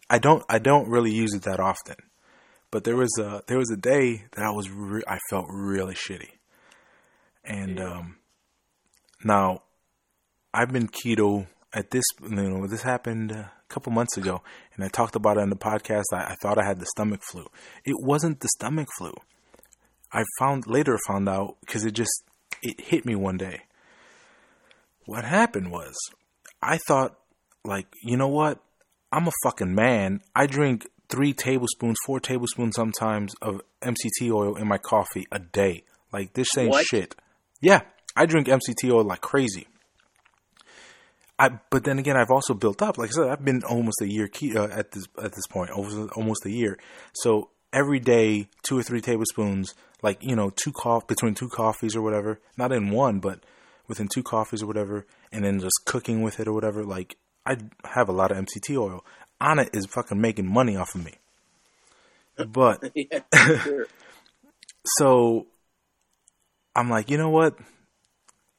I 0.09 0.19
don't, 0.19 0.43
I 0.49 0.59
don't 0.59 0.87
really 0.87 1.11
use 1.11 1.33
it 1.33 1.43
that 1.43 1.59
often, 1.59 1.95
but 2.71 2.83
there 2.83 2.95
was 2.95 3.09
a, 3.19 3.41
there 3.47 3.57
was 3.57 3.71
a 3.71 3.75
day 3.77 4.25
that 4.33 4.43
I 4.45 4.51
was, 4.51 4.69
re- 4.69 5.01
I 5.07 5.17
felt 5.31 5.47
really 5.49 5.95
shitty, 5.95 6.29
and 7.43 7.79
um, 7.79 8.17
now 9.23 9.63
I've 10.59 10.71
been 10.73 10.87
keto 10.87 11.47
at 11.73 11.91
this, 11.91 12.03
you 12.23 12.29
know, 12.35 12.65
this 12.67 12.81
happened 12.81 13.31
a 13.31 13.51
couple 13.69 13.91
months 13.91 14.17
ago, 14.17 14.41
and 14.75 14.83
I 14.83 14.87
talked 14.87 15.15
about 15.15 15.37
it 15.37 15.41
on 15.41 15.49
the 15.49 15.55
podcast. 15.55 16.05
I, 16.13 16.31
I 16.31 16.35
thought 16.41 16.57
I 16.57 16.65
had 16.65 16.79
the 16.79 16.85
stomach 16.87 17.21
flu. 17.29 17.45
It 17.85 17.95
wasn't 17.99 18.39
the 18.39 18.47
stomach 18.57 18.87
flu. 18.97 19.13
I 20.11 20.23
found 20.39 20.65
later 20.67 20.97
found 21.07 21.27
out 21.29 21.57
because 21.65 21.85
it 21.85 21.91
just 21.91 22.23
it 22.63 22.79
hit 22.81 23.05
me 23.05 23.15
one 23.15 23.37
day. 23.37 23.61
What 25.05 25.23
happened 25.25 25.71
was 25.71 25.95
I 26.61 26.77
thought 26.87 27.17
like, 27.63 27.87
you 28.03 28.17
know 28.17 28.27
what? 28.29 28.59
I'm 29.11 29.27
a 29.27 29.31
fucking 29.43 29.73
man. 29.75 30.21
I 30.35 30.47
drink 30.47 30.87
3 31.09 31.33
tablespoons, 31.33 31.97
4 32.05 32.19
tablespoons 32.19 32.75
sometimes 32.75 33.33
of 33.41 33.61
MCT 33.81 34.31
oil 34.31 34.55
in 34.55 34.67
my 34.67 34.77
coffee 34.77 35.25
a 35.31 35.39
day. 35.39 35.83
Like 36.11 36.33
this 36.33 36.47
ain't 36.57 36.71
What? 36.71 36.85
shit. 36.85 37.15
Yeah, 37.61 37.81
I 38.15 38.25
drink 38.25 38.47
MCT 38.47 38.91
oil 38.91 39.03
like 39.03 39.21
crazy. 39.21 39.67
I 41.39 41.59
but 41.69 41.83
then 41.83 41.99
again, 41.99 42.17
I've 42.17 42.31
also 42.31 42.53
built 42.53 42.81
up. 42.81 42.97
Like 42.97 43.09
I 43.09 43.13
said, 43.13 43.29
I've 43.29 43.45
been 43.45 43.63
almost 43.63 44.01
a 44.01 44.07
year 44.07 44.27
ke- 44.27 44.55
uh, 44.55 44.67
at 44.71 44.91
this 44.91 45.07
at 45.21 45.33
this 45.33 45.47
point, 45.47 45.69
over 45.71 46.07
almost 46.15 46.45
a 46.45 46.51
year. 46.51 46.79
So 47.13 47.49
every 47.71 47.99
day, 47.99 48.49
two 48.63 48.77
or 48.77 48.83
three 48.83 49.01
tablespoons, 49.01 49.75
like 50.01 50.23
you 50.23 50.35
know, 50.35 50.49
two 50.49 50.71
coff 50.71 51.07
between 51.07 51.35
two 51.35 51.49
coffees 51.49 51.95
or 51.95 52.01
whatever, 52.01 52.39
not 52.57 52.71
in 52.71 52.89
one, 52.89 53.19
but 53.19 53.41
within 53.87 54.07
two 54.07 54.23
coffees 54.23 54.63
or 54.63 54.67
whatever, 54.67 55.05
and 55.31 55.43
then 55.43 55.59
just 55.59 55.85
cooking 55.85 56.21
with 56.21 56.39
it 56.39 56.47
or 56.47 56.53
whatever. 56.53 56.83
Like 56.83 57.17
I 57.45 57.57
have 57.85 58.09
a 58.09 58.13
lot 58.13 58.31
of 58.31 58.37
MCT 58.37 58.75
oil. 58.77 59.05
Anna 59.39 59.67
is 59.73 59.85
fucking 59.85 60.19
making 60.19 60.51
money 60.51 60.75
off 60.75 60.95
of 60.95 61.05
me. 61.05 61.13
But 62.47 62.91
yeah, 62.95 63.19
so 64.85 65.47
I'm 66.75 66.89
like, 66.89 67.09
you 67.09 67.17
know 67.17 67.29
what? 67.29 67.57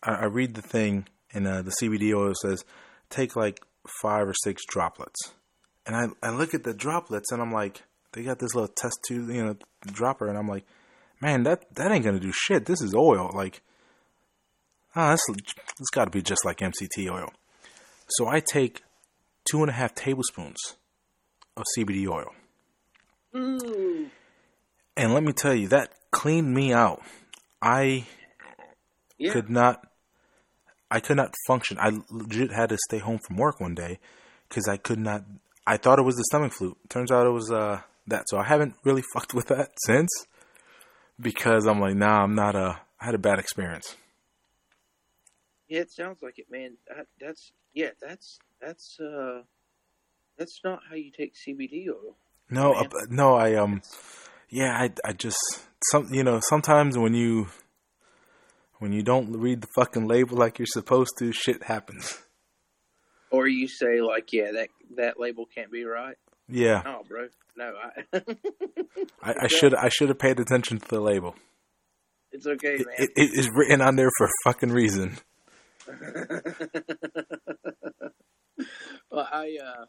I, 0.03 0.13
I 0.13 0.25
read 0.25 0.55
the 0.55 0.63
thing, 0.63 1.07
and 1.33 1.47
uh, 1.47 1.63
the 1.63 1.73
CBD 1.83 2.15
oil 2.15 2.33
says 2.41 2.65
take 3.11 3.37
like 3.37 3.61
five 4.03 4.27
or 4.27 4.35
six 4.45 4.63
droplets, 4.69 5.33
and 5.87 5.97
I 5.97 6.09
I 6.27 6.31
look 6.31 6.55
at 6.55 6.65
the 6.65 6.75
droplets, 6.75 7.33
and 7.33 7.41
I'm 7.43 7.53
like, 7.53 7.83
they 8.13 8.23
got 8.23 8.39
this 8.39 8.55
little 8.55 8.69
test 8.69 8.99
tube, 9.07 9.31
you 9.31 9.45
know, 9.45 9.57
dropper, 9.87 10.29
and 10.29 10.39
I'm 10.39 10.49
like, 10.49 10.65
man, 11.21 11.43
that 11.45 11.75
that 11.75 11.91
ain't 11.93 12.05
gonna 12.05 12.21
do 12.21 12.33
shit. 12.33 12.67
This 12.67 12.81
is 12.83 12.95
oil, 12.95 13.31
like, 13.35 13.63
ah, 14.97 15.13
this 15.13 15.21
it's 15.81 15.91
got 15.91 16.07
to 16.07 16.11
be 16.11 16.23
just 16.23 16.45
like 16.45 16.59
MCT 16.59 17.11
oil. 17.11 17.31
So 18.09 18.27
I 18.27 18.41
take 18.41 18.83
two 19.51 19.61
and 19.61 19.71
a 19.71 19.75
half 19.75 19.95
tablespoons 19.95 20.77
of 21.57 21.65
CBD 21.77 22.09
oil. 22.09 22.33
Ooh. 23.37 24.09
And 24.97 25.15
let 25.15 25.23
me 25.23 25.33
tell 25.33 25.55
you, 25.55 25.69
that 25.69 25.93
cleaned 26.11 26.53
me 26.53 26.73
out. 26.73 27.03
I 27.63 28.07
Yeah. 29.19 29.33
could 29.33 29.51
not 29.51 29.87
I 30.91 31.01
could 31.01 31.17
not 31.17 31.35
function. 31.47 31.79
I 31.79 32.01
legit 32.11 32.53
had 32.53 32.71
to 32.71 32.79
stay 32.89 32.99
home 32.99 33.19
from 33.19 33.37
work 33.37 33.61
one 33.61 33.75
day 33.75 33.99
because 34.49 34.69
I 34.69 34.77
could 34.77 34.99
not. 34.99 35.25
I 35.67 35.77
thought 35.77 35.99
it 35.99 36.03
was 36.03 36.17
the 36.17 36.25
stomach 36.25 36.53
flu. 36.53 36.77
Turns 36.89 37.11
out 37.11 37.27
it 37.27 37.31
was 37.31 37.51
uh, 37.51 37.81
that. 38.07 38.25
So 38.29 38.39
I 38.39 38.45
haven't 38.45 38.75
really 38.85 39.03
fucked 39.15 39.35
with 39.35 39.49
that 39.49 39.73
since 39.85 40.11
because 41.21 41.67
I'm 41.67 41.81
like, 41.81 41.95
nah, 41.95 42.23
I'm 42.23 42.35
not 42.35 42.55
a. 42.55 42.81
I 43.01 43.05
had 43.05 43.15
a 43.15 43.19
bad 43.19 43.39
experience. 43.39 43.97
Yeah, 45.69 45.81
it 45.81 45.93
sounds 45.93 46.19
like 46.23 46.39
it, 46.39 46.47
man. 46.51 46.79
That, 46.89 47.07
that's 47.21 47.53
yeah, 47.75 47.91
that's 48.01 48.39
that's 48.61 48.99
uh, 48.99 49.43
that's 50.39 50.61
not 50.65 50.81
how 50.89 50.97
you 50.97 51.11
take 51.11 51.35
CBD 51.35 51.89
oil. 51.89 52.17
No, 52.51 52.73
uh, 52.73 52.89
no, 53.11 53.35
I 53.35 53.55
um, 53.55 53.83
yeah, 54.49 54.73
I 54.73 54.91
I 55.05 55.13
just 55.13 55.39
some 55.93 56.09
you 56.11 56.25
know 56.25 56.41
sometimes 56.41 56.97
when 56.97 57.15
you 57.15 57.49
when 58.79 58.93
you 58.93 59.03
don't 59.03 59.33
read 59.33 59.61
the 59.63 59.67
fucking 59.75 60.07
label 60.07 60.37
like 60.37 60.59
you're 60.59 60.67
supposed 60.67 61.13
to, 61.19 61.33
shit 61.33 61.65
happens. 61.65 62.19
Or 63.31 63.47
you 63.47 63.69
say 63.69 64.01
like, 64.01 64.33
yeah, 64.33 64.53
that 64.53 64.69
that 64.97 65.21
label 65.21 65.47
can't 65.47 65.71
be 65.71 65.85
right. 65.85 66.17
Yeah, 66.49 66.81
No, 66.85 67.03
bro. 67.07 67.29
No, 67.57 67.75
I, 68.13 68.23
I, 69.23 69.35
I 69.43 69.47
should 69.49 69.75
I 69.75 69.89
should 69.91 70.09
have 70.09 70.19
paid 70.19 70.41
attention 70.41 70.79
to 70.79 70.89
the 70.89 71.01
label. 71.01 71.35
it's 72.33 72.47
okay, 72.47 72.77
It, 72.77 72.87
it, 72.99 73.11
it 73.17 73.31
is 73.39 73.51
written 73.53 73.83
on 73.83 73.97
there 73.97 74.09
for 74.17 74.27
a 74.27 74.31
fucking 74.45 74.71
reason. 74.71 75.19
well, 79.11 79.29
I 79.33 79.57
uh, 79.63 79.85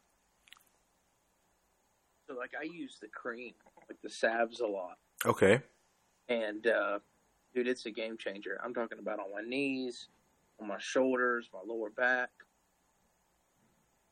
so 2.27 2.35
like 2.35 2.51
I 2.59 2.63
use 2.63 2.97
the 3.01 3.07
cream, 3.07 3.53
like 3.89 3.99
the 4.03 4.09
salves, 4.09 4.59
a 4.59 4.67
lot, 4.67 4.97
Okay. 5.25 5.61
and 6.27 6.65
uh, 6.67 6.99
dude, 7.53 7.67
it's 7.67 7.85
a 7.85 7.91
game 7.91 8.17
changer. 8.17 8.59
I'm 8.63 8.73
talking 8.73 8.99
about 8.99 9.19
on 9.19 9.31
my 9.33 9.41
knees, 9.41 10.07
on 10.59 10.67
my 10.67 10.77
shoulders, 10.79 11.49
my 11.53 11.59
lower 11.65 11.89
back, 11.89 12.29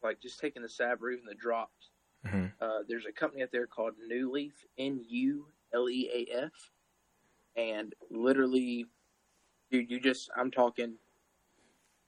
like 0.04 0.22
just 0.22 0.40
taking 0.40 0.62
the 0.62 0.70
salve 0.70 1.02
or 1.02 1.12
even 1.12 1.26
the 1.26 1.36
drops. 1.36 1.92
Mhm. 2.26 2.54
Uh, 2.60 2.80
there's 2.88 3.06
a 3.06 3.12
company 3.12 3.44
out 3.44 3.52
there 3.52 3.68
called 3.68 3.94
NuLeaf, 4.12 4.54
N 4.78 5.04
U 5.08 5.48
L 5.74 5.90
E 5.90 6.10
A 6.32 6.44
F, 6.46 6.72
and 7.56 7.94
literally, 8.10 8.86
dude, 9.72 9.90
you 9.90 10.00
just 10.00 10.30
I'm 10.36 10.52
talking, 10.52 10.96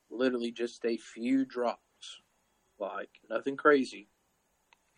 literally 0.09 0.51
just 0.51 0.83
a 0.85 0.97
few 0.97 1.45
drops, 1.45 2.21
like 2.79 3.19
nothing 3.29 3.55
crazy. 3.57 4.07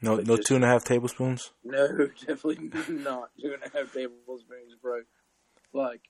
No, 0.03 0.15
no 0.15 0.37
just- 0.37 0.47
two 0.47 0.55
and 0.55 0.63
a 0.63 0.67
half 0.67 0.83
tablespoons. 0.83 1.51
No, 1.63 2.07
definitely 2.07 2.71
not 2.89 3.31
two 3.39 3.53
and 3.53 3.61
a 3.63 3.77
half 3.77 3.93
tablespoons, 3.93 4.75
bro. 4.81 5.01
Like, 5.73 6.01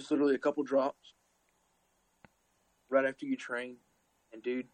just 0.00 0.10
literally 0.10 0.34
a 0.34 0.38
couple 0.38 0.62
drops 0.62 1.12
right 2.88 3.04
after 3.04 3.26
you 3.26 3.36
train, 3.36 3.76
and 4.32 4.42
dude, 4.42 4.66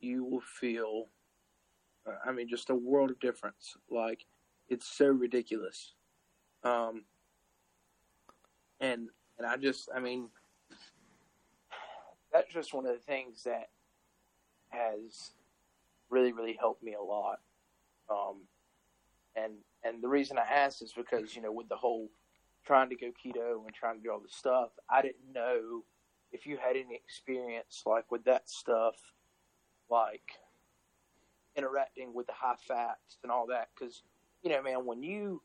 you 0.00 0.24
will 0.24 0.42
feel. 0.42 1.06
uh, 2.06 2.12
I 2.26 2.32
mean, 2.32 2.48
just 2.48 2.70
a 2.70 2.74
world 2.74 3.10
of 3.10 3.18
difference. 3.18 3.76
Like, 3.90 4.26
it's 4.68 4.86
so 4.86 5.06
ridiculous. 5.06 5.94
Um, 6.64 7.04
and 8.80 9.08
and 9.38 9.46
I 9.46 9.56
just, 9.56 9.88
I 9.94 10.00
mean, 10.00 10.28
that's 12.32 12.52
just 12.52 12.74
one 12.74 12.84
of 12.84 12.92
the 12.92 13.00
things 13.00 13.44
that 13.44 13.70
has 14.68 15.30
really, 16.10 16.32
really 16.32 16.56
helped 16.58 16.82
me 16.82 16.94
a 16.94 17.02
lot. 17.02 17.40
Um, 18.10 18.42
and 19.34 19.54
and 19.84 20.02
the 20.02 20.08
reason 20.08 20.36
I 20.38 20.42
asked 20.42 20.82
is 20.82 20.92
because 20.92 21.34
you 21.34 21.40
know 21.40 21.52
with 21.52 21.68
the 21.68 21.76
whole 21.76 22.10
trying 22.68 22.90
to 22.90 22.96
go 22.96 23.06
keto 23.06 23.64
and 23.64 23.74
trying 23.74 23.96
to 23.96 24.02
do 24.02 24.12
all 24.12 24.20
this 24.20 24.34
stuff, 24.34 24.72
I 24.90 25.00
didn't 25.00 25.32
know 25.32 25.84
if 26.32 26.46
you 26.46 26.58
had 26.58 26.76
any 26.76 26.94
experience 26.94 27.82
like 27.86 28.12
with 28.12 28.24
that 28.24 28.50
stuff, 28.50 28.96
like 29.88 30.32
interacting 31.56 32.12
with 32.12 32.26
the 32.26 32.34
high 32.34 32.56
fats 32.56 33.16
and 33.22 33.32
all 33.32 33.46
that. 33.46 33.70
Because 33.74 34.02
you 34.42 34.50
know, 34.50 34.62
man, 34.62 34.84
when 34.84 35.02
you 35.02 35.42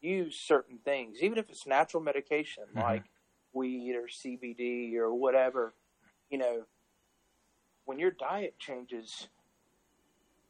use 0.00 0.36
certain 0.36 0.78
things, 0.78 1.18
even 1.22 1.38
if 1.38 1.48
it's 1.48 1.64
natural 1.64 2.02
medication 2.02 2.64
Mhm. 2.74 2.82
like 2.82 3.04
weed 3.52 3.94
or 3.94 4.08
CBD 4.08 4.96
or 4.96 5.14
whatever, 5.14 5.74
you 6.28 6.38
know, 6.38 6.64
when 7.84 8.00
your 8.00 8.10
diet 8.10 8.58
changes, 8.58 9.28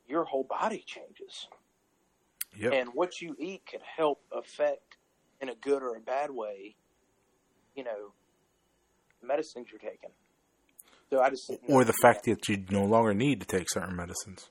your 0.09 0.25
whole 0.25 0.45
body 0.45 0.83
changes. 0.87 1.49
Yep. 2.57 2.73
And 2.73 2.89
what 2.95 3.21
you 3.21 3.37
eat 3.39 3.67
can 3.67 3.81
help 3.81 4.23
affect, 4.33 4.94
in 5.45 5.51
a 5.51 5.55
good 5.55 5.83
or 5.83 5.95
a 5.95 6.01
bad 6.01 6.31
way, 6.31 6.75
you 7.77 7.85
know, 7.85 8.13
the 9.21 9.27
medicines 9.27 9.69
you're 9.71 9.79
taking. 9.79 10.11
So 11.11 11.21
I 11.21 11.29
just 11.29 11.53
or 11.69 11.85
the 11.85 11.93
fact 12.01 12.25
that 12.25 12.49
you 12.49 12.65
no 12.71 12.85
longer 12.85 13.13
need 13.13 13.41
to 13.41 13.47
take 13.47 13.71
certain 13.71 13.95
medicines. 13.95 14.49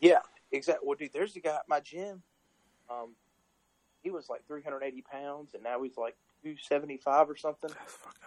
yeah, 0.00 0.18
exactly. 0.52 0.86
Well, 0.86 0.96
dude, 0.96 1.12
there's 1.14 1.34
a 1.34 1.40
guy 1.40 1.54
at 1.56 1.62
my 1.66 1.80
gym. 1.80 2.22
Um, 2.90 3.14
he 4.02 4.10
was 4.10 4.28
like 4.28 4.46
380 4.46 5.02
pounds, 5.10 5.54
and 5.54 5.62
now 5.62 5.82
he's 5.82 5.96
like 5.96 6.14
275 6.42 7.30
or 7.30 7.36
something. 7.36 7.70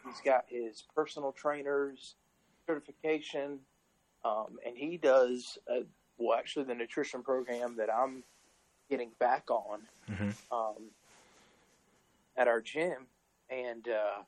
He's 0.03 0.21
got 0.25 0.45
his 0.49 0.83
personal 0.95 1.31
trainer's 1.31 2.15
certification, 2.65 3.59
um, 4.25 4.57
and 4.65 4.75
he 4.75 4.97
does 4.97 5.59
uh 5.71 5.81
well, 6.17 6.35
actually, 6.35 6.65
the 6.65 6.73
nutrition 6.73 7.21
program 7.21 7.75
that 7.77 7.93
I'm 7.93 8.23
getting 8.89 9.11
back 9.19 9.51
on 9.51 9.81
Mhm. 10.09 10.33
um, 10.51 10.89
at 12.37 12.47
our 12.47 12.61
gym, 12.61 13.07
and 13.49 13.87
uh, 13.87 14.21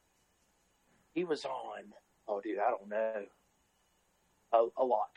he 1.13 1.23
was 1.23 1.45
on. 1.45 1.93
Oh, 2.27 2.41
dude, 2.41 2.59
I 2.59 2.69
don't 2.71 2.89
know 2.89 3.25
a, 4.53 4.81
a 4.81 4.83
lot. 4.85 5.09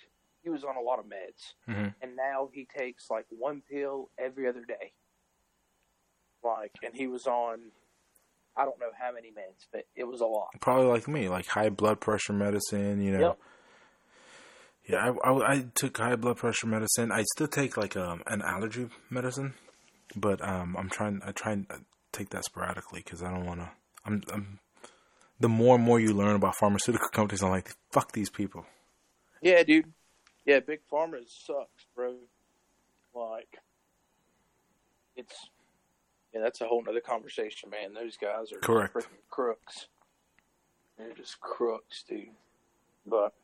He 0.43 0.51
was 0.51 0.64
on 0.64 0.76
a 0.76 0.80
lot 0.80 0.99
of 0.99 1.05
meds, 1.07 1.55
Mhm. 1.68 1.95
and 2.03 2.16
now 2.16 2.49
he 2.53 2.66
takes 2.76 3.09
like 3.11 3.26
one 3.30 3.62
pill 3.70 4.11
every 4.18 4.49
other 4.49 4.64
day. 4.64 4.93
Like, 6.43 6.72
and 6.84 6.95
he 6.95 7.07
was 7.07 7.26
on. 7.26 7.70
I 8.57 8.64
don't 8.64 8.78
know 8.78 8.90
how 8.99 9.12
many 9.12 9.28
meds, 9.28 9.66
but 9.72 9.86
it 9.97 10.05
was 10.05 10.20
a 10.20 10.26
lot. 10.26 10.49
Probably 10.61 10.86
like 10.86 11.09
me, 11.09 11.28
like 11.28 11.47
high 11.47 11.70
blood 11.70 12.01
pressure 12.01 12.32
medicine. 12.34 13.01
You 13.03 13.12
know. 13.12 13.20
Yep. 13.20 13.38
Yeah, 14.88 15.12
I, 15.24 15.30
I, 15.30 15.53
I 15.53 15.64
took 15.74 15.97
high 15.97 16.16
blood 16.16 16.38
pressure 16.38 16.66
medicine. 16.66 17.12
I 17.12 17.22
still 17.34 17.47
take 17.47 17.76
like 17.76 17.97
um, 17.97 18.22
an 18.26 18.43
allergy 18.43 18.88
medicine, 19.09 19.55
but 20.16 20.47
um, 20.47 20.77
I'm 20.77 20.90
trying. 20.90 21.23
I 21.24 21.31
try 21.31 21.52
and 21.52 21.66
take 22.12 22.30
that 22.30 22.44
sporadically 22.44 23.01
because 23.05 23.22
I 23.22 23.30
don't 23.30 23.47
want 23.47 23.60
to. 23.60 23.70
I'm, 24.05 24.22
I'm. 24.32 24.59
The 25.40 25.48
more 25.48 25.74
and 25.74 25.84
more 25.84 25.98
you 25.98 26.14
learn 26.14 26.36
about 26.36 26.55
pharmaceutical 26.56 27.09
companies, 27.12 27.43
I'm 27.43 27.51
like, 27.51 27.74
fuck 27.90 28.12
these 28.12 28.30
people. 28.30 28.64
Yeah, 29.40 29.62
dude. 29.62 29.93
Yeah, 30.44 30.60
big 30.60 30.80
pharma 30.90 31.18
sucks, 31.26 31.86
bro. 31.94 32.14
Like, 33.14 33.59
it's 35.16 35.34
yeah, 36.32 36.40
that's 36.40 36.60
a 36.60 36.66
whole 36.66 36.82
nother 36.82 37.01
conversation, 37.01 37.70
man. 37.70 37.93
Those 37.93 38.16
guys 38.16 38.52
are 38.52 38.59
Correct. 38.59 38.97
crooks. 39.28 39.89
They're 40.97 41.12
just 41.12 41.40
crooks, 41.40 42.05
dude. 42.09 42.28
But 43.06 43.34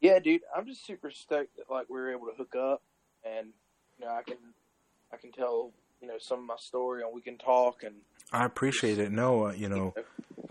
yeah, 0.00 0.18
dude, 0.20 0.42
I'm 0.56 0.66
just 0.66 0.86
super 0.86 1.10
stoked 1.10 1.56
that 1.56 1.70
like 1.70 1.88
we 1.88 1.96
were 1.96 2.12
able 2.12 2.26
to 2.26 2.34
hook 2.36 2.54
up, 2.54 2.82
and 3.24 3.48
you 3.98 4.04
know, 4.04 4.12
I 4.12 4.22
can 4.22 4.36
I 5.12 5.16
can 5.16 5.32
tell 5.32 5.72
you 6.00 6.08
know 6.08 6.18
some 6.18 6.40
of 6.40 6.44
my 6.44 6.56
story, 6.58 7.02
and 7.02 7.12
we 7.12 7.20
can 7.20 7.38
talk, 7.38 7.82
and 7.82 7.96
I 8.32 8.44
appreciate 8.44 8.98
it. 8.98 9.10
No, 9.10 9.46
uh, 9.46 9.52
you 9.52 9.68
know, 9.68 9.94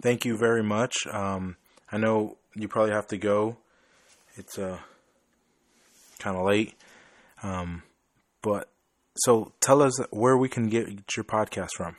thank 0.01 0.25
you 0.25 0.37
very 0.37 0.63
much. 0.63 0.95
Um, 1.11 1.57
I 1.91 1.97
know 1.97 2.37
you 2.55 2.67
probably 2.67 2.91
have 2.91 3.07
to 3.07 3.17
go. 3.17 3.57
It's 4.35 4.57
uh, 4.57 4.79
kind 6.19 6.37
of 6.37 6.45
late. 6.45 6.75
Um, 7.43 7.83
but 8.41 8.69
so 9.15 9.53
tell 9.59 9.81
us 9.81 9.97
where 10.11 10.37
we 10.37 10.49
can 10.49 10.69
get 10.69 11.15
your 11.15 11.23
podcast 11.23 11.71
from. 11.75 11.95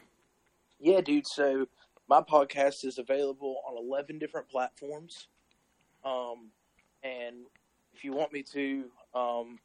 Yeah, 0.79 1.01
dude. 1.01 1.27
So 1.27 1.67
my 2.09 2.21
podcast 2.21 2.85
is 2.85 2.99
available 2.99 3.63
on 3.69 3.77
eleven 3.77 4.19
different 4.19 4.49
platforms. 4.49 5.29
Um, 6.05 6.51
and 7.03 7.47
if 7.95 8.05
you 8.05 8.13
want 8.13 8.33
me 8.33 8.43
to, 8.53 8.85
um, 9.15 9.59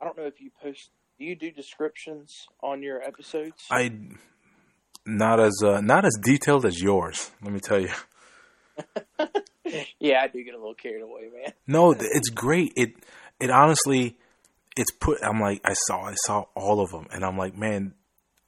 I 0.00 0.04
don't 0.04 0.16
know 0.16 0.26
if 0.26 0.40
you 0.40 0.50
post. 0.62 0.90
Do 1.22 1.28
you 1.28 1.36
do 1.36 1.52
descriptions 1.52 2.48
on 2.64 2.82
your 2.82 3.00
episodes? 3.00 3.62
I 3.70 3.92
not 5.06 5.38
as 5.38 5.56
uh, 5.64 5.80
not 5.80 6.04
as 6.04 6.18
detailed 6.20 6.66
as 6.66 6.82
yours. 6.82 7.30
Let 7.40 7.52
me 7.52 7.60
tell 7.60 7.78
you. 7.78 7.90
yeah, 10.00 10.20
I 10.20 10.26
do 10.26 10.42
get 10.42 10.54
a 10.54 10.56
little 10.56 10.74
carried 10.74 11.00
away, 11.00 11.28
man. 11.32 11.52
No, 11.64 11.92
it's 11.96 12.28
great. 12.28 12.72
It 12.74 12.94
it 13.38 13.50
honestly, 13.50 14.16
it's 14.76 14.90
put. 14.90 15.22
I'm 15.22 15.38
like, 15.38 15.60
I 15.64 15.74
saw, 15.86 16.06
I 16.06 16.14
saw 16.26 16.46
all 16.56 16.80
of 16.80 16.90
them, 16.90 17.06
and 17.12 17.24
I'm 17.24 17.38
like, 17.38 17.56
man, 17.56 17.94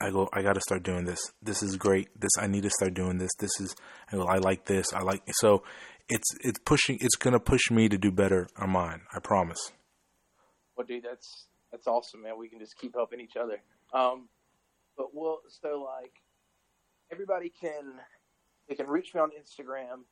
I 0.00 0.10
go, 0.10 0.28
I 0.32 0.42
got 0.42 0.54
to 0.54 0.60
start 0.60 0.82
doing 0.82 1.04
this. 1.04 1.20
This 1.40 1.62
is 1.62 1.76
great. 1.76 2.08
This 2.20 2.32
I 2.40 2.48
need 2.48 2.64
to 2.64 2.70
start 2.70 2.92
doing 2.92 3.18
this. 3.18 3.30
This 3.38 3.52
is, 3.60 3.76
I 4.10 4.16
go, 4.16 4.24
I 4.24 4.38
like 4.38 4.64
this. 4.64 4.92
I 4.92 5.02
like 5.02 5.22
so. 5.34 5.62
It's 6.08 6.26
it's 6.40 6.58
pushing. 6.64 6.98
It's 7.00 7.14
gonna 7.14 7.38
push 7.38 7.70
me 7.70 7.88
to 7.88 7.96
do 7.96 8.10
better 8.10 8.48
on 8.56 8.70
mine. 8.70 9.02
I 9.14 9.20
promise. 9.20 9.70
Well, 10.76 10.84
dude, 10.84 11.04
that's 11.04 11.46
That's 11.74 11.88
awesome, 11.88 12.22
man. 12.22 12.38
We 12.38 12.48
can 12.48 12.60
just 12.60 12.78
keep 12.78 12.94
helping 12.94 13.18
each 13.18 13.36
other. 13.36 13.60
Um, 13.92 14.28
but 14.96 15.12
we'll 15.12 15.40
so 15.48 15.82
like 15.82 16.12
everybody 17.10 17.48
can 17.48 17.94
they 18.68 18.76
can 18.76 18.86
reach 18.86 19.12
me 19.12 19.20
on 19.20 19.30
Instagram 19.30 20.04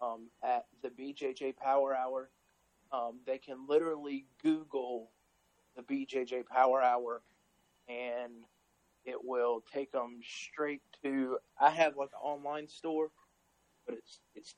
um, 0.00 0.28
at 0.40 0.66
the 0.84 0.90
BJJ 0.90 1.56
Power 1.56 1.96
Hour. 1.96 2.30
Um, 2.92 3.18
they 3.26 3.38
can 3.38 3.66
literally 3.68 4.26
Google 4.40 5.10
the 5.74 5.82
BJJ 5.82 6.46
Power 6.46 6.80
Hour, 6.80 7.22
and 7.88 8.44
it 9.04 9.16
will 9.20 9.64
take 9.74 9.90
them 9.90 10.20
straight 10.22 10.82
to. 11.02 11.38
I 11.60 11.70
have 11.70 11.96
like 11.96 12.10
an 12.12 12.20
online 12.22 12.68
store, 12.68 13.10
but 13.84 13.96
it's 13.96 14.20
it's 14.36 14.54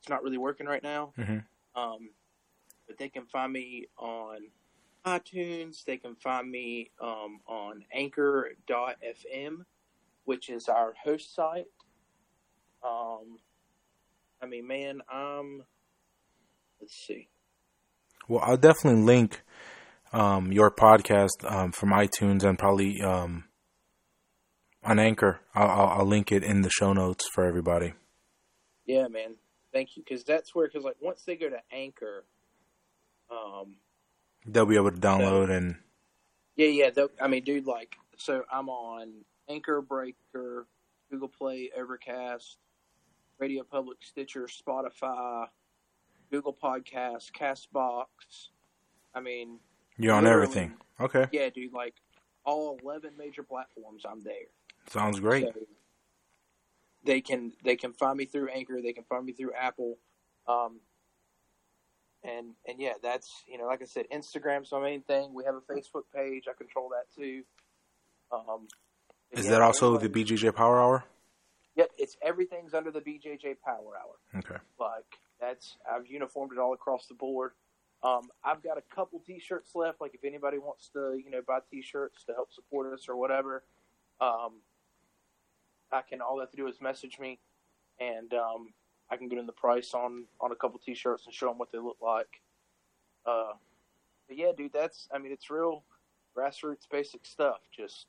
it's 0.00 0.08
not 0.08 0.22
really 0.22 0.38
working 0.38 0.66
right 0.66 0.82
now. 0.82 1.12
Mm-hmm. 1.18 1.78
Um, 1.78 2.08
but 2.86 2.96
they 2.96 3.10
can 3.10 3.26
find 3.26 3.52
me 3.52 3.88
on 3.98 4.38
iTunes. 5.06 5.84
They 5.86 5.96
can 5.96 6.14
find 6.16 6.50
me 6.50 6.90
um, 7.00 7.40
on 7.46 7.84
Anchor.fm, 7.92 9.64
which 10.24 10.48
is 10.48 10.68
our 10.68 10.94
host 11.02 11.34
site. 11.34 11.66
Um, 12.84 13.38
I 14.42 14.46
mean, 14.46 14.66
man, 14.66 15.00
I'm. 15.12 15.62
let's 16.80 16.94
see. 17.06 17.28
Well, 18.28 18.42
I'll 18.44 18.56
definitely 18.56 19.02
link 19.02 19.42
um, 20.12 20.52
your 20.52 20.70
podcast 20.70 21.50
um, 21.50 21.72
from 21.72 21.90
iTunes 21.90 22.44
and 22.44 22.58
probably 22.58 23.00
um, 23.02 23.44
on 24.84 24.98
Anchor. 24.98 25.40
I'll, 25.54 25.68
I'll, 25.68 25.88
I'll 25.98 26.06
link 26.06 26.32
it 26.32 26.42
in 26.42 26.62
the 26.62 26.70
show 26.70 26.92
notes 26.92 27.28
for 27.34 27.44
everybody. 27.44 27.94
Yeah, 28.86 29.08
man. 29.08 29.36
Thank 29.72 29.96
you, 29.96 30.02
because 30.06 30.24
that's 30.24 30.54
where, 30.54 30.66
because 30.66 30.84
like 30.84 30.96
once 31.00 31.22
they 31.26 31.36
go 31.36 31.48
to 31.48 31.60
Anchor, 31.72 32.24
um, 33.30 33.76
They'll 34.46 34.66
be 34.66 34.76
able 34.76 34.90
to 34.90 34.96
download 34.96 35.50
and 35.50 35.76
yeah, 36.56 36.90
yeah. 36.94 37.06
I 37.20 37.28
mean, 37.28 37.44
dude, 37.44 37.66
like, 37.66 37.96
so 38.16 38.44
I'm 38.52 38.68
on 38.68 39.24
Anchor, 39.48 39.80
Breaker, 39.80 40.66
Google 41.10 41.28
Play, 41.28 41.70
Overcast, 41.76 42.58
Radio 43.38 43.62
Public, 43.64 43.98
Stitcher, 44.02 44.46
Spotify, 44.46 45.46
Google 46.30 46.54
Podcasts, 46.54 47.30
Castbox. 47.32 48.06
I 49.14 49.20
mean, 49.20 49.58
you're 49.96 50.14
on 50.14 50.26
everything. 50.26 50.74
Okay, 51.00 51.26
Yeah, 51.32 51.48
dude, 51.50 51.72
like 51.72 51.94
all 52.44 52.78
eleven 52.82 53.12
major 53.16 53.42
platforms, 53.42 54.04
I'm 54.08 54.20
there. 54.22 54.34
sounds 54.88 55.20
great. 55.20 55.46
So 55.46 55.52
they 57.04 57.20
can 57.20 57.52
they 57.64 57.76
can 57.76 57.92
find 57.92 58.16
me 58.16 58.24
through 58.26 58.48
Anchor. 58.48 58.80
They 58.82 58.92
can 58.92 59.04
find 59.04 59.24
me 59.24 59.32
through 59.32 59.52
Apple. 59.54 59.98
Um, 60.46 60.80
and 62.24 62.54
and 62.66 62.80
yeah, 62.80 62.94
that's 63.02 63.42
you 63.46 63.58
know, 63.58 63.66
like 63.66 63.82
I 63.82 63.86
said, 63.86 64.06
Instagram's 64.12 64.70
my 64.72 64.80
main 64.80 65.02
thing. 65.02 65.34
We 65.34 65.44
have 65.44 65.54
a 65.54 65.60
Facebook 65.60 66.04
page. 66.14 66.44
I 66.48 66.52
control 66.56 66.90
that 66.90 67.12
too. 67.14 67.42
Um, 68.32 68.68
Is 69.32 69.48
that 69.48 69.60
also 69.60 69.96
the 69.96 70.08
BJJ 70.08 70.54
Power 70.54 70.80
Hour? 70.80 71.04
Yep, 71.76 71.90
it's 71.98 72.16
everything's 72.22 72.74
under 72.74 72.90
the 72.90 73.00
BJJ 73.00 73.56
Power 73.64 73.96
Hour. 73.96 74.38
Okay. 74.38 74.60
Like 74.78 75.04
that's 75.40 75.76
I've 75.90 76.06
uniformed 76.06 76.52
it 76.52 76.58
all 76.58 76.74
across 76.74 77.06
the 77.06 77.14
board. 77.14 77.52
Um, 78.02 78.30
I've 78.44 78.62
got 78.62 78.78
a 78.78 78.82
couple 78.94 79.20
T-shirts 79.24 79.72
left. 79.74 80.00
Like 80.00 80.14
if 80.14 80.24
anybody 80.24 80.58
wants 80.58 80.90
to, 80.92 81.20
you 81.24 81.30
know, 81.30 81.40
buy 81.46 81.58
T-shirts 81.70 82.24
to 82.24 82.32
help 82.34 82.52
support 82.52 82.92
us 82.92 83.08
or 83.08 83.16
whatever, 83.16 83.62
um, 84.20 84.60
I 85.92 86.02
can. 86.02 86.20
All 86.20 86.36
they 86.36 86.42
have 86.42 86.50
to 86.50 86.56
do 86.56 86.66
is 86.66 86.80
message 86.80 87.18
me, 87.20 87.38
and 88.00 88.32
um, 88.34 88.68
I 89.12 89.16
can 89.18 89.28
get 89.28 89.38
in 89.38 89.46
the 89.46 89.52
price 89.52 89.92
on 89.92 90.24
on 90.40 90.52
a 90.52 90.56
couple 90.56 90.80
T-shirts 90.84 91.26
and 91.26 91.34
show 91.34 91.48
them 91.48 91.58
what 91.58 91.70
they 91.70 91.78
look 91.78 91.98
like. 92.02 92.40
Uh, 93.26 93.52
but 94.26 94.38
yeah, 94.38 94.52
dude, 94.56 94.72
that's. 94.72 95.06
I 95.14 95.18
mean, 95.18 95.32
it's 95.32 95.50
real 95.50 95.84
grassroots, 96.36 96.88
basic 96.90 97.26
stuff. 97.26 97.58
Just 97.76 98.06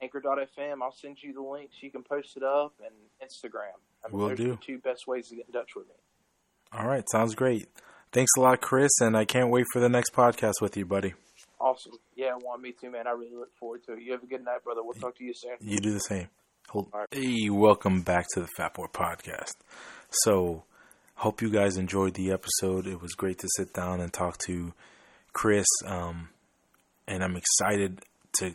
Anchor.fm. 0.00 0.82
I'll 0.82 0.92
send 0.92 1.22
you 1.22 1.34
the 1.34 1.42
links. 1.42 1.76
You 1.82 1.90
can 1.90 2.02
post 2.02 2.36
it 2.36 2.42
up, 2.42 2.72
and 2.82 2.94
Instagram. 3.22 3.76
I 4.04 4.08
mean, 4.08 4.18
Will 4.18 4.28
those 4.30 4.38
do. 4.38 4.46
are 4.46 4.56
the 4.56 4.56
two 4.56 4.78
best 4.78 5.06
ways 5.06 5.28
to 5.28 5.36
get 5.36 5.46
in 5.46 5.52
touch 5.52 5.76
with 5.76 5.86
me. 5.86 5.94
All 6.72 6.86
right, 6.86 7.04
sounds 7.10 7.34
great. 7.34 7.68
Thanks 8.10 8.30
a 8.36 8.40
lot, 8.40 8.60
Chris, 8.62 8.90
and 9.00 9.16
I 9.16 9.26
can't 9.26 9.50
wait 9.50 9.66
for 9.72 9.80
the 9.80 9.88
next 9.90 10.14
podcast 10.14 10.60
with 10.60 10.76
you, 10.76 10.86
buddy. 10.86 11.14
Awesome. 11.60 11.92
Yeah, 12.16 12.36
well, 12.42 12.58
me 12.58 12.72
too, 12.72 12.90
man. 12.90 13.06
I 13.06 13.10
really 13.10 13.36
look 13.36 13.54
forward 13.56 13.84
to 13.84 13.92
it. 13.92 14.02
You 14.02 14.12
have 14.12 14.22
a 14.22 14.26
good 14.26 14.44
night, 14.44 14.64
brother. 14.64 14.82
We'll 14.82 14.94
talk 14.94 15.16
to 15.18 15.24
you 15.24 15.34
soon. 15.34 15.52
You 15.60 15.78
do 15.78 15.92
the 15.92 16.00
same. 16.00 16.28
Hold. 16.68 16.88
Hey, 17.10 17.50
welcome 17.50 18.02
back 18.02 18.26
to 18.32 18.40
the 18.40 18.48
Fat 18.56 18.74
Boy 18.74 18.86
Podcast. 18.86 19.56
So, 20.10 20.64
hope 21.16 21.42
you 21.42 21.50
guys 21.50 21.76
enjoyed 21.76 22.14
the 22.14 22.32
episode. 22.32 22.86
It 22.86 23.00
was 23.02 23.12
great 23.12 23.38
to 23.40 23.48
sit 23.56 23.74
down 23.74 24.00
and 24.00 24.12
talk 24.12 24.38
to 24.46 24.72
Chris, 25.32 25.66
um, 25.84 26.30
and 27.06 27.22
I'm 27.22 27.36
excited 27.36 28.00
to 28.38 28.54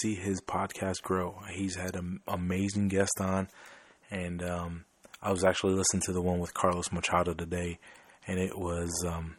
see 0.00 0.14
his 0.14 0.40
podcast 0.40 1.02
grow. 1.02 1.38
He's 1.52 1.76
had 1.76 1.96
an 1.96 2.20
amazing 2.26 2.88
guest 2.88 3.20
on, 3.20 3.48
and 4.10 4.42
um, 4.42 4.84
I 5.22 5.30
was 5.30 5.44
actually 5.44 5.74
listening 5.74 6.02
to 6.06 6.12
the 6.12 6.22
one 6.22 6.38
with 6.38 6.54
Carlos 6.54 6.92
Machado 6.92 7.34
today, 7.34 7.78
and 8.26 8.38
it 8.38 8.58
was 8.58 8.90
um, 9.06 9.36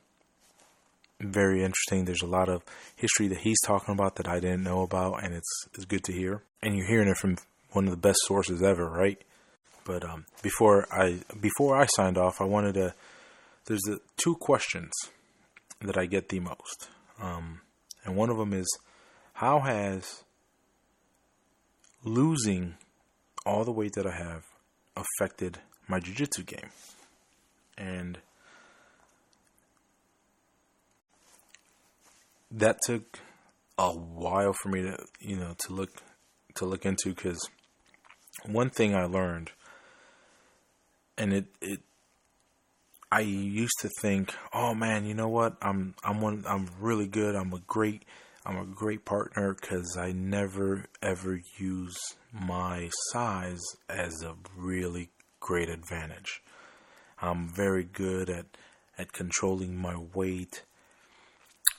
very 1.20 1.64
interesting. 1.64 2.06
There's 2.06 2.22
a 2.22 2.28
lot 2.28 2.50
of 2.50 2.64
history 2.96 3.28
that 3.30 3.40
he's 3.40 3.62
talking 3.66 3.94
about 3.94 4.16
that 4.18 4.28
I 4.28 4.40
didn't 4.40 4.64
know 4.64 4.82
about, 4.82 5.24
and 5.24 5.34
it's 5.34 5.68
it's 5.74 5.86
good 5.86 6.04
to 6.04 6.14
hear. 6.14 6.44
And 6.62 6.76
you're 6.76 6.88
hearing 6.88 7.08
it 7.08 7.18
from 7.18 7.38
one 7.76 7.86
of 7.86 7.92
the 7.92 7.98
best 7.98 8.20
sources 8.26 8.64
ever, 8.64 8.90
right? 8.90 9.22
But 9.84 10.04
um, 10.04 10.26
before 10.42 10.88
I 10.92 11.20
before 11.40 11.76
I 11.76 11.86
signed 11.96 12.18
off, 12.18 12.42
I 12.42 12.46
wanted 12.46 12.76
to. 12.76 12.94
There's 13.66 13.82
the 13.82 14.00
two 14.18 14.36
questions 14.36 14.92
that 15.82 15.98
I 15.98 16.06
get 16.06 16.30
the 16.30 16.40
most, 16.40 16.90
um, 17.20 17.62
and 18.04 18.16
one 18.16 18.30
of 18.30 18.38
them 18.38 18.54
is, 18.54 18.68
how 19.34 19.60
has 19.60 20.24
losing 22.04 22.76
all 23.46 23.64
the 23.64 23.72
weight 23.72 23.94
that 23.96 24.06
I 24.06 24.16
have 24.16 24.44
affected 24.96 25.60
my 25.88 26.00
jiu-jitsu 26.00 26.44
game? 26.44 26.70
And 27.78 28.20
that 32.52 32.78
took 32.86 33.20
a 33.78 33.92
while 33.92 34.54
for 34.54 34.70
me 34.70 34.84
to 34.84 34.98
you 35.20 35.36
know 35.36 35.54
to 35.58 35.74
look 35.74 36.02
to 36.56 36.66
look 36.66 36.86
into 36.86 37.10
because 37.10 37.50
one 38.48 38.70
thing 38.70 38.96
I 38.96 39.06
learned 39.06 39.52
and 41.18 41.34
it 41.34 41.46
it 41.62 41.80
I 43.12 43.22
used 43.22 43.80
to 43.82 43.90
think 44.02 44.34
oh 44.54 44.74
man 44.74 45.06
you 45.06 45.14
know 45.14 45.30
what? 45.30 45.58
I'm 45.62 45.96
I'm 46.04 46.22
one 46.22 46.44
I'm 46.48 46.70
really 46.80 47.08
good. 47.08 47.36
I'm 47.36 47.54
a 47.54 47.60
great 47.60 48.04
I'm 48.46 48.58
a 48.58 48.66
great 48.66 49.06
partner 49.06 49.56
because 49.60 49.98
I 49.98 50.12
never 50.12 50.86
ever 51.02 51.42
use 51.58 51.98
my 52.32 52.90
size 53.12 53.64
as 53.90 54.22
a 54.24 54.36
really 54.56 55.10
great 55.40 55.70
advantage. 55.70 56.42
I'm 57.22 57.48
very 57.48 57.84
good 57.84 58.30
at 58.30 58.46
at 58.98 59.14
controlling 59.14 59.76
my 59.76 59.98
weight 60.14 60.64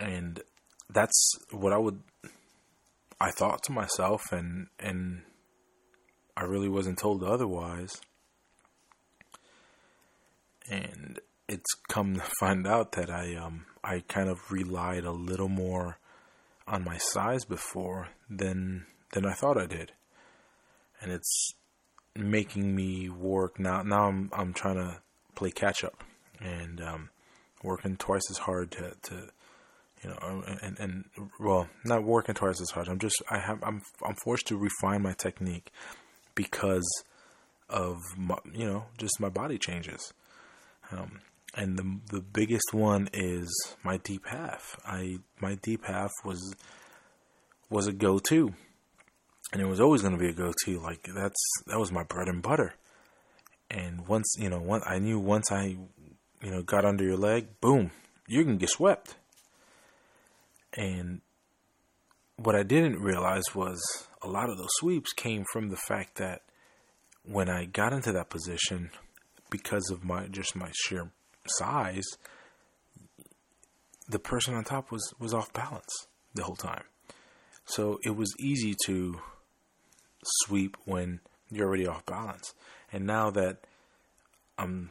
and 0.00 0.40
that's 0.90 1.30
what 1.50 1.72
I 1.72 1.78
would 1.78 2.00
I 3.20 3.30
thought 3.30 3.62
to 3.64 3.72
myself 3.72 4.22
and 4.32 4.68
and 4.78 5.22
I 6.36 6.44
really 6.44 6.68
wasn't 6.68 6.98
told 6.98 7.22
otherwise 7.22 8.00
and 10.68 11.20
it's 11.48 11.74
come 11.88 12.16
to 12.16 12.20
find 12.40 12.66
out 12.66 12.92
that 12.92 13.10
I 13.10 13.34
um 13.36 13.66
I 13.82 14.02
kind 14.08 14.28
of 14.28 14.50
relied 14.50 15.04
a 15.04 15.12
little 15.12 15.48
more 15.48 15.98
on 16.66 16.84
my 16.84 16.98
size 16.98 17.44
before 17.44 18.08
than 18.28 18.86
than 19.12 19.24
I 19.24 19.32
thought 19.32 19.58
I 19.58 19.66
did 19.66 19.92
and 21.00 21.12
it's 21.12 21.54
making 22.14 22.74
me 22.74 23.08
work 23.08 23.58
now 23.58 23.82
now 23.82 24.08
I'm 24.08 24.30
I'm 24.32 24.52
trying 24.52 24.76
to 24.76 25.00
play 25.34 25.50
catch 25.50 25.84
up 25.84 26.02
and 26.40 26.80
um 26.80 27.10
working 27.62 27.96
twice 27.96 28.30
as 28.30 28.38
hard 28.38 28.70
to 28.72 28.94
to 29.02 29.30
you 30.02 30.10
know, 30.10 30.42
and, 30.62 30.78
and 30.78 31.04
well, 31.40 31.68
not 31.84 32.04
working 32.04 32.34
twice 32.34 32.60
as 32.60 32.70
hard. 32.70 32.88
I'm 32.88 32.98
just 32.98 33.22
I 33.30 33.38
have 33.38 33.62
I'm 33.62 33.82
I'm 34.04 34.14
forced 34.14 34.46
to 34.48 34.56
refine 34.56 35.02
my 35.02 35.14
technique 35.14 35.70
because 36.36 36.88
of 37.68 37.98
my, 38.16 38.38
you 38.54 38.64
know 38.64 38.84
just 38.96 39.18
my 39.18 39.28
body 39.28 39.58
changes, 39.58 40.12
um, 40.92 41.18
and 41.56 41.76
the 41.76 41.98
the 42.16 42.20
biggest 42.20 42.72
one 42.72 43.08
is 43.12 43.48
my 43.82 43.96
deep 43.96 44.26
half. 44.28 44.78
I 44.86 45.18
my 45.40 45.56
deep 45.56 45.86
half 45.86 46.12
was 46.24 46.54
was 47.68 47.88
a 47.88 47.92
go 47.92 48.20
to, 48.20 48.54
and 49.52 49.60
it 49.60 49.66
was 49.66 49.80
always 49.80 50.02
going 50.02 50.14
to 50.14 50.20
be 50.20 50.28
a 50.28 50.32
go 50.32 50.52
to. 50.64 50.78
Like 50.78 51.08
that's 51.12 51.40
that 51.66 51.80
was 51.80 51.90
my 51.90 52.04
bread 52.04 52.28
and 52.28 52.42
butter. 52.42 52.74
And 53.68 54.06
once 54.06 54.36
you 54.38 54.48
know, 54.48 54.60
once 54.60 54.84
I 54.86 55.00
knew 55.00 55.18
once 55.18 55.50
I 55.50 55.76
you 56.42 56.50
know 56.50 56.62
got 56.62 56.84
under 56.84 57.02
your 57.02 57.16
leg, 57.16 57.60
boom, 57.60 57.90
you 58.28 58.44
can 58.44 58.58
get 58.58 58.70
swept. 58.70 59.16
And 60.74 61.22
what 62.36 62.54
I 62.54 62.62
didn't 62.62 63.00
realize 63.00 63.54
was 63.54 64.05
a 64.22 64.28
lot 64.28 64.50
of 64.50 64.58
those 64.58 64.70
sweeps 64.78 65.12
came 65.12 65.44
from 65.52 65.68
the 65.68 65.76
fact 65.76 66.16
that 66.16 66.42
when 67.22 67.48
I 67.48 67.64
got 67.64 67.92
into 67.92 68.12
that 68.12 68.30
position, 68.30 68.90
because 69.50 69.90
of 69.90 70.04
my 70.04 70.26
just 70.28 70.56
my 70.56 70.70
sheer 70.74 71.10
size, 71.46 72.06
the 74.08 74.18
person 74.18 74.54
on 74.54 74.64
top 74.64 74.90
was 74.90 75.12
was 75.18 75.34
off 75.34 75.52
balance. 75.52 76.06
the 76.34 76.44
whole 76.44 76.56
time. 76.56 76.84
So 77.64 77.98
it 78.04 78.14
was 78.14 78.32
easy 78.38 78.74
to 78.86 79.20
sweep 80.24 80.76
when 80.84 81.20
you're 81.50 81.66
already 81.66 81.86
off 81.86 82.04
balance. 82.06 82.54
And 82.92 83.06
now 83.06 83.30
that 83.30 83.58
I'm 84.58 84.90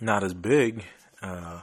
not 0.00 0.24
as 0.24 0.34
big, 0.34 0.84
uh, 1.22 1.62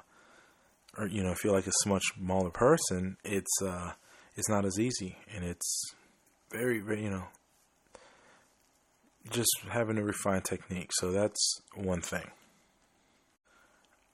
or 0.97 1.07
you 1.07 1.23
know, 1.23 1.35
feel 1.35 1.53
like 1.53 1.67
a 1.67 1.89
much 1.89 2.03
smaller 2.17 2.49
person, 2.49 3.17
it's 3.23 3.61
uh, 3.61 3.91
it's 4.41 4.49
not 4.49 4.65
as 4.65 4.79
easy, 4.79 5.17
and 5.35 5.45
it's 5.45 5.93
very, 6.49 6.79
very, 6.79 7.03
you 7.03 7.11
know, 7.11 7.25
just 9.29 9.51
having 9.69 9.99
a 9.99 10.03
refined 10.03 10.45
technique. 10.45 10.89
So 10.93 11.11
that's 11.11 11.61
one 11.75 12.01
thing. 12.01 12.31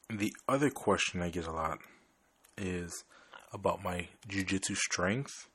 The 0.09 0.35
other 0.45 0.69
question 0.69 1.21
I 1.21 1.29
get 1.29 1.47
a 1.47 1.53
lot 1.53 1.79
is 2.57 3.05
about 3.53 3.81
my 3.81 4.09
jujitsu 4.27 4.75
strength 4.75 5.47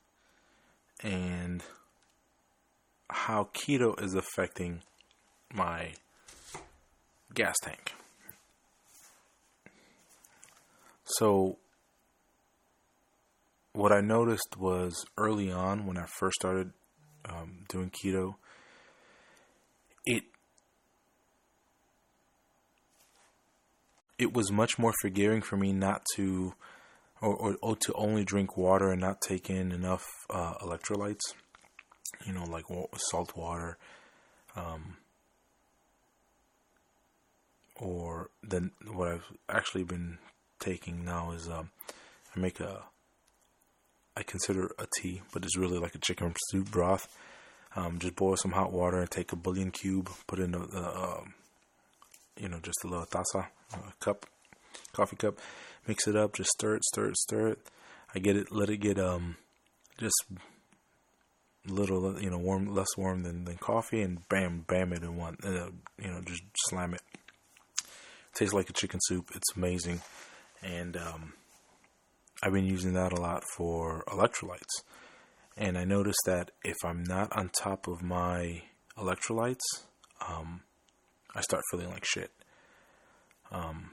and 1.02 1.62
how 3.10 3.50
keto 3.52 4.02
is 4.02 4.14
affecting 4.14 4.80
my 5.52 5.92
gas 7.34 7.56
tank. 7.62 7.92
So, 11.04 11.58
what 13.72 13.92
I 13.92 14.00
noticed 14.00 14.56
was 14.58 15.04
early 15.16 15.50
on 15.50 15.86
when 15.86 15.96
I 15.96 16.06
first 16.06 16.36
started 16.36 16.72
um, 17.24 17.60
doing 17.68 17.90
keto, 17.90 18.34
it 20.04 20.24
it 24.18 24.34
was 24.34 24.52
much 24.52 24.78
more 24.78 24.92
forgiving 25.00 25.40
for 25.40 25.56
me 25.56 25.72
not 25.72 26.04
to 26.16 26.54
or, 27.20 27.34
or, 27.34 27.56
or 27.62 27.76
to 27.76 27.92
only 27.94 28.24
drink 28.24 28.56
water 28.56 28.90
and 28.90 29.00
not 29.00 29.20
take 29.20 29.48
in 29.48 29.72
enough 29.72 30.04
uh, 30.28 30.54
electrolytes 30.60 31.20
you 32.26 32.32
know 32.32 32.44
like 32.44 32.64
salt 32.96 33.36
water 33.36 33.78
um, 34.56 34.96
or 37.76 38.30
then 38.42 38.70
what 38.92 39.08
I've 39.08 39.32
actually 39.48 39.84
been 39.84 40.18
taking 40.60 41.04
now 41.04 41.32
is 41.32 41.48
um, 41.48 41.70
I 42.36 42.40
make 42.40 42.60
a 42.60 42.82
I 44.16 44.22
consider 44.22 44.74
a 44.78 44.86
tea, 44.98 45.22
but 45.32 45.44
it's 45.44 45.56
really 45.56 45.78
like 45.78 45.94
a 45.94 45.98
chicken 45.98 46.34
soup 46.51 46.70
broth. 46.70 47.09
Um, 47.74 47.98
just 47.98 48.16
boil 48.16 48.36
some 48.36 48.52
hot 48.52 48.72
water 48.72 49.01
and 49.01 49.10
take 49.10 49.32
a 49.32 49.36
bouillon 49.36 49.70
cube, 49.70 50.10
put 50.26 50.39
in 50.39 50.55
a, 50.55 50.60
a 50.60 51.18
um, 51.20 51.34
you 52.39 52.48
know 52.48 52.59
just 52.62 52.84
a 52.84 52.89
little 52.89 53.06
taza, 53.06 53.47
a 53.72 53.93
cup, 54.01 54.26
coffee 54.93 55.16
cup, 55.16 55.39
mix 55.86 56.06
it 56.06 56.16
up, 56.16 56.34
just 56.34 56.51
stir 56.51 56.74
it, 56.76 56.84
stir 56.84 57.09
it, 57.09 57.16
stir 57.16 57.48
it. 57.48 57.59
I 58.14 58.18
get 58.18 58.36
it, 58.36 58.52
let 58.52 58.68
it 58.68 58.78
get 58.78 58.98
um 58.98 59.36
just 59.98 60.24
little 61.66 62.20
you 62.20 62.30
know 62.30 62.39
warm, 62.39 62.74
less 62.74 62.97
warm 62.97 63.22
than, 63.22 63.44
than 63.44 63.56
coffee, 63.56 64.02
and 64.02 64.28
bam, 64.28 64.64
bam 64.66 64.93
it 64.93 65.02
in 65.02 65.16
one, 65.16 65.36
uh, 65.43 65.70
you 66.02 66.10
know 66.10 66.20
just 66.24 66.43
slam 66.68 66.94
it. 66.94 67.02
Tastes 68.34 68.55
like 68.55 68.68
a 68.68 68.72
chicken 68.72 69.01
soup. 69.02 69.30
It's 69.34 69.56
amazing, 69.56 70.01
and 70.62 70.97
um, 70.97 71.32
I've 72.43 72.52
been 72.52 72.66
using 72.66 72.94
that 72.94 73.12
a 73.12 73.20
lot 73.20 73.44
for 73.56 74.02
electrolytes. 74.09 74.82
And 75.56 75.78
I 75.78 75.85
noticed 75.85 76.20
that 76.27 76.51
if 76.64 76.77
I'm 76.85 77.05
not 77.05 77.35
on 77.36 77.51
top 77.51 77.86
of 77.86 78.02
my 78.02 78.62
electrolytes, 78.97 79.60
um, 80.27 80.62
I 81.35 81.40
start 81.43 81.62
feeling 81.70 81.90
like 81.90 82.05
shit. 82.05 82.31
Um, 83.51 83.90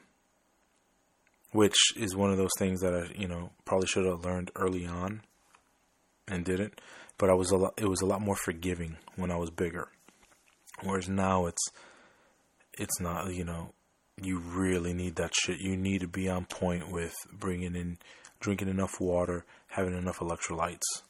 which 1.52 1.76
is 1.96 2.16
one 2.16 2.32
of 2.32 2.38
those 2.38 2.52
things 2.58 2.82
that 2.82 2.94
I, 2.94 3.12
you 3.16 3.28
know, 3.28 3.52
probably 3.66 3.88
should 3.88 4.06
have 4.06 4.24
learned 4.24 4.52
early 4.56 4.86
on 4.86 5.22
and 6.28 6.46
didn't. 6.46 6.80
But 7.18 7.30
I 7.30 7.34
was 7.34 7.52
a 7.52 7.58
lot, 7.58 7.74
it 7.78 7.88
was 7.88 8.02
a 8.02 8.06
lot 8.06 8.22
more 8.22 8.36
forgiving 8.36 8.98
when 9.16 9.32
I 9.32 9.36
was 9.36 9.50
bigger. 9.50 9.90
Whereas 10.84 11.10
now 11.10 11.48
it's, 11.48 11.64
it's 12.78 13.00
not, 13.02 13.34
you 13.34 13.44
know, 13.44 13.74
you 14.22 14.40
really 14.40 14.94
need 14.94 15.16
that 15.16 15.34
shit. 15.36 15.60
You 15.60 15.76
need 15.76 16.02
to 16.02 16.08
be 16.08 16.30
on 16.30 16.46
point 16.46 16.92
with 16.92 17.16
bringing 17.32 17.76
in, 17.76 17.98
drinking 18.40 18.70
enough 18.70 19.00
water, 19.00 19.46
having 19.68 19.98
enough 19.98 20.20
electrolytes. 20.20 21.04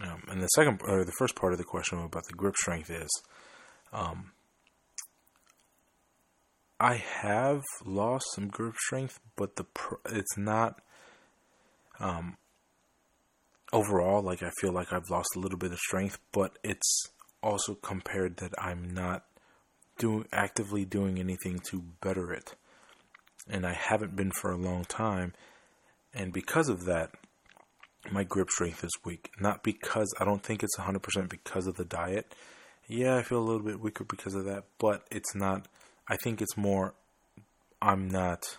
Um, 0.00 0.22
and 0.28 0.42
the 0.42 0.48
second, 0.48 0.80
or 0.84 1.04
the 1.04 1.12
first 1.18 1.36
part 1.36 1.52
of 1.52 1.58
the 1.58 1.64
question 1.64 1.98
about 1.98 2.26
the 2.26 2.32
grip 2.32 2.56
strength 2.56 2.90
is, 2.90 3.10
um, 3.92 4.32
I 6.78 6.94
have 6.94 7.62
lost 7.84 8.24
some 8.34 8.48
grip 8.48 8.76
strength, 8.76 9.20
but 9.36 9.56
the 9.56 9.64
pr- 9.64 9.96
it's 10.06 10.38
not 10.38 10.80
um, 11.98 12.38
overall 13.72 14.22
like 14.22 14.42
I 14.42 14.50
feel 14.60 14.72
like 14.72 14.92
I've 14.92 15.10
lost 15.10 15.36
a 15.36 15.38
little 15.38 15.58
bit 15.58 15.72
of 15.72 15.78
strength, 15.78 16.18
but 16.32 16.58
it's 16.64 17.10
also 17.42 17.74
compared 17.74 18.38
that 18.38 18.54
I'm 18.58 18.94
not 18.94 19.24
doing 19.98 20.24
actively 20.32 20.86
doing 20.86 21.18
anything 21.18 21.60
to 21.70 21.82
better 22.00 22.32
it. 22.32 22.54
And 23.48 23.66
I 23.66 23.72
haven't 23.72 24.16
been 24.16 24.30
for 24.30 24.50
a 24.50 24.56
long 24.56 24.84
time, 24.84 25.32
and 26.14 26.32
because 26.32 26.68
of 26.68 26.84
that, 26.84 27.10
my 28.10 28.24
grip 28.24 28.50
strength 28.50 28.82
is 28.84 28.90
weak. 29.04 29.30
Not 29.40 29.62
because 29.62 30.12
I 30.18 30.24
don't 30.24 30.42
think 30.42 30.62
it's 30.62 30.78
100% 30.78 31.28
because 31.28 31.66
of 31.66 31.76
the 31.76 31.84
diet. 31.84 32.34
Yeah, 32.86 33.16
I 33.16 33.22
feel 33.22 33.38
a 33.38 33.44
little 33.44 33.62
bit 33.62 33.80
weaker 33.80 34.04
because 34.04 34.34
of 34.34 34.44
that, 34.46 34.64
but 34.78 35.04
it's 35.10 35.34
not 35.34 35.66
I 36.08 36.16
think 36.16 36.42
it's 36.42 36.56
more 36.56 36.94
I'm 37.80 38.08
not 38.08 38.58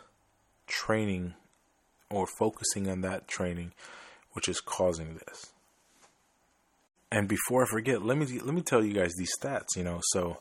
training 0.67 1.33
or 2.09 2.25
focusing 2.25 2.89
on 2.89 3.01
that 3.01 3.27
training 3.27 3.73
which 4.31 4.47
is 4.47 4.61
causing 4.61 5.15
this. 5.15 5.51
And 7.11 7.27
before 7.27 7.63
I 7.63 7.67
forget, 7.67 8.01
let 8.01 8.17
me 8.17 8.39
let 8.39 8.53
me 8.53 8.61
tell 8.61 8.83
you 8.83 8.93
guys 8.93 9.11
these 9.17 9.33
stats, 9.37 9.75
you 9.75 9.83
know. 9.83 9.99
So 10.11 10.37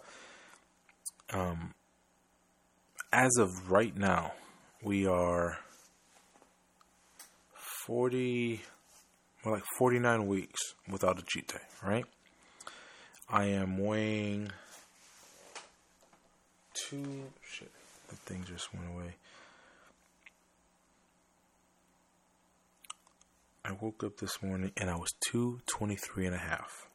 um 1.32 1.74
as 3.12 3.36
of 3.38 3.70
right 3.70 3.96
now, 3.96 4.32
we 4.82 5.06
are 5.06 5.58
40 7.86 8.60
well, 9.44 9.54
like 9.54 9.64
49 9.78 10.26
weeks 10.26 10.60
without 10.90 11.18
a 11.18 11.22
cheat 11.26 11.48
day, 11.48 11.60
right? 11.82 12.04
I 13.28 13.46
am 13.46 13.78
weighing 13.78 14.50
two. 16.74 17.24
Shit, 17.42 17.70
that 18.08 18.18
thing 18.20 18.44
just 18.46 18.72
went 18.74 18.86
away. 18.94 19.14
I 23.64 23.72
woke 23.80 24.04
up 24.04 24.18
this 24.18 24.42
morning 24.42 24.72
and 24.76 24.90
I 24.90 24.96
was 24.96 25.10
223 25.30 26.26
and 26.26 26.34
a 26.34 26.38
half. 26.38 26.88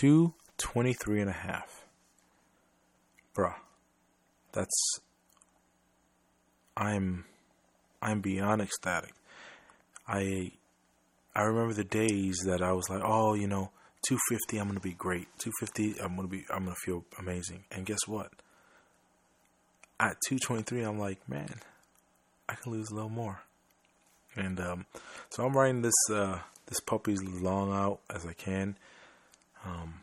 223 0.00 1.20
and 1.20 1.30
a 1.30 1.32
half. 1.32 1.84
Bruh. 3.36 3.54
That's 4.52 5.00
I'm 6.76 7.24
I'm 8.00 8.20
beyond 8.20 8.62
ecstatic. 8.62 9.12
I 10.06 10.52
I 11.34 11.42
remember 11.42 11.74
the 11.74 11.84
days 11.84 12.36
that 12.46 12.62
I 12.62 12.72
was 12.72 12.88
like, 12.90 13.02
oh, 13.04 13.34
you 13.34 13.46
know, 13.46 13.70
250 14.08 14.58
i'm 14.58 14.66
gonna 14.66 14.80
be 14.80 14.94
great. 14.94 15.28
250 15.38 16.00
i'm 16.02 16.16
gonna 16.16 16.28
be 16.28 16.44
i'm 16.50 16.64
gonna 16.64 16.74
feel 16.84 17.04
amazing. 17.18 17.64
And 17.70 17.86
guess 17.86 18.06
what? 18.06 18.30
At 20.00 20.16
223 20.28 20.82
i'm 20.82 20.98
like 20.98 21.28
man 21.28 21.54
i 22.48 22.54
can 22.54 22.72
lose 22.72 22.90
a 22.90 22.94
little 22.94 23.10
more. 23.10 23.42
And 24.34 24.58
um, 24.60 24.86
so 25.30 25.44
i'm 25.46 25.56
riding 25.56 25.82
this 25.82 25.94
uh, 26.10 26.38
this 26.66 26.80
puppy 26.80 27.12
as 27.12 27.22
long 27.22 27.72
out 27.72 28.00
as 28.12 28.26
i 28.26 28.32
can. 28.32 28.76
Um, 29.64 30.00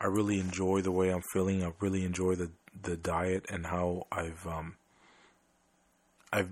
i 0.00 0.06
really 0.06 0.40
enjoy 0.40 0.82
the 0.82 0.92
way 0.92 1.10
i'm 1.10 1.22
feeling. 1.32 1.64
I 1.64 1.72
really 1.80 2.04
enjoy 2.04 2.34
the 2.34 2.50
the 2.80 2.96
diet 2.96 3.46
and 3.50 3.66
how 3.66 4.06
i've 4.10 4.46
um, 4.46 4.76
i've 6.32 6.50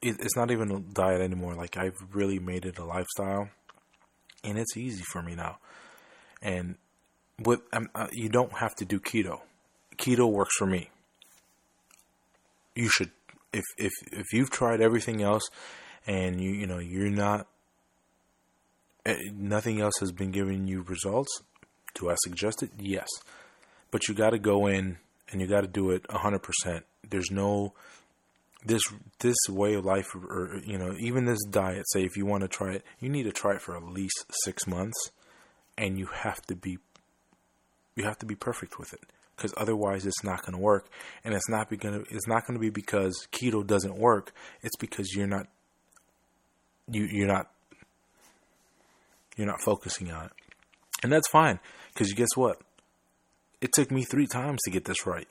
it, 0.00 0.16
it's 0.20 0.36
not 0.36 0.50
even 0.50 0.70
a 0.70 0.80
diet 0.80 1.20
anymore 1.20 1.54
like 1.54 1.76
i've 1.76 1.96
really 2.12 2.38
made 2.38 2.64
it 2.64 2.78
a 2.78 2.84
lifestyle 2.84 3.48
and 4.44 4.58
it's 4.58 4.76
easy 4.76 5.02
for 5.02 5.22
me 5.22 5.34
now 5.34 5.58
and 6.42 6.76
with 7.40 7.60
um, 7.72 7.88
uh, 7.94 8.08
you 8.12 8.28
don't 8.28 8.52
have 8.58 8.74
to 8.76 8.84
do 8.84 8.98
keto. 8.98 9.40
Keto 9.96 10.30
works 10.30 10.56
for 10.56 10.66
me. 10.66 10.90
You 12.74 12.88
should 12.88 13.10
if 13.52 13.64
if 13.76 13.92
if 14.12 14.32
you've 14.32 14.50
tried 14.50 14.80
everything 14.80 15.22
else 15.22 15.48
and 16.06 16.40
you 16.40 16.50
you 16.50 16.66
know 16.66 16.78
you're 16.78 17.10
not 17.10 17.46
uh, 19.06 19.14
nothing 19.32 19.80
else 19.80 19.94
has 20.00 20.12
been 20.12 20.30
giving 20.30 20.66
you 20.66 20.82
results. 20.82 21.42
Do 21.94 22.10
I 22.10 22.14
suggest 22.18 22.62
it? 22.62 22.70
Yes, 22.78 23.08
but 23.90 24.06
you 24.08 24.14
got 24.14 24.30
to 24.30 24.38
go 24.38 24.66
in 24.66 24.98
and 25.30 25.40
you 25.40 25.46
got 25.46 25.62
to 25.62 25.66
do 25.68 25.90
it 25.90 26.04
hundred 26.10 26.42
percent. 26.42 26.84
There's 27.08 27.30
no 27.30 27.74
this 28.64 28.82
this 29.20 29.36
way 29.48 29.74
of 29.74 29.84
life 29.84 30.14
or, 30.14 30.60
you 30.64 30.78
know 30.78 30.94
even 30.98 31.24
this 31.26 31.42
diet. 31.50 31.84
Say 31.92 32.04
if 32.04 32.16
you 32.16 32.26
want 32.26 32.42
to 32.42 32.48
try 32.48 32.72
it, 32.72 32.84
you 33.00 33.08
need 33.08 33.24
to 33.24 33.32
try 33.32 33.54
it 33.54 33.62
for 33.62 33.76
at 33.76 33.82
least 33.84 34.24
six 34.44 34.66
months 34.66 35.10
and 35.76 35.98
you 35.98 36.06
have 36.06 36.42
to 36.46 36.56
be 36.56 36.78
you 37.94 38.04
have 38.04 38.18
to 38.18 38.26
be 38.26 38.34
perfect 38.34 38.78
with 38.78 38.92
it. 38.92 39.00
because 39.38 39.54
otherwise 39.56 40.04
it's 40.04 40.24
not 40.24 40.42
going 40.42 40.52
to 40.52 40.58
work. 40.58 40.88
And 41.24 41.32
it's 41.32 41.48
not 41.48 41.68
going 41.70 42.04
to 42.04 42.14
it's 42.14 42.26
not 42.26 42.46
going 42.46 42.58
to 42.58 42.60
be 42.60 42.70
because 42.70 43.28
keto 43.32 43.66
doesn't 43.66 43.96
work. 43.96 44.32
It's 44.62 44.76
because 44.76 45.14
you're 45.14 45.28
not 45.28 45.46
you 46.90 47.04
you're 47.04 47.28
not 47.28 47.50
you're 49.36 49.46
not 49.46 49.62
focusing 49.62 50.10
on 50.10 50.26
it. 50.26 50.32
And 51.02 51.12
that's 51.12 51.28
fine 51.28 51.60
because 51.92 52.12
guess 52.12 52.34
what? 52.34 52.60
It 53.60 53.72
took 53.72 53.90
me 53.90 54.04
3 54.04 54.26
times 54.26 54.60
to 54.64 54.70
get 54.70 54.84
this 54.84 55.06
right. 55.06 55.28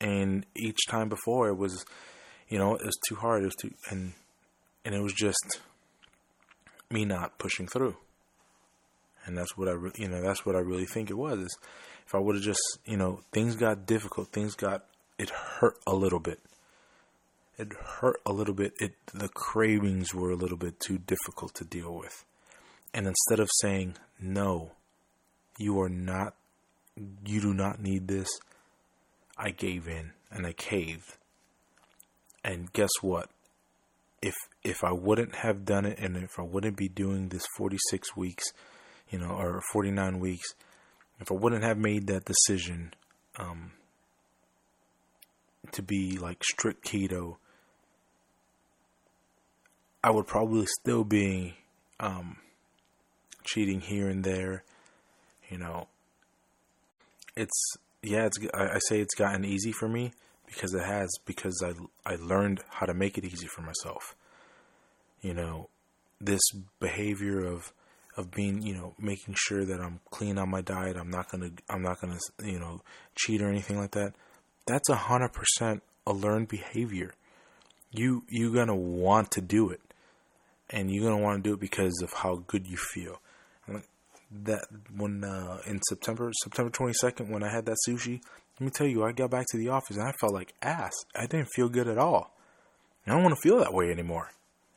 And 0.00 0.44
each 0.54 0.86
time 0.88 1.08
before 1.08 1.48
it 1.48 1.56
was 1.56 1.84
you 2.48 2.58
know, 2.58 2.74
it 2.74 2.84
was 2.84 2.98
too 3.08 3.14
hard. 3.14 3.42
It 3.42 3.46
was 3.46 3.56
too 3.56 3.72
and 3.90 4.12
and 4.84 4.94
it 4.94 5.00
was 5.00 5.14
just 5.14 5.60
me 6.90 7.04
not 7.04 7.38
pushing 7.38 7.66
through. 7.66 7.96
And 9.24 9.38
that's 9.38 9.56
what 9.56 9.68
I, 9.68 9.74
you 9.96 10.08
know, 10.08 10.20
that's 10.20 10.44
what 10.44 10.56
I 10.56 10.60
really 10.60 10.84
think 10.84 11.10
it 11.10 11.16
was. 11.16 11.38
Is 11.38 11.58
if 12.06 12.14
I 12.14 12.18
would 12.18 12.34
have 12.34 12.44
just, 12.44 12.60
you 12.84 12.96
know, 12.96 13.20
things 13.32 13.56
got 13.56 13.86
difficult, 13.86 14.28
things 14.28 14.54
got, 14.54 14.84
it 15.18 15.30
hurt 15.30 15.76
a 15.86 15.94
little 15.94 16.18
bit. 16.18 16.40
It 17.56 17.72
hurt 17.72 18.20
a 18.26 18.32
little 18.32 18.54
bit. 18.54 18.74
It 18.80 18.94
the 19.14 19.28
cravings 19.28 20.12
were 20.14 20.30
a 20.30 20.36
little 20.36 20.56
bit 20.56 20.80
too 20.80 20.98
difficult 20.98 21.54
to 21.54 21.64
deal 21.64 21.94
with. 21.94 22.24
And 22.92 23.06
instead 23.06 23.40
of 23.40 23.48
saying 23.60 23.94
no, 24.20 24.72
you 25.56 25.80
are 25.80 25.88
not, 25.88 26.34
you 26.96 27.40
do 27.40 27.54
not 27.54 27.80
need 27.80 28.08
this. 28.08 28.28
I 29.36 29.50
gave 29.50 29.88
in 29.88 30.12
and 30.30 30.46
I 30.46 30.52
caved. 30.52 31.16
And 32.44 32.72
guess 32.72 32.90
what? 33.00 33.30
If 34.20 34.34
if 34.62 34.84
I 34.84 34.92
wouldn't 34.92 35.34
have 35.36 35.64
done 35.64 35.84
it 35.84 35.98
and 35.98 36.16
if 36.16 36.38
I 36.38 36.42
wouldn't 36.42 36.76
be 36.76 36.88
doing 36.88 37.28
this 37.28 37.44
46 37.56 38.16
weeks, 38.16 38.44
you 39.10 39.18
know, 39.18 39.30
or 39.30 39.60
49 39.72 40.20
weeks, 40.20 40.54
if 41.20 41.30
I 41.30 41.34
wouldn't 41.34 41.64
have 41.64 41.78
made 41.78 42.06
that 42.06 42.24
decision 42.24 42.94
um, 43.36 43.72
to 45.72 45.82
be 45.82 46.18
like 46.18 46.44
strict 46.44 46.84
keto, 46.84 47.36
I 50.04 50.10
would 50.10 50.26
probably 50.26 50.66
still 50.80 51.04
be 51.04 51.56
um, 51.98 52.36
cheating 53.44 53.80
here 53.80 54.08
and 54.08 54.22
there. 54.22 54.64
You 55.48 55.58
know, 55.58 55.88
it's 57.36 57.76
yeah, 58.02 58.26
it's 58.26 58.38
I, 58.54 58.64
I 58.64 58.78
say 58.88 59.00
it's 59.00 59.14
gotten 59.14 59.44
easy 59.44 59.72
for 59.72 59.88
me 59.88 60.12
because 60.46 60.74
it 60.74 60.84
has 60.84 61.10
because 61.24 61.62
I 61.64 61.72
I 62.10 62.16
learned 62.16 62.60
how 62.70 62.86
to 62.86 62.94
make 62.94 63.18
it 63.18 63.24
easy 63.24 63.46
for 63.46 63.62
myself. 63.62 64.16
You 65.20 65.34
know, 65.34 65.68
this 66.20 66.42
behavior 66.80 67.44
of 67.44 67.72
of 68.16 68.30
being, 68.30 68.60
you 68.62 68.74
know, 68.74 68.94
making 68.98 69.34
sure 69.36 69.64
that 69.64 69.80
I'm 69.80 70.00
clean 70.10 70.38
on 70.38 70.50
my 70.50 70.60
diet. 70.60 70.96
I'm 70.96 71.10
not 71.10 71.30
gonna, 71.30 71.50
I'm 71.68 71.82
not 71.82 72.00
gonna, 72.00 72.18
you 72.44 72.58
know, 72.58 72.82
cheat 73.14 73.40
or 73.40 73.48
anything 73.48 73.78
like 73.78 73.92
that. 73.92 74.12
That's 74.66 74.88
a 74.88 74.96
hundred 74.96 75.32
percent 75.32 75.82
a 76.06 76.12
learned 76.12 76.48
behavior. 76.48 77.14
You 77.90 78.24
you're 78.28 78.52
gonna 78.52 78.76
want 78.76 79.30
to 79.32 79.40
do 79.40 79.70
it, 79.70 79.80
and 80.70 80.90
you're 80.90 81.04
gonna 81.04 81.22
want 81.22 81.42
to 81.42 81.48
do 81.48 81.54
it 81.54 81.60
because 81.60 82.00
of 82.02 82.12
how 82.12 82.44
good 82.46 82.66
you 82.66 82.76
feel. 82.76 83.20
And 84.32 84.46
that 84.46 84.66
when 84.96 85.24
uh, 85.24 85.58
in 85.66 85.80
September 85.88 86.30
September 86.42 86.70
22nd 86.70 87.30
when 87.30 87.42
I 87.42 87.52
had 87.52 87.66
that 87.66 87.76
sushi, 87.88 88.20
let 88.58 88.66
me 88.66 88.70
tell 88.70 88.86
you, 88.86 89.04
I 89.04 89.12
got 89.12 89.30
back 89.30 89.46
to 89.50 89.58
the 89.58 89.68
office 89.68 89.96
and 89.96 90.06
I 90.06 90.12
felt 90.20 90.34
like 90.34 90.54
ass. 90.62 90.92
I 91.14 91.26
didn't 91.26 91.48
feel 91.54 91.68
good 91.68 91.88
at 91.88 91.98
all. 91.98 92.34
I 93.06 93.12
don't 93.12 93.22
want 93.22 93.34
to 93.34 93.40
feel 93.40 93.58
that 93.58 93.72
way 93.72 93.90
anymore. 93.90 94.30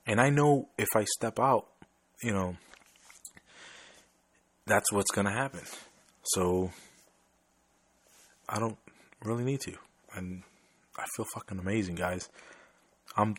And 0.07 0.19
I 0.19 0.29
know 0.29 0.69
if 0.77 0.89
I 0.95 1.03
step 1.03 1.39
out, 1.39 1.67
you 2.21 2.31
know, 2.31 2.57
that's 4.65 4.91
what's 4.91 5.11
going 5.11 5.25
to 5.25 5.33
happen. 5.33 5.61
So 6.23 6.71
I 8.49 8.59
don't 8.59 8.77
really 9.23 9.43
need 9.43 9.61
to. 9.61 9.73
And 10.15 10.43
I 10.97 11.05
feel 11.15 11.25
fucking 11.33 11.59
amazing, 11.59 11.95
guys. 11.95 12.29
I'm 13.17 13.35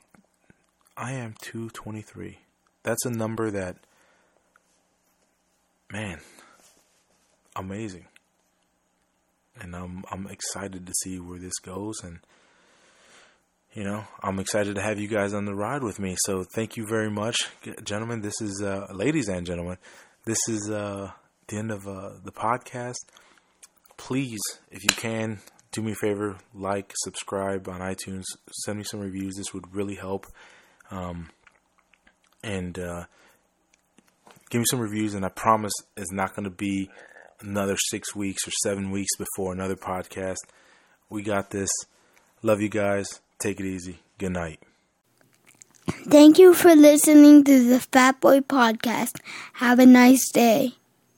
I 0.97 1.13
am 1.13 1.35
223. 1.43 2.39
That's 2.83 3.05
a 3.05 3.11
number 3.11 3.51
that 3.51 3.77
man, 5.97 6.20
amazing. 7.55 8.06
And 9.59 9.74
I'm 9.74 10.05
I'm 10.10 10.27
excited 10.27 10.86
to 10.86 10.93
see 11.02 11.18
where 11.18 11.39
this 11.39 11.59
goes 11.62 11.94
and 12.02 12.18
you 13.73 13.85
know, 13.85 14.05
I'm 14.23 14.39
excited 14.39 14.77
to 14.77 14.82
have 14.82 14.98
you 14.98 15.06
guys 15.06 15.35
on 15.35 15.44
the 15.44 15.55
ride 15.55 15.82
with 15.82 15.98
me. 15.98 16.16
So 16.24 16.44
thank 16.55 16.78
you 16.78 16.86
very 16.89 17.10
much, 17.10 17.36
gentlemen. 17.85 18.23
This 18.23 18.40
is 18.40 18.62
uh, 18.62 18.86
ladies 18.93 19.28
and 19.28 19.47
gentlemen 19.47 19.77
this 20.27 20.39
is 20.48 20.68
uh, 20.68 21.12
the 21.47 21.56
end 21.56 21.70
of 21.70 21.86
uh, 21.86 22.10
the 22.23 22.32
podcast. 22.32 22.97
Please, 23.97 24.40
if 24.70 24.82
you 24.82 24.90
can, 24.90 25.39
do 25.70 25.81
me 25.81 25.93
a 25.93 25.94
favor, 25.94 26.36
like, 26.52 26.93
subscribe 26.97 27.68
on 27.68 27.81
iTunes, 27.81 28.24
send 28.64 28.77
me 28.77 28.85
some 28.85 29.01
reviews. 29.01 29.36
This 29.36 29.55
would 29.55 29.74
really 29.74 29.94
help. 29.94 30.27
Um, 30.90 31.31
and 32.43 32.77
uh, 32.78 33.05
give 34.51 34.60
me 34.60 34.66
some 34.70 34.81
reviews, 34.81 35.14
and 35.14 35.24
I 35.24 35.28
promise 35.28 35.73
it's 35.97 36.12
not 36.12 36.35
going 36.35 36.44
to 36.44 36.51
be 36.51 36.90
another 37.40 37.77
six 37.89 38.14
weeks 38.14 38.47
or 38.47 38.52
seven 38.62 38.90
weeks 38.90 39.16
before 39.16 39.52
another 39.52 39.77
podcast. 39.77 40.36
We 41.09 41.23
got 41.23 41.51
this. 41.51 41.70
Love 42.43 42.60
you 42.60 42.68
guys. 42.68 43.06
Take 43.39 43.60
it 43.60 43.66
easy. 43.66 43.98
Good 44.18 44.32
night. 44.32 44.60
Thank 46.09 46.39
you 46.39 46.55
for 46.55 46.74
listening 46.74 47.44
to 47.44 47.68
the 47.68 47.81
Fat 47.81 48.20
Boy 48.20 48.40
Podcast. 48.40 49.20
Have 49.55 49.78
a 49.78 49.86
nice 49.86 50.31
day. 50.32 50.74